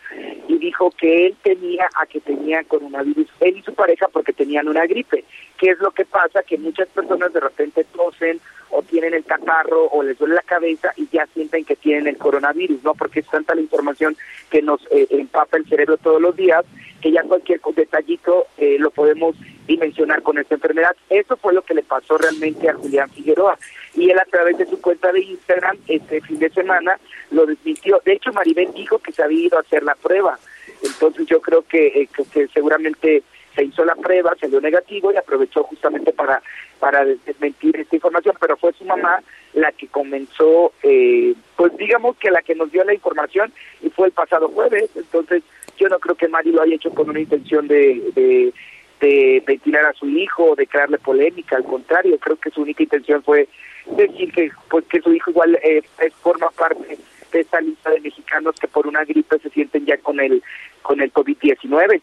y 0.46 0.58
dijo 0.58 0.90
que 0.90 1.26
él 1.26 1.36
tenía 1.42 1.88
a 1.96 2.06
que 2.06 2.20
tenía 2.20 2.62
coronavirus, 2.64 3.28
él 3.40 3.56
y 3.56 3.62
su 3.62 3.74
pareja 3.74 4.06
porque 4.08 4.32
tenían 4.32 4.68
una 4.68 4.86
gripe. 4.86 5.24
¿Qué 5.58 5.70
es 5.70 5.78
lo 5.78 5.90
que 5.90 6.04
pasa? 6.04 6.42
Que 6.42 6.58
muchas 6.58 6.88
personas 6.88 7.32
de 7.32 7.40
repente 7.40 7.84
tosen 7.96 8.40
o 8.70 8.82
tienen 8.82 9.14
el 9.14 9.24
catarro 9.24 9.86
o 9.86 10.02
les 10.02 10.18
duele 10.18 10.34
la 10.34 10.42
cabeza 10.42 10.92
y 10.96 11.08
ya 11.12 11.26
sienten 11.34 11.64
que 11.64 11.76
tienen 11.76 12.06
el 12.06 12.18
coronavirus, 12.18 12.82
¿no? 12.82 12.94
Porque 12.94 13.20
es 13.20 13.26
tanta 13.26 13.54
la 13.54 13.60
información 13.60 14.16
que 14.50 14.62
nos 14.62 14.80
eh, 14.90 15.06
empapa 15.10 15.56
el 15.56 15.68
cerebro 15.68 15.96
todos 15.96 16.20
los 16.20 16.36
días 16.36 16.64
que 17.04 17.12
ya 17.12 17.22
cualquier 17.22 17.60
detallito 17.76 18.46
eh, 18.56 18.78
lo 18.78 18.90
podemos 18.90 19.36
dimensionar 19.66 20.22
con 20.22 20.38
esta 20.38 20.54
enfermedad. 20.54 20.96
Eso 21.10 21.36
fue 21.36 21.52
lo 21.52 21.60
que 21.60 21.74
le 21.74 21.82
pasó 21.82 22.16
realmente 22.16 22.66
a 22.66 22.74
Julián 22.74 23.10
Figueroa. 23.10 23.58
Y 23.94 24.08
él 24.08 24.18
a 24.18 24.24
través 24.24 24.56
de 24.56 24.64
su 24.64 24.80
cuenta 24.80 25.12
de 25.12 25.20
Instagram 25.20 25.76
este 25.86 26.22
fin 26.22 26.38
de 26.38 26.48
semana 26.48 26.98
lo 27.30 27.44
desmintió. 27.44 28.00
De 28.06 28.14
hecho, 28.14 28.32
Maribel 28.32 28.72
dijo 28.72 28.98
que 29.00 29.12
se 29.12 29.22
había 29.22 29.46
ido 29.48 29.58
a 29.58 29.60
hacer 29.60 29.82
la 29.82 29.94
prueba. 29.96 30.38
Entonces 30.82 31.26
yo 31.26 31.42
creo 31.42 31.60
que, 31.62 31.88
eh, 31.88 32.08
que, 32.32 32.48
seguramente 32.48 33.22
se 33.54 33.64
hizo 33.64 33.84
la 33.84 33.94
prueba, 33.94 34.34
salió 34.40 34.60
negativo 34.60 35.12
y 35.12 35.16
aprovechó 35.16 35.62
justamente 35.64 36.12
para 36.12 36.42
para 36.80 37.04
desmentir 37.04 37.78
esta 37.78 37.96
información, 37.96 38.36
pero 38.38 38.56
fue 38.56 38.72
su 38.74 38.84
mamá 38.84 39.22
la 39.54 39.72
que 39.72 39.86
comenzó, 39.86 40.72
eh, 40.82 41.34
pues 41.56 41.74
digamos 41.78 42.16
que 42.18 42.30
la 42.30 42.42
que 42.42 42.54
nos 42.54 42.70
dio 42.72 42.84
la 42.84 42.92
información 42.92 43.52
y 43.82 43.88
fue 43.88 44.08
el 44.08 44.12
pasado 44.12 44.48
jueves, 44.48 44.90
entonces 44.94 45.42
yo 45.78 45.88
no 45.88 45.98
creo 45.98 46.14
que 46.14 46.28
Mari 46.28 46.50
lo 46.50 46.62
haya 46.62 46.74
hecho 46.74 46.90
con 46.90 47.08
una 47.08 47.20
intención 47.20 47.68
de, 47.68 48.02
de, 48.14 48.52
de 49.00 49.42
ventilar 49.46 49.86
a 49.86 49.94
su 49.94 50.06
hijo 50.08 50.50
o 50.50 50.56
de 50.56 50.66
crearle 50.66 50.98
polémica, 50.98 51.56
al 51.56 51.64
contrario, 51.64 52.18
creo 52.18 52.36
que 52.36 52.50
su 52.50 52.62
única 52.62 52.82
intención 52.82 53.22
fue 53.22 53.48
decir 53.96 54.32
que 54.32 54.50
pues 54.68 54.84
que 54.86 55.00
su 55.00 55.12
hijo 55.12 55.30
igual 55.30 55.58
eh, 55.62 55.82
forma 56.22 56.50
parte 56.50 56.98
de 57.32 57.40
esa 57.40 57.60
lista 57.60 57.90
de 57.90 58.00
mexicanos 58.00 58.56
que 58.60 58.68
por 58.68 58.86
una 58.86 59.04
gripe 59.04 59.38
se 59.38 59.50
sienten 59.50 59.86
ya 59.86 59.96
con 59.98 60.20
el 60.20 60.42
con 60.82 61.00
el 61.00 61.12
COVID-19. 61.12 62.00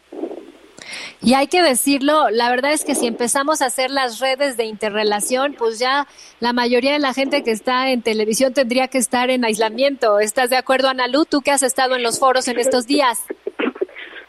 Y 1.22 1.34
hay 1.34 1.48
que 1.48 1.62
decirlo, 1.62 2.30
la 2.30 2.50
verdad 2.50 2.72
es 2.72 2.84
que 2.84 2.96
si 2.96 3.08
empezamos 3.08 3.62
a 3.62 3.68
hacer 3.68 3.92
las 3.92 4.20
redes 4.20 4.58
de 4.58 4.66
interrelación, 4.66 5.56
pues 5.58 5.80
ya 5.80 6.08
la 6.40 6.54
mayoría 6.54 6.94
de 6.94 7.00
la 7.00 7.14
gente 7.14 7.44
que 7.44 7.52
está 7.52 7.90
en 7.90 8.02
televisión 8.02 8.54
tendría 8.54 8.88
que 8.88 8.98
estar 8.98 9.30
en 9.30 9.46
aislamiento. 9.46 10.20
¿Estás 10.20 10.50
de 10.50 10.58
acuerdo, 10.58 10.90
Analu? 10.90 11.26
Tú 11.26 11.42
que 11.42 11.52
has 11.52 11.64
estado 11.64 11.96
en 11.96 12.04
los 12.04 12.20
foros 12.20 12.48
en 12.48 12.60
estos 12.60 12.88
días. 12.88 13.26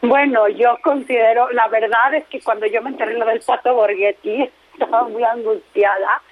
Bueno, 0.02 0.48
yo 0.48 0.76
considero, 0.82 1.50
la 1.52 1.68
verdad 1.68 2.14
es 2.14 2.24
que 2.26 2.40
cuando 2.40 2.66
yo 2.66 2.82
me 2.82 2.90
enteré 2.90 3.16
lo 3.16 3.24
del 3.24 3.40
Pato 3.40 3.74
Borghetti, 3.74 4.50
estaba 4.72 5.08
muy 5.08 5.22
angustiada 5.22 6.22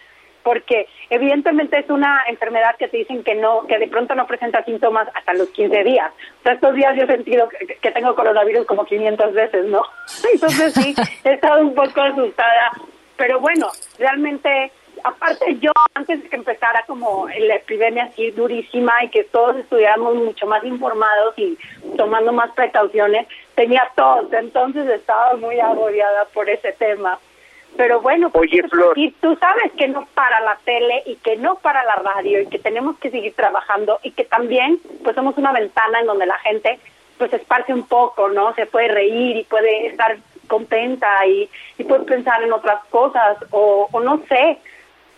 porque 0.43 0.87
evidentemente 1.09 1.79
es 1.79 1.91
una 1.91 2.23
enfermedad 2.29 2.77
que 2.79 2.89
te 2.89 2.99
dicen 2.99 3.23
que 3.23 3.35
no, 3.35 3.67
que 3.67 3.79
de 3.79 3.89
pronto 3.89 4.15
no 4.15 4.27
presenta 4.27 4.65
síntomas 4.65 5.09
hasta 5.15 5.35
los 5.35 5.49
15 5.51 5.85
días. 5.85 6.13
O 6.41 6.43
sea, 6.43 6.55
estos 6.55 6.75
días 6.75 6.97
yo 6.97 7.05
he 7.05 7.07
sentido 7.07 7.49
que, 7.49 7.91
tengo 7.91 8.15
coronavirus 8.15 8.67
como 8.67 8.85
500 8.85 9.35
veces, 9.35 9.65
¿no? 9.67 9.83
Entonces 10.33 10.75
sí, 10.75 10.95
he 11.25 11.35
estado 11.35 11.63
un 11.63 11.75
poco 11.75 12.01
asustada, 12.01 12.73
pero 13.17 13.41
bueno, 13.41 13.69
realmente 13.99 14.73
aparte 15.05 15.57
yo 15.61 15.73
antes 15.95 16.23
de 16.23 16.29
que 16.29 16.37
empezara 16.37 16.85
como 16.87 17.29
la 17.29 17.57
epidemia 17.57 18.05
así 18.05 18.31
durísima 18.31 19.05
y 19.05 19.09
que 19.09 19.25
todos 19.25 19.57
estuviéramos 19.57 20.15
mucho 20.15 20.47
más 20.47 20.63
informados 20.65 21.35
y 21.39 21.59
tomando 21.97 22.33
más 22.33 22.51
precauciones, 22.53 23.27
tenía 23.55 23.91
tos, 23.97 24.33
entonces 24.33 24.89
estaba 24.89 25.37
muy 25.37 25.59
agobiada 25.61 26.27
por 26.27 26.49
ese 26.49 26.73
tema. 26.73 27.19
Pero 27.77 28.01
bueno, 28.01 28.31
pues 28.31 28.51
y 28.53 29.11
tú 29.13 29.37
sabes 29.37 29.73
que 29.77 29.89
no 29.89 30.07
para 30.15 30.41
la 30.41 30.57
tele 30.65 31.03
y 31.07 31.17
que 31.17 31.37
no 31.37 31.57
para 31.57 31.83
la 31.85 31.97
radio 31.97 32.43
y 32.43 32.47
que 32.47 32.59
tenemos 32.59 32.99
que 32.99 33.11
seguir 33.11 33.35
trabajando 33.35 34.01
y 34.03 34.11
que 34.11 34.25
también 34.25 34.79
pues 35.03 35.15
somos 35.17 35.37
una 35.39 35.53
ventana 35.53 36.01
en 36.01 36.07
donde 36.07 36.27
la 36.27 36.39
gente 36.41 36.79
pues 37.17 37.33
esparce 37.33 37.73
un 37.73 37.87
poco, 37.87 38.29
¿no? 38.29 38.55
Se 38.55 38.67
puede 38.67 38.89
reír 38.89 39.37
y 39.37 39.45
puede 39.45 39.87
estar 39.87 40.19
contenta 40.47 41.25
y, 41.27 41.49
y 41.79 41.85
puede 41.85 42.05
pensar 42.05 42.43
en 42.43 42.53
otras 42.53 42.85
cosas 42.87 43.39
o, 43.51 43.89
o 43.91 44.01
no 44.01 44.21
sé, 44.29 44.59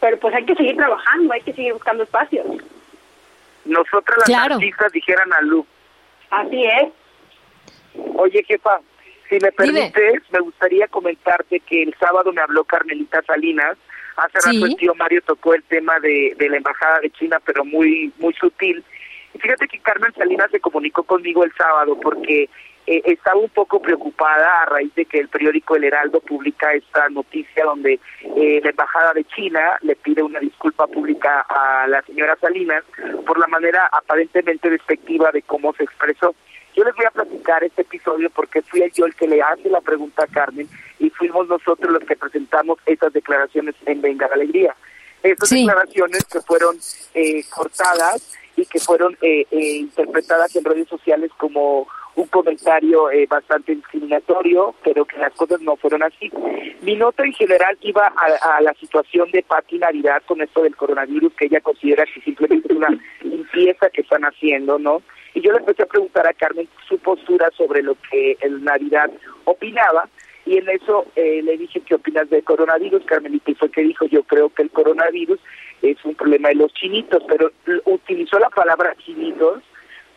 pero 0.00 0.18
pues 0.18 0.34
hay 0.34 0.44
que 0.44 0.54
seguir 0.54 0.76
trabajando, 0.76 1.32
hay 1.32 1.40
que 1.40 1.54
seguir 1.54 1.72
buscando 1.72 2.04
espacios. 2.04 2.46
Nosotras 3.64 4.28
las 4.28 4.50
artistas 4.50 4.92
dijeran 4.92 5.32
a 5.32 5.40
Lu. 5.42 5.66
Así 6.30 6.64
es. 6.64 6.88
Oye, 8.16 8.42
jefa, 8.44 8.80
si 9.32 9.38
me 9.40 9.52
permites, 9.52 10.22
me 10.30 10.40
gustaría 10.40 10.86
comentarte 10.88 11.60
que 11.60 11.82
el 11.84 11.94
sábado 11.98 12.32
me 12.32 12.42
habló 12.42 12.64
Carmelita 12.64 13.22
Salinas. 13.22 13.78
Hace 14.16 14.38
rato 14.44 14.66
el 14.66 14.76
tío 14.76 14.94
Mario 14.94 15.22
tocó 15.22 15.54
el 15.54 15.62
tema 15.62 15.98
de, 16.00 16.34
de 16.36 16.50
la 16.50 16.58
embajada 16.58 17.00
de 17.00 17.10
China, 17.10 17.40
pero 17.42 17.64
muy 17.64 18.12
muy 18.18 18.34
sutil. 18.34 18.84
Y 19.32 19.38
fíjate 19.38 19.68
que 19.68 19.78
Carmen 19.78 20.12
Salinas 20.12 20.50
se 20.50 20.60
comunicó 20.60 21.04
conmigo 21.04 21.44
el 21.44 21.52
sábado 21.54 21.98
porque 21.98 22.50
eh, 22.86 23.02
estaba 23.06 23.40
un 23.40 23.48
poco 23.48 23.80
preocupada 23.80 24.62
a 24.62 24.66
raíz 24.66 24.94
de 24.94 25.06
que 25.06 25.20
el 25.20 25.28
periódico 25.28 25.76
El 25.76 25.84
Heraldo 25.84 26.20
publica 26.20 26.74
esta 26.74 27.08
noticia 27.08 27.64
donde 27.64 28.00
eh, 28.36 28.60
la 28.62 28.68
embajada 28.68 29.14
de 29.14 29.24
China 29.24 29.78
le 29.80 29.96
pide 29.96 30.22
una 30.22 30.40
disculpa 30.40 30.86
pública 30.88 31.46
a 31.48 31.86
la 31.86 32.02
señora 32.02 32.36
Salinas 32.38 32.84
por 33.24 33.38
la 33.38 33.46
manera 33.46 33.88
aparentemente 33.90 34.68
despectiva 34.68 35.30
de 35.32 35.40
cómo 35.40 35.72
se 35.72 35.84
expresó. 35.84 36.34
Yo 36.74 36.84
les 36.84 36.94
voy 36.94 37.04
a 37.04 37.10
platicar 37.10 37.62
este 37.64 37.82
episodio 37.82 38.30
porque 38.30 38.62
fui 38.62 38.82
yo 38.94 39.04
el 39.04 39.14
que 39.14 39.28
le 39.28 39.42
hace 39.42 39.68
la 39.68 39.80
pregunta 39.80 40.24
a 40.24 40.26
Carmen 40.26 40.68
y 40.98 41.10
fuimos 41.10 41.48
nosotros 41.48 41.92
los 41.92 42.04
que 42.04 42.16
presentamos 42.16 42.78
esas 42.86 43.12
declaraciones 43.12 43.74
en 43.86 44.00
Venga 44.00 44.28
la 44.28 44.34
Alegría. 44.34 44.74
Esas 45.22 45.50
declaraciones 45.50 46.24
que 46.24 46.40
fueron 46.40 46.76
eh, 47.14 47.44
cortadas 47.50 48.32
y 48.56 48.66
que 48.66 48.80
fueron 48.80 49.16
eh, 49.20 49.46
eh, 49.50 49.76
interpretadas 49.76 50.54
en 50.56 50.64
redes 50.64 50.88
sociales 50.88 51.30
como 51.36 51.86
un 52.14 52.26
comentario 52.26 53.10
eh, 53.10 53.26
bastante 53.26 53.74
discriminatorio, 53.74 54.74
pero 54.84 55.04
que 55.04 55.18
las 55.18 55.32
cosas 55.34 55.60
no 55.62 55.76
fueron 55.76 56.02
así. 56.02 56.30
Mi 56.82 56.96
nota 56.96 57.24
en 57.24 57.32
general 57.32 57.78
iba 57.80 58.06
a, 58.06 58.56
a 58.56 58.60
la 58.60 58.74
situación 58.74 59.30
de 59.30 59.42
Pati 59.42 59.78
Navidad 59.78 60.22
con 60.26 60.42
esto 60.42 60.62
del 60.62 60.76
coronavirus, 60.76 61.32
que 61.34 61.46
ella 61.46 61.60
considera 61.60 62.04
que 62.12 62.20
simplemente 62.20 62.74
una 62.74 62.88
limpieza 63.22 63.88
que 63.90 64.02
están 64.02 64.22
haciendo, 64.24 64.78
¿no? 64.78 65.02
Y 65.34 65.40
yo 65.40 65.52
le 65.52 65.58
empecé 65.58 65.82
a 65.84 65.86
preguntar 65.86 66.26
a 66.26 66.34
Carmen 66.34 66.68
su 66.88 66.98
postura 66.98 67.50
sobre 67.56 67.82
lo 67.82 67.96
que 68.10 68.36
el 68.40 68.62
Navidad 68.62 69.10
opinaba, 69.44 70.08
y 70.44 70.58
en 70.58 70.68
eso 70.68 71.06
eh, 71.14 71.40
le 71.42 71.56
dije, 71.56 71.80
¿qué 71.80 71.94
opinas 71.94 72.28
del 72.28 72.42
coronavirus, 72.42 73.04
Carmelita? 73.04 73.50
Y 73.50 73.54
fue 73.54 73.70
que 73.70 73.82
dijo, 73.82 74.06
yo 74.06 74.24
creo 74.24 74.50
que 74.50 74.62
el 74.62 74.70
coronavirus 74.70 75.38
es 75.82 76.04
un 76.04 76.14
problema 76.14 76.48
de 76.48 76.56
los 76.56 76.72
chinitos, 76.74 77.22
pero 77.28 77.52
utilizó 77.84 78.38
la 78.38 78.50
palabra 78.50 78.94
chinitos 79.04 79.62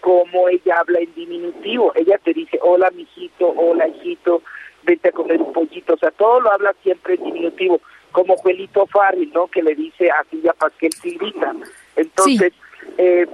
como 0.05 0.47
ella 0.49 0.81
habla 0.81 0.99
en 0.99 1.11
diminutivo. 1.15 1.91
Ella 1.95 2.19
te 2.23 2.31
dice, 2.31 2.59
hola, 2.61 2.91
mijito, 2.91 3.49
hola, 3.57 3.87
hijito, 3.87 4.43
vente 4.83 5.09
a 5.09 5.11
comer 5.11 5.41
un 5.41 5.51
pollito. 5.51 5.95
O 5.95 5.97
sea, 5.97 6.11
todo 6.11 6.41
lo 6.41 6.53
habla 6.53 6.75
siempre 6.83 7.15
en 7.15 7.23
diminutivo, 7.23 7.81
como 8.11 8.37
Juelito 8.37 8.85
Farri, 8.85 9.25
¿no? 9.33 9.47
Que 9.47 9.63
le 9.63 9.73
dice 9.73 10.11
así 10.11 10.39
ya 10.43 10.53
Pasquel 10.53 10.93
Silvita. 10.93 11.55
Entonces, 11.95 12.53
eh, 12.99 13.25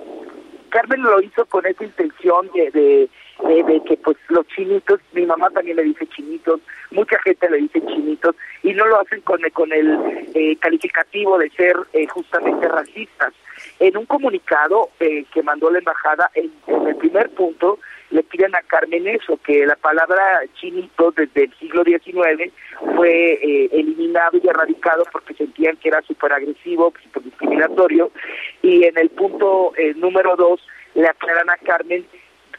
Carmen 0.70 1.02
lo 1.02 1.22
hizo 1.22 1.46
con 1.48 1.66
esa 1.66 1.84
intención 1.84 2.50
de, 2.54 2.72
de, 2.72 3.64
de, 3.64 3.84
que 3.84 3.98
pues 3.98 4.16
los 4.30 4.48
chinitos, 4.48 5.02
mi 5.12 5.26
mamá 5.26 5.50
también 5.50 5.76
le 5.76 5.84
dice 5.84 6.08
chinitos, 6.08 6.62
mucha 6.92 7.20
gente 7.20 7.50
le 7.50 7.58
dice 7.58 7.82
chinitos, 7.82 8.34
y 8.64 8.72
no 8.72 8.86
lo 8.86 9.02
hacen 9.02 9.20
con, 9.22 9.42
con 9.52 9.74
el 9.74 10.30
eh, 10.34 10.56
calificativo 10.62 11.38
de 11.38 11.50
ser 11.50 11.76
eh, 11.92 12.08
justamente 12.08 12.66
racistas. 12.70 13.34
En 13.82 13.98
un 13.98 14.06
comunicado 14.06 14.90
eh, 15.00 15.26
que 15.34 15.42
mandó 15.42 15.72
la 15.72 15.80
embajada, 15.80 16.30
en, 16.36 16.52
el 16.86 16.96
primer 16.98 17.32
punto, 17.32 17.80
le 18.12 18.22
piden 18.22 18.54
a 18.54 18.62
Carmen 18.62 19.08
eso, 19.08 19.40
que 19.44 19.66
la 19.66 19.76
palabra 19.76 20.42
chinito 20.54 21.10
desde 21.10 21.46
el 21.46 21.54
siglo 21.58 21.84
XIX 21.84 22.54
fue 22.96 23.34
eh, 23.34 23.70
eliminado 23.72 24.38
y 24.38 24.48
erradicado 24.48 25.04
porque 25.12 25.34
sentían 25.34 25.78
que 25.78 25.90
era 25.90 26.00
súper 26.04 26.32
agresivo, 26.32 26.94
súper 27.02 27.24
discriminatorio. 27.24 28.12
Y 28.62 28.84
en 28.84 29.00
el 29.00 29.10
punto 29.10 29.74
eh, 29.76 29.96
número 29.96 30.36
dos 30.36 30.62
le 30.94 31.08
aclaran 31.08 31.50
a 31.50 31.58
Carmen 31.58 32.06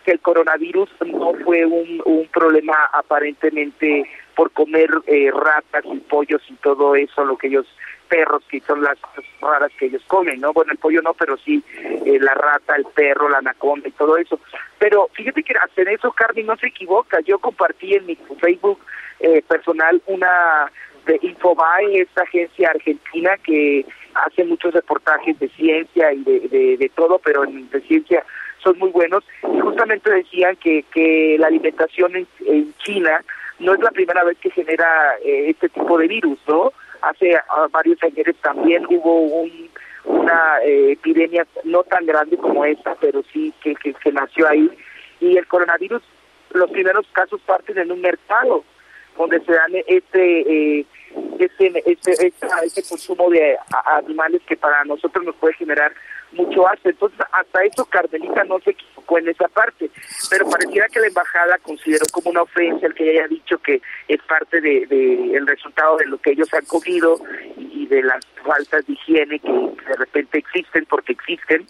que 0.05 0.11
el 0.11 0.19
coronavirus 0.19 0.91
no 1.07 1.35
fue 1.45 1.65
un, 1.65 2.03
un 2.05 2.27
problema 2.33 2.75
aparentemente 2.93 4.11
por 4.35 4.51
comer 4.51 4.91
eh, 5.07 5.31
ratas 5.31 5.85
y 5.85 5.99
pollos 5.99 6.43
y 6.49 6.55
todo 6.55 6.97
eso, 6.97 7.25
lo 7.25 7.37
que 7.37 7.49
ellos 7.49 7.67
perros, 8.13 8.45
que 8.51 8.61
son 8.61 8.83
las 8.83 8.99
cosas 8.99 9.25
raras 9.41 9.73
que 9.79 9.87
ellos 9.87 10.03
comen, 10.07 10.39
¿no? 10.39 10.53
Bueno, 10.53 10.71
el 10.73 10.79
pollo 10.79 11.01
no, 11.01 11.15
pero 11.15 11.39
sí 11.39 11.65
eh, 11.73 12.19
la 12.21 12.35
rata, 12.35 12.77
el 12.77 12.85
perro, 12.85 13.31
la 13.31 13.39
anaconda 13.39 13.89
y 13.89 13.93
todo 13.93 14.19
eso. 14.19 14.39
Pero 14.79 15.09
fíjate 15.15 15.43
que 15.43 15.55
hacer 15.55 15.89
eso, 15.89 16.13
Carmen, 16.13 16.45
no 16.45 16.57
se 16.59 16.67
equivoca. 16.67 17.21
Yo 17.21 17.39
compartí 17.39 17.95
en 17.95 18.05
mi 18.05 18.17
Facebook 18.39 18.79
eh, 19.21 19.43
personal 19.49 20.03
una 20.07 20.71
de 21.07 21.19
Infobae, 21.23 22.03
esta 22.03 22.23
agencia 22.23 22.69
argentina 22.69 23.39
que 23.39 23.87
hace 24.15 24.45
muchos 24.45 24.75
reportajes 24.75 25.39
de 25.39 25.49
ciencia 25.49 26.13
y 26.13 26.23
de, 26.23 26.77
de, 26.77 26.91
todo, 26.95 27.19
pero 27.19 27.45
en, 27.45 27.71
de 27.71 27.81
ciencia 27.81 28.27
son 28.63 28.79
muy 28.79 28.91
buenos. 28.91 29.25
Y 29.43 29.59
justamente 29.59 30.11
decían 30.11 30.57
que, 30.57 30.85
que 30.93 31.37
la 31.39 31.47
alimentación 31.47 32.15
en, 32.15 32.27
en 32.47 32.75
China 32.85 33.25
no 33.59 33.73
es 33.73 33.81
la 33.81 33.91
primera 33.91 34.23
vez 34.23 34.37
que 34.39 34.51
genera 34.51 35.15
eh, 35.25 35.49
este 35.49 35.71
tipo 35.71 35.97
de 35.97 36.09
virus, 36.09 36.39
¿no? 36.47 36.73
Hace 37.03 37.37
ah, 37.37 37.67
varios 37.71 38.03
años 38.03 38.37
también 38.41 38.87
hubo 38.89 39.21
un, 39.21 39.71
una 40.05 40.59
eh, 40.65 40.93
epidemia 40.93 41.47
no 41.65 41.83
tan 41.85 42.07
grande 42.07 42.37
como 42.37 42.65
esta, 42.65 42.95
pero 42.97 43.23
sí 43.33 43.53
que, 43.63 43.75
que, 43.75 44.13
nació 44.13 44.49
ahí. 44.49 44.71
Y 45.21 45.37
el 45.37 45.47
coronavirus, 45.47 46.03
los 46.53 46.71
primeros 46.71 47.07
casos 47.13 47.41
parten 47.47 47.79
en 47.79 47.93
un 47.93 48.01
mercado 48.01 48.65
donde 49.17 49.41
se 49.41 49.53
dan 49.53 49.73
este 49.87 50.79
eh, 50.81 50.87
este, 51.39 51.73
este, 51.91 52.27
este, 52.65 52.83
consumo 52.89 53.31
de 53.31 53.57
animales 53.85 54.43
que 54.47 54.57
para 54.57 54.85
nosotros 54.85 55.25
nos 55.25 55.35
puede 55.37 55.55
generar 55.55 55.93
mucho 56.33 56.67
asco. 56.69 56.89
Entonces, 56.89 57.19
hasta 57.33 57.65
eso 57.65 57.85
Carmelita 57.87 58.45
no 58.45 58.59
se 58.61 58.71
equivocó 58.71 59.19
en 59.19 59.29
esa 59.29 59.49
parte, 59.49 59.91
pero 60.31 60.49
pareciera 60.49 60.89
que 60.89 61.01
la 61.01 61.07
embajada 61.09 61.59
consideró 61.59 62.05
como 62.13 62.31
una 62.31 62.43
ofensa 62.43 62.87
el 62.87 62.95
que 62.95 63.11
haya 63.11 63.29
dicho 63.29 63.59
que 63.59 63.81
es 64.09 64.23
parte 64.23 64.61
de, 64.61 64.83
el 65.35 65.47
resultado 65.47 65.97
de 65.97 66.07
lo 66.07 66.19
que 66.19 66.33
ellos 66.33 66.53
han 66.55 66.65
comido 66.65 67.17
y, 67.57 67.87
de 67.87 68.03
las 68.03 68.25
faltas 68.43 68.87
de 68.87 68.95
higiene 68.95 69.39
que 69.39 69.53
de 69.53 69.97
repente 69.99 70.39
existen 70.39 70.87
porque 70.87 71.13
existen. 71.13 71.67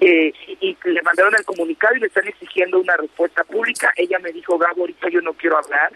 Eh, 0.00 0.32
y, 0.60 0.76
le 0.84 1.02
mandaron 1.02 1.34
el 1.34 1.44
comunicado 1.44 1.94
y 1.96 2.00
le 2.00 2.06
están 2.08 2.26
exigiendo 2.26 2.80
una 2.80 2.96
respuesta 2.96 3.44
pública. 3.44 3.92
Ella 3.96 4.18
me 4.18 4.32
dijo, 4.32 4.58
Gabo, 4.58 4.82
ahorita 4.82 5.08
yo 5.08 5.20
no 5.20 5.32
quiero 5.34 5.56
hablar 5.56 5.92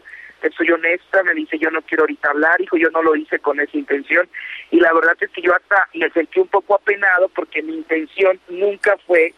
soy 0.57 0.70
honesta, 0.70 1.22
me 1.22 1.34
dice 1.34 1.59
yo 1.59 1.70
no 1.70 1.82
quiero 1.82 2.05
ahorita 2.05 2.30
hablar, 2.30 2.61
hijo, 2.61 2.76
yo 2.76 2.91
no 2.91 3.03
lo 3.03 3.16
hice 3.16 3.39
con 3.39 3.61
esa 3.61 3.76
intención 3.76 4.28
y 4.70 4.80
la 4.80 4.93
verdad 4.93 5.16
es 5.20 5.30
que 5.30 5.43
yo 5.43 5.55
hasta 5.55 5.89
me 5.95 6.11
sentí 6.11 6.41
un 6.41 6.49
poco 6.49 6.74
apenado 6.74 7.28
porque 7.28 7.62
mi 7.62 7.74
intención 7.74 8.39
nunca 8.49 8.97
fue 9.07 9.34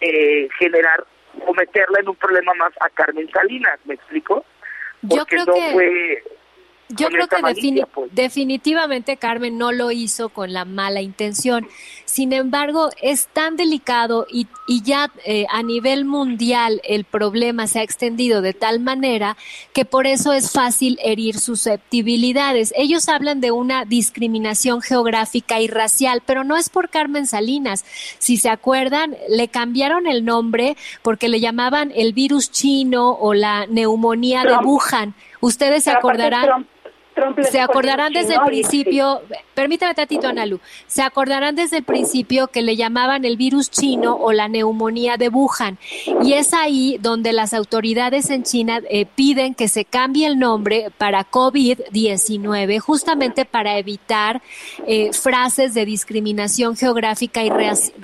eh, 0.00 0.48
generar 0.58 1.04
o 1.46 1.54
meterla 1.54 2.00
en 2.00 2.08
un 2.08 2.16
problema 2.16 2.52
más 2.54 2.72
a 2.80 2.88
Carmen 2.90 3.30
Salinas, 3.30 3.78
¿me 3.84 3.94
explico? 3.94 4.44
Porque 5.00 5.16
yo 5.16 5.26
creo 5.26 5.44
no 5.44 5.54
que... 5.54 5.72
fue 5.72 6.22
yo 6.90 7.08
creo 7.08 7.28
que 7.28 7.36
pues. 7.92 8.14
definitivamente 8.14 9.18
Carmen 9.18 9.58
no 9.58 9.72
lo 9.72 9.90
hizo 9.90 10.30
con 10.30 10.52
la 10.52 10.64
mala 10.64 11.02
intención. 11.02 11.68
Sin 12.08 12.32
embargo, 12.32 12.88
es 13.02 13.26
tan 13.26 13.56
delicado 13.56 14.26
y, 14.32 14.46
y 14.66 14.82
ya 14.82 15.12
eh, 15.26 15.44
a 15.50 15.62
nivel 15.62 16.06
mundial 16.06 16.80
el 16.84 17.04
problema 17.04 17.66
se 17.66 17.80
ha 17.80 17.82
extendido 17.82 18.40
de 18.40 18.54
tal 18.54 18.80
manera 18.80 19.36
que 19.74 19.84
por 19.84 20.06
eso 20.06 20.32
es 20.32 20.50
fácil 20.50 20.98
herir 21.02 21.38
susceptibilidades. 21.38 22.72
Ellos 22.78 23.10
hablan 23.10 23.42
de 23.42 23.50
una 23.50 23.84
discriminación 23.84 24.80
geográfica 24.80 25.60
y 25.60 25.68
racial, 25.68 26.22
pero 26.24 26.44
no 26.44 26.56
es 26.56 26.70
por 26.70 26.88
Carmen 26.88 27.26
Salinas. 27.26 27.84
Si 28.18 28.38
se 28.38 28.48
acuerdan, 28.48 29.14
le 29.28 29.48
cambiaron 29.48 30.06
el 30.06 30.24
nombre 30.24 30.78
porque 31.02 31.28
le 31.28 31.40
llamaban 31.40 31.92
el 31.94 32.14
virus 32.14 32.50
chino 32.50 33.10
o 33.10 33.34
la 33.34 33.66
neumonía 33.66 34.44
de 34.44 34.56
Wuhan. 34.56 35.14
Ustedes 35.42 35.84
se 35.84 35.90
acordarán. 35.90 36.66
Trump 37.18 37.38
se 37.50 37.60
acordarán 37.60 38.12
desde 38.12 38.34
el 38.34 38.40
principio, 38.46 39.22
permítame 39.54 39.94
tantito, 39.94 40.28
Analu, 40.28 40.60
se 40.86 41.02
acordarán 41.02 41.56
desde 41.56 41.78
el 41.78 41.84
principio 41.84 42.48
que 42.48 42.62
le 42.62 42.76
llamaban 42.76 43.24
el 43.24 43.36
virus 43.36 43.70
chino 43.70 44.14
o 44.16 44.32
la 44.32 44.48
neumonía 44.48 45.16
de 45.16 45.28
Wuhan. 45.28 45.78
Y 46.22 46.34
es 46.34 46.54
ahí 46.54 46.98
donde 47.00 47.32
las 47.32 47.54
autoridades 47.54 48.30
en 48.30 48.44
China 48.44 48.80
eh, 48.88 49.06
piden 49.06 49.54
que 49.54 49.68
se 49.68 49.84
cambie 49.84 50.26
el 50.26 50.38
nombre 50.38 50.90
para 50.96 51.28
COVID-19, 51.28 52.78
justamente 52.78 53.44
para 53.44 53.78
evitar 53.78 54.40
eh, 54.86 55.12
frases 55.12 55.74
de 55.74 55.84
discriminación 55.84 56.76
geográfica 56.76 57.42
y, 57.42 57.50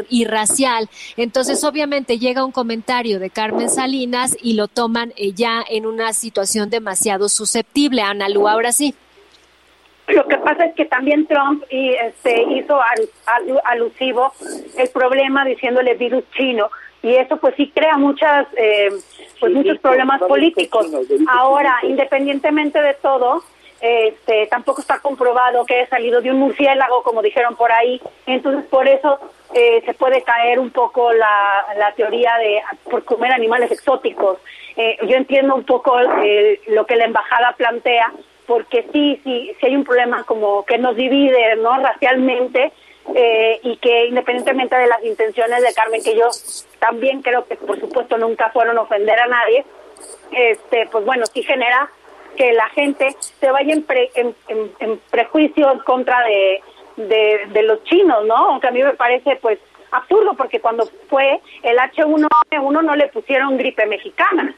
y 0.09 0.25
racial. 0.25 0.89
Entonces, 1.17 1.63
obviamente, 1.65 2.19
llega 2.19 2.45
un 2.45 2.53
comentario 2.53 3.19
de 3.19 3.31
Carmen 3.31 3.71
Salinas 3.71 4.37
y 4.43 4.55
lo 4.55 4.69
toman 4.69 5.13
eh, 5.17 5.33
ya 5.33 5.65
en 5.69 5.87
una 5.87 6.13
situación 6.13 6.71
demasiado 6.71 7.29
susceptible. 7.29 8.03
Analu, 8.03 8.49
ahora 8.49 8.73
sí. 8.73 8.95
Lo 10.09 10.27
que 10.29 10.37
pasa 10.37 10.67
es 10.67 10.75
que 10.75 10.85
también 10.85 11.27
Trump 11.27 11.65
y, 11.71 11.91
este, 11.95 12.43
hizo 12.43 12.81
al- 12.81 13.09
al- 13.27 13.61
alusivo 13.65 14.33
el 14.77 14.89
problema 14.91 15.45
diciéndole 15.45 15.95
virus 15.95 16.25
chino 16.37 16.71
y 17.03 17.15
eso 17.17 17.37
pues 17.39 17.55
sí 17.57 17.71
crea 17.75 17.97
muchas 17.97 18.47
eh, 18.57 18.89
pues 19.41 19.53
Sí, 19.53 19.59
muchos 19.59 19.79
problemas 19.79 20.21
políticos. 20.23 20.87
chino, 20.87 21.31
Ahora, 21.31 21.77
chino. 21.81 21.93
independientemente 21.93 22.81
de 22.83 22.95
todo, 22.95 23.43
este, 23.81 24.47
tampoco 24.47 24.81
está 24.81 24.99
comprobado 25.01 25.65
que 25.67 25.75
haya 25.75 25.89
salido 25.89 26.21
de 26.23 26.31
un 26.31 26.39
murciélago, 26.39 27.03
como 27.03 27.21
dijeron 27.23 27.57
por 27.57 27.71
ahí. 27.73 28.01
Entonces, 28.27 28.65
por 28.71 28.89
eso 28.89 29.19
eh, 29.55 29.83
se 29.85 29.93
puede 29.95 30.23
caer 30.23 30.59
un 30.59 30.71
poco 30.71 31.13
la, 31.13 31.67
la 31.77 31.93
teoría 31.93 32.37
de 32.39 32.63
por 32.91 33.05
comer 33.05 33.33
animales 33.33 33.71
exóticos. 33.71 34.39
Eh, 34.77 34.97
yo 35.07 35.17
entiendo 35.17 35.55
un 35.55 35.65
poco 35.65 35.99
eh, 36.23 36.61
lo 36.69 36.87
que 36.87 36.97
la 36.97 37.05
embajada 37.05 37.53
plantea, 37.57 38.13
porque 38.47 38.87
sí, 38.93 39.21
sí, 39.25 39.53
sí 39.59 39.67
hay 39.67 39.77
un 39.77 39.85
problema 39.85 40.25
como 40.25 40.65
que 40.65 40.79
nos 40.79 40.97
divide, 40.97 41.57
¿no? 41.57 41.77
Racialmente 41.79 42.73
eh, 43.15 43.61
y 43.63 43.77
que 43.79 44.07
independientemente 44.07 44.77
de 44.77 44.87
las 44.87 45.05
intenciones 45.05 45.63
de 45.63 45.75
Carmen, 45.75 46.03
que 46.03 46.17
yo 46.17 46.29
también 46.79 47.23
creo 47.23 47.47
que 47.47 47.57
por 47.57 47.79
supuesto 47.81 48.17
nunca 48.19 48.51
fueron 48.51 48.79
ofender 48.79 49.19
a 49.21 49.27
nadie, 49.27 49.65
este, 50.33 50.87
pues 50.91 51.05
bueno, 51.05 51.25
sí 51.27 51.43
genera 51.43 51.91
que 52.37 52.53
la 52.53 52.69
gente 52.71 53.15
se 53.41 53.51
vaya 53.51 53.73
en, 53.73 53.83
pre- 53.85 54.11
en 54.17 54.99
prejuicio 55.11 55.71
en 55.71 55.79
contra 55.81 56.23
de, 56.25 56.61
de, 56.97 57.47
de 57.53 57.63
los 57.63 57.83
chinos, 57.85 58.25
¿no? 58.27 58.35
Aunque 58.37 58.69
a 58.69 58.71
mí 58.73 58.83
me 58.83 58.95
parece 58.95 59.37
pues 59.37 59.59
absurdo 59.91 60.35
porque 60.35 60.61
cuando 60.61 60.87
fue 61.09 61.41
el 61.63 61.79
H1N1 61.79 62.83
no 62.83 62.97
le 62.97 63.07
pusieron 63.09 63.57
gripe 63.57 63.87
mexicana, 63.87 64.55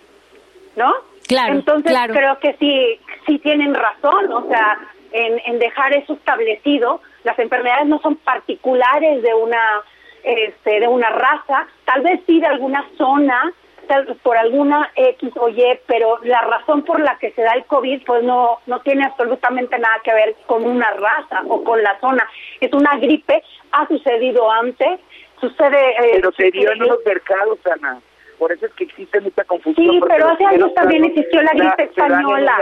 ¿no? 0.76 0.94
Claro, 1.28 1.54
Entonces 1.54 1.90
claro. 1.92 2.14
creo 2.14 2.38
que 2.38 2.54
sí, 2.58 3.00
sí 3.26 3.38
tienen 3.40 3.74
razón, 3.74 4.32
o 4.32 4.46
sea, 4.48 4.78
en, 5.12 5.40
en 5.46 5.58
dejar 5.58 5.92
eso 5.94 6.12
establecido, 6.14 7.00
las 7.24 7.38
enfermedades 7.38 7.86
no 7.86 8.00
son 8.00 8.16
particulares 8.16 9.22
de 9.22 9.34
una, 9.34 9.82
este, 10.22 10.80
de 10.80 10.88
una 10.88 11.10
raza, 11.10 11.66
tal 11.84 12.02
vez 12.02 12.20
sí 12.26 12.40
de 12.40 12.46
alguna 12.46 12.84
zona, 12.96 13.52
tal- 13.88 14.16
por 14.22 14.36
alguna 14.36 14.90
X 14.94 15.30
o 15.36 15.48
Y, 15.48 15.64
pero 15.86 16.18
la 16.22 16.40
razón 16.42 16.82
por 16.82 17.00
la 17.00 17.16
que 17.18 17.30
se 17.32 17.42
da 17.42 17.52
el 17.54 17.64
COVID 17.64 18.04
pues 18.04 18.22
no, 18.22 18.58
no 18.66 18.80
tiene 18.80 19.04
absolutamente 19.04 19.78
nada 19.78 19.96
que 20.04 20.12
ver 20.14 20.36
con 20.46 20.64
una 20.64 20.90
raza 20.90 21.42
o 21.48 21.64
con 21.64 21.82
la 21.82 21.98
zona. 22.00 22.28
Es 22.60 22.72
una 22.72 22.96
gripe, 22.98 23.42
ha 23.72 23.86
sucedido 23.88 24.50
antes, 24.50 25.00
sucede... 25.40 25.90
eh, 25.90 26.10
Pero 26.14 26.32
se 26.32 26.50
dio 26.50 26.70
en 26.72 26.78
los 26.80 26.98
mercados, 27.04 27.58
Ana. 27.74 28.00
Por 28.38 28.52
eso 28.52 28.66
es 28.66 28.72
que 28.74 28.84
existe 28.84 29.20
mucha 29.20 29.44
confusión. 29.44 29.94
Sí, 29.94 30.00
pero 30.08 30.28
hace 30.30 30.44
años 30.44 30.74
también 30.74 31.04
existió 31.04 31.42
la 31.42 31.52
gripe 31.52 31.84
española. 31.84 32.58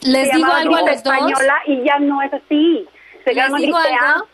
Les 0.00 0.28
se 0.30 0.36
digo 0.36 0.50
algo 0.52 0.76
a 0.76 0.80
los 0.80 0.86
dos. 0.88 0.96
española 0.96 1.54
y 1.66 1.82
ya 1.84 1.98
no 1.98 2.22
es 2.22 2.32
así. 2.32 2.88
Se 3.24 3.34
Les 3.34 3.36
llama 3.36 3.58
digo 3.58 3.78
gripe 3.78 3.94
A. 4.00 4.12
algo. 4.14 4.26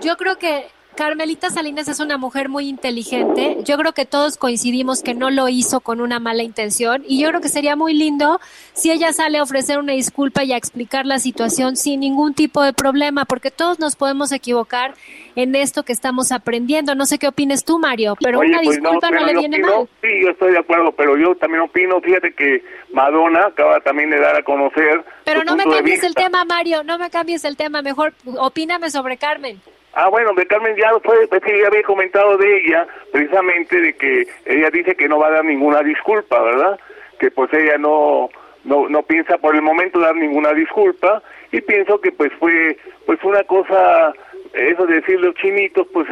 Yo 0.00 0.16
creo 0.16 0.36
que 0.38 0.66
Carmelita 0.98 1.48
Salinas 1.48 1.86
es 1.86 2.00
una 2.00 2.18
mujer 2.18 2.48
muy 2.48 2.68
inteligente. 2.68 3.58
Yo 3.62 3.78
creo 3.78 3.92
que 3.92 4.04
todos 4.04 4.36
coincidimos 4.36 5.00
que 5.00 5.14
no 5.14 5.30
lo 5.30 5.48
hizo 5.48 5.78
con 5.78 6.00
una 6.00 6.18
mala 6.18 6.42
intención 6.42 7.04
y 7.06 7.20
yo 7.22 7.28
creo 7.28 7.40
que 7.40 7.48
sería 7.48 7.76
muy 7.76 7.94
lindo 7.94 8.40
si 8.72 8.90
ella 8.90 9.12
sale 9.12 9.38
a 9.38 9.44
ofrecer 9.44 9.78
una 9.78 9.92
disculpa 9.92 10.42
y 10.42 10.52
a 10.52 10.56
explicar 10.56 11.06
la 11.06 11.20
situación 11.20 11.76
sin 11.76 12.00
ningún 12.00 12.34
tipo 12.34 12.64
de 12.64 12.72
problema, 12.72 13.26
porque 13.26 13.52
todos 13.52 13.78
nos 13.78 13.94
podemos 13.94 14.32
equivocar 14.32 14.94
en 15.36 15.54
esto 15.54 15.84
que 15.84 15.92
estamos 15.92 16.32
aprendiendo. 16.32 16.96
No 16.96 17.06
sé 17.06 17.20
qué 17.20 17.28
opines 17.28 17.64
tú, 17.64 17.78
Mario, 17.78 18.16
pero 18.20 18.40
Oye, 18.40 18.48
una 18.48 18.62
pues 18.64 18.80
disculpa 18.80 19.08
no, 19.12 19.24
le 19.24 19.34
viene 19.34 19.58
opino- 19.58 19.76
mal. 19.76 19.88
Sí, 20.02 20.08
yo 20.24 20.30
estoy 20.30 20.50
de 20.50 20.58
acuerdo, 20.58 20.90
pero 20.90 21.16
yo 21.16 21.32
también 21.36 21.62
opino, 21.62 22.00
fíjate 22.00 22.34
que 22.34 22.64
Madonna 22.92 23.46
acaba 23.46 23.78
también 23.82 24.10
de 24.10 24.18
dar 24.18 24.34
a 24.34 24.42
conocer 24.42 25.04
Pero 25.24 25.44
no 25.44 25.54
me 25.54 25.62
cambies 25.62 26.02
el 26.02 26.16
tema, 26.16 26.44
Mario, 26.44 26.82
no 26.82 26.98
me 26.98 27.08
cambies 27.08 27.44
el 27.44 27.56
tema, 27.56 27.82
mejor 27.82 28.14
opíname 28.36 28.90
sobre 28.90 29.16
Carmen. 29.16 29.60
Ah, 30.00 30.10
bueno, 30.10 30.32
de 30.32 30.46
Carmen 30.46 30.76
lo 30.76 31.00
fue, 31.00 31.24
es 31.24 31.42
que 31.42 31.60
ya 31.60 31.66
había 31.66 31.82
comentado 31.82 32.36
de 32.36 32.60
ella, 32.60 32.86
precisamente 33.10 33.80
de 33.80 33.94
que 33.94 34.28
ella 34.46 34.70
dice 34.70 34.94
que 34.94 35.08
no 35.08 35.18
va 35.18 35.26
a 35.26 35.32
dar 35.32 35.44
ninguna 35.44 35.82
disculpa, 35.82 36.40
¿verdad? 36.40 36.78
Que 37.18 37.32
pues 37.32 37.52
ella 37.52 37.78
no, 37.78 38.30
no, 38.62 38.88
no 38.88 39.02
piensa 39.02 39.38
por 39.38 39.56
el 39.56 39.62
momento 39.62 39.98
dar 39.98 40.14
ninguna 40.14 40.52
disculpa 40.52 41.20
y 41.50 41.60
pienso 41.62 42.00
que 42.00 42.12
pues 42.12 42.32
fue, 42.38 42.78
pues 43.06 43.18
una 43.24 43.42
cosa, 43.42 44.14
eso 44.52 44.86
de 44.86 45.00
decir 45.00 45.18
los 45.18 45.34
chinitos, 45.34 45.84
pues 45.92 46.06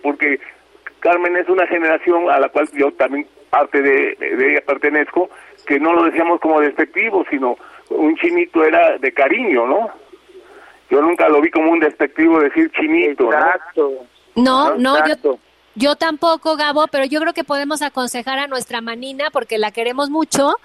porque 0.00 0.38
Carmen 1.00 1.34
es 1.34 1.48
una 1.48 1.66
generación 1.66 2.30
a 2.30 2.38
la 2.38 2.50
cual 2.50 2.68
yo 2.72 2.92
también 2.92 3.26
parte 3.50 3.82
de, 3.82 4.14
de 4.14 4.50
ella 4.52 4.60
pertenezco, 4.64 5.28
que 5.66 5.80
no 5.80 5.92
lo 5.92 6.04
decíamos 6.04 6.40
como 6.40 6.60
despectivo, 6.60 7.24
sino 7.28 7.56
un 7.88 8.14
chinito 8.14 8.64
era 8.64 8.96
de 8.98 9.12
cariño, 9.12 9.66
¿no? 9.66 10.03
Yo 10.90 11.00
nunca 11.02 11.28
lo 11.28 11.40
vi 11.40 11.50
como 11.50 11.70
un 11.72 11.80
despectivo 11.80 12.40
decir 12.40 12.70
chinito, 12.72 13.24
¿no? 13.24 13.32
Exacto. 13.32 13.92
No, 14.36 14.74
no, 14.76 14.96
yo, 14.98 15.04
Exacto. 15.04 15.38
yo 15.74 15.96
tampoco, 15.96 16.56
Gabo, 16.56 16.86
pero 16.88 17.04
yo 17.04 17.20
creo 17.20 17.32
que 17.32 17.44
podemos 17.44 17.82
aconsejar 17.82 18.38
a 18.38 18.46
nuestra 18.46 18.80
manina 18.80 19.30
porque 19.32 19.58
la 19.58 19.70
queremos 19.70 20.10
mucho 20.10 20.56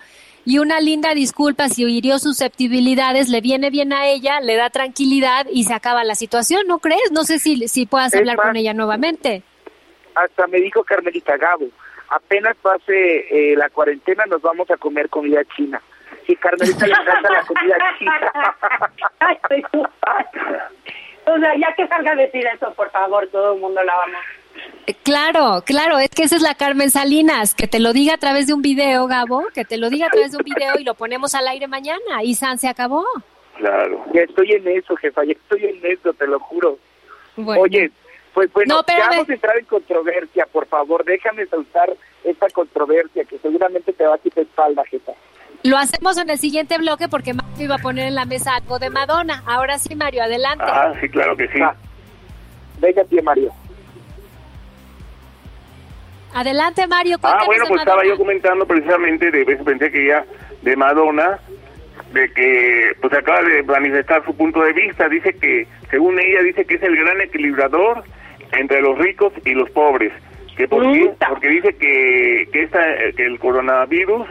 y 0.46 0.58
una 0.60 0.80
linda 0.82 1.14
disculpa 1.14 1.68
si 1.70 1.84
hirió 1.84 2.18
susceptibilidades, 2.20 3.30
le 3.30 3.42
viene 3.42 3.70
bien 3.70 3.94
a 3.94 4.08
ella, 4.08 4.40
le 4.40 4.56
da 4.56 4.70
tranquilidad 4.70 5.46
y 5.52 5.64
se 5.66 5.74
acaba 5.74 6.04
la 6.04 6.16
situación, 6.16 6.62
¿no 6.68 6.80
crees? 6.80 7.12
No 7.12 7.24
sé 7.24 7.40
si, 7.40 7.68
si 7.68 7.86
puedas 7.86 8.14
Es 8.14 8.20
hablar 8.20 8.38
más- 8.38 8.48
con 8.48 8.56
ella 8.56 8.74
nuevamente. 8.74 9.44
Hasta 10.16 10.48
me 10.48 10.60
dijo 10.60 10.84
Carmelita 10.84 11.38
Gabo, 11.38 11.68
apenas 12.10 12.58
pase 12.62 13.52
eh, 13.52 13.56
la 13.56 13.70
cuarentena 13.70 14.26
nos 14.26 14.42
vamos 14.42 14.70
a 14.72 14.78
comer 14.78 15.10
comida 15.10 15.42
china. 15.56 15.82
Y 16.30 16.36
Carmelita 16.36 16.86
le 16.86 16.94
encanta 16.94 17.34
la 17.34 17.42
comida 17.42 17.76
china. 17.98 18.32
Ay, 19.20 19.36
soy 19.48 19.64
O 21.26 21.40
sea, 21.40 21.58
ya 21.58 21.74
que 21.76 21.88
salga 21.88 22.12
a 22.12 22.16
decir 22.16 22.46
eso, 22.46 22.72
por 22.76 22.92
favor, 22.92 23.28
todo 23.32 23.56
el 23.56 23.60
mundo 23.60 23.84
la 23.84 23.96
vamos. 23.96 24.22
Eh, 24.86 24.94
Claro, 25.02 25.64
claro, 25.66 25.98
es 25.98 26.12
que 26.12 26.22
esa 26.22 26.36
es 26.36 26.44
la 26.44 26.54
Carmen 26.54 26.92
Salinas, 26.92 27.56
que 27.56 27.68
te 27.68 27.80
lo 27.80 27.94
diga 27.94 28.14
a 28.14 28.18
través 28.20 28.46
de 28.46 28.54
un 28.54 28.62
video, 28.62 29.08
Gabo, 29.08 29.48
que 29.56 29.66
te 29.66 29.78
lo 29.78 29.90
diga 29.90 30.06
a 30.06 30.10
través 30.12 30.32
de 30.32 30.38
un 30.38 30.44
video 30.44 30.76
y 30.78 30.84
lo 30.84 30.94
ponemos 30.94 31.34
al 31.34 31.48
aire 31.48 31.68
mañana 31.68 32.22
y 32.22 32.36
San 32.36 32.60
se 32.60 32.68
acabó. 32.68 33.04
Claro. 33.58 34.06
Ya 34.14 34.22
estoy 34.22 34.52
en 34.52 34.68
eso, 34.68 34.96
jefa, 34.98 35.24
ya 35.24 35.32
estoy 35.32 35.66
en 35.66 35.80
eso, 35.84 36.14
te 36.14 36.28
lo 36.28 36.40
juro. 36.40 36.78
Bueno. 37.38 37.62
Oye, 37.62 37.90
pues 38.36 38.54
bueno, 38.54 38.76
No, 38.76 38.84
ya 38.88 39.10
vamos 39.10 39.30
a 39.30 39.34
entrar 39.34 39.58
en 39.58 39.66
controversia, 39.66 40.46
por 40.52 40.68
favor, 40.68 41.04
déjame 41.04 41.48
soltar 41.48 41.92
esta 42.24 42.48
controversia 42.50 43.24
que 43.26 43.40
seguramente 43.40 43.94
te 43.94 44.06
va 44.06 44.14
a 44.14 44.20
quitar 44.20 44.44
espalda, 44.44 44.86
jefa. 44.86 45.14
Lo 45.64 45.78
hacemos 45.78 46.18
en 46.18 46.30
el 46.30 46.38
siguiente 46.38 46.78
bloque 46.78 47.10
porque 47.10 47.34
Mario 47.34 47.66
iba 47.66 47.76
a 47.76 47.80
poner 47.80 48.08
en 48.08 48.16
la 48.16 48.26
mesa 48.26 48.56
algo 48.56 48.80
de 48.80 48.90
Madonna. 48.90 49.44
Ahora 49.46 49.78
sí, 49.78 49.94
Mario, 49.96 50.24
adelante. 50.24 50.64
Ah, 50.66 50.94
sí, 51.02 51.10
claro 51.10 51.36
que 51.36 51.48
sí. 51.50 51.60
Va. 51.60 51.76
Venga, 52.80 53.04
tío 53.04 53.22
Mario. 53.24 53.52
Adelante, 56.34 56.88
Mario. 56.88 57.18
Ah, 57.24 57.44
bueno, 57.46 57.66
pues 57.68 57.82
estaba 57.82 58.06
yo 58.06 58.18
comentando 58.18 58.66
precisamente 58.66 59.32
de 59.32 59.44
veces 59.44 59.66
pensé 59.66 59.92
que 59.92 60.08
ya 60.08 60.24
de 60.62 60.76
Madonna, 60.78 61.40
de 62.14 62.32
que 62.34 62.92
pues 63.02 63.14
acaba 63.14 63.42
de 63.42 63.64
manifestar 63.64 64.24
su 64.24 64.36
punto 64.36 64.62
de 64.62 64.72
vista, 64.74 65.10
dice 65.10 65.34
que, 65.34 65.68
según 65.90 66.20
ella, 66.20 66.42
dice 66.44 66.66
que 66.66 66.76
es 66.76 66.84
el 66.84 66.96
gran 66.96 67.20
equilibrador 67.20 68.04
entre 68.54 68.82
los 68.82 68.98
ricos 68.98 69.34
y 69.44 69.52
los 69.52 69.70
pobres. 69.72 70.14
que 70.56 70.68
por 70.68 70.90
qué? 70.94 71.12
Porque 71.28 71.50
dice 71.50 71.74
que, 71.76 72.48
que, 72.54 72.64
esta, 72.64 72.80
que 73.16 73.26
el 73.26 73.40
coronavirus 73.40 74.28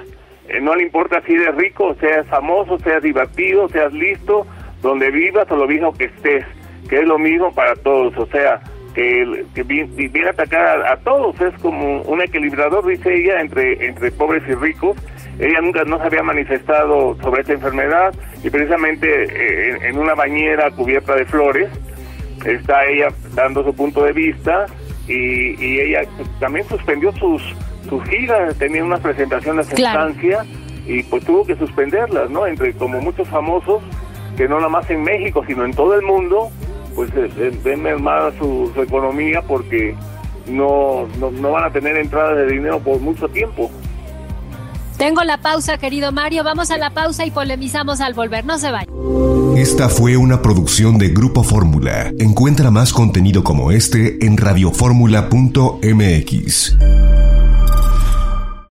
eh, 0.49 0.61
no 0.61 0.75
le 0.75 0.83
importa 0.85 1.23
si 1.27 1.35
eres 1.35 1.55
rico, 1.57 1.95
seas 2.01 2.27
famoso, 2.29 2.79
seas 2.79 3.03
divertido, 3.03 3.69
seas 3.69 3.93
listo, 3.93 4.47
donde 4.83 5.11
vivas 5.11 5.51
o 5.51 5.57
lo 5.57 5.67
mismo 5.67 5.93
que 5.93 6.05
estés, 6.05 6.45
que 6.89 7.01
es 7.01 7.07
lo 7.07 7.19
mismo 7.19 7.53
para 7.53 7.75
todos, 7.77 8.17
o 8.17 8.27
sea, 8.27 8.61
que, 8.95 9.45
que 9.55 9.63
vi- 9.63 9.85
vi- 9.85 10.09
viene 10.09 10.29
a 10.29 10.33
atacar 10.33 10.87
a, 10.87 10.97
todos, 10.99 11.41
es 11.41 11.55
como 11.61 12.03
un 12.03 12.21
equilibrador, 12.23 12.87
dice 12.87 13.15
ella, 13.15 13.41
entre, 13.41 13.87
entre 13.87 14.11
pobres 14.11 14.43
y 14.49 14.55
ricos. 14.55 14.97
Ella 15.39 15.61
nunca 15.61 15.85
no 15.85 15.99
se 15.99 16.05
había 16.05 16.23
manifestado 16.25 17.17
sobre 17.23 17.43
esta 17.43 17.53
enfermedad 17.53 18.13
y 18.43 18.51
precisamente 18.51 19.07
eh, 19.25 19.79
en, 19.89 19.97
una 19.99 20.15
bañera 20.15 20.69
cubierta 20.73 21.15
de 21.15 21.27
flores 21.27 21.69
está 22.45 22.85
ella 22.87 23.09
dando 23.35 23.63
su 23.63 23.73
punto 23.75 24.03
de 24.03 24.13
vista 24.13 24.67
y, 25.07 25.79
ella 25.81 26.01
también 26.41 26.67
suspendió 26.69 27.13
sus 27.13 27.41
sus 27.89 28.03
giras, 28.05 28.55
tenía 28.57 28.85
unas 28.85 29.01
presentaciones 29.01 29.69
en 29.71 29.77
Claro. 29.77 30.13
Francia 30.15 30.45
y 30.87 31.03
pues 31.05 31.25
tuvo 31.25 31.45
que 31.45 31.57
suspenderlas, 31.57 32.29
¿no? 32.31 32.47
Entre 32.47 32.73
como 32.75 33.01
muchos 33.01 33.27
famosos, 33.29 33.83
que 34.37 34.47
no 34.49 34.57
nada 34.57 34.69
más 34.69 34.89
en 34.91 35.03
México, 35.03 35.43
sino 35.47 35.65
en 35.65 35.73
todo 35.75 35.95
el 35.95 36.03
mundo, 36.03 36.51
pues 36.95 37.11
eh, 37.17 37.31
eh, 37.39 37.59
ven 37.65 37.83
mermada 37.83 38.31
su, 38.39 38.71
su 38.75 38.83
economía 38.83 39.41
porque 39.43 39.95
no, 40.47 41.07
no, 41.19 41.31
no 41.31 41.53
van 41.53 41.65
a 41.65 41.71
tener 41.71 41.97
entrada 41.97 42.35
de 42.35 42.47
dinero 42.47 42.79
por 42.81 43.01
mucho 43.01 43.29
tiempo. 43.29 43.71
Tengo 44.97 45.23
la 45.23 45.39
pausa, 45.39 45.79
querido 45.79 46.11
Mario. 46.11 46.43
Vamos 46.43 46.73
a 46.73 46.79
la 46.79 46.91
pausa 46.91 47.25
y 47.25 47.31
polemizamos 47.31 48.01
al 48.01 48.15
volver. 48.15 48.45
No 48.45 48.59
se 48.59 48.73
vayan. 48.73 48.89
Esta 49.57 49.89
fue 49.89 50.17
una 50.17 50.43
producción 50.43 50.99
de 50.99 51.11
Grupo 51.11 51.45
Fórmula. 51.45 52.11
Encuentra 52.19 52.73
más 52.73 52.93
contenido 52.93 53.45
como 53.45 53.71
este 53.71 54.19
en 54.27 54.37
radioformula.mx. 54.37 56.77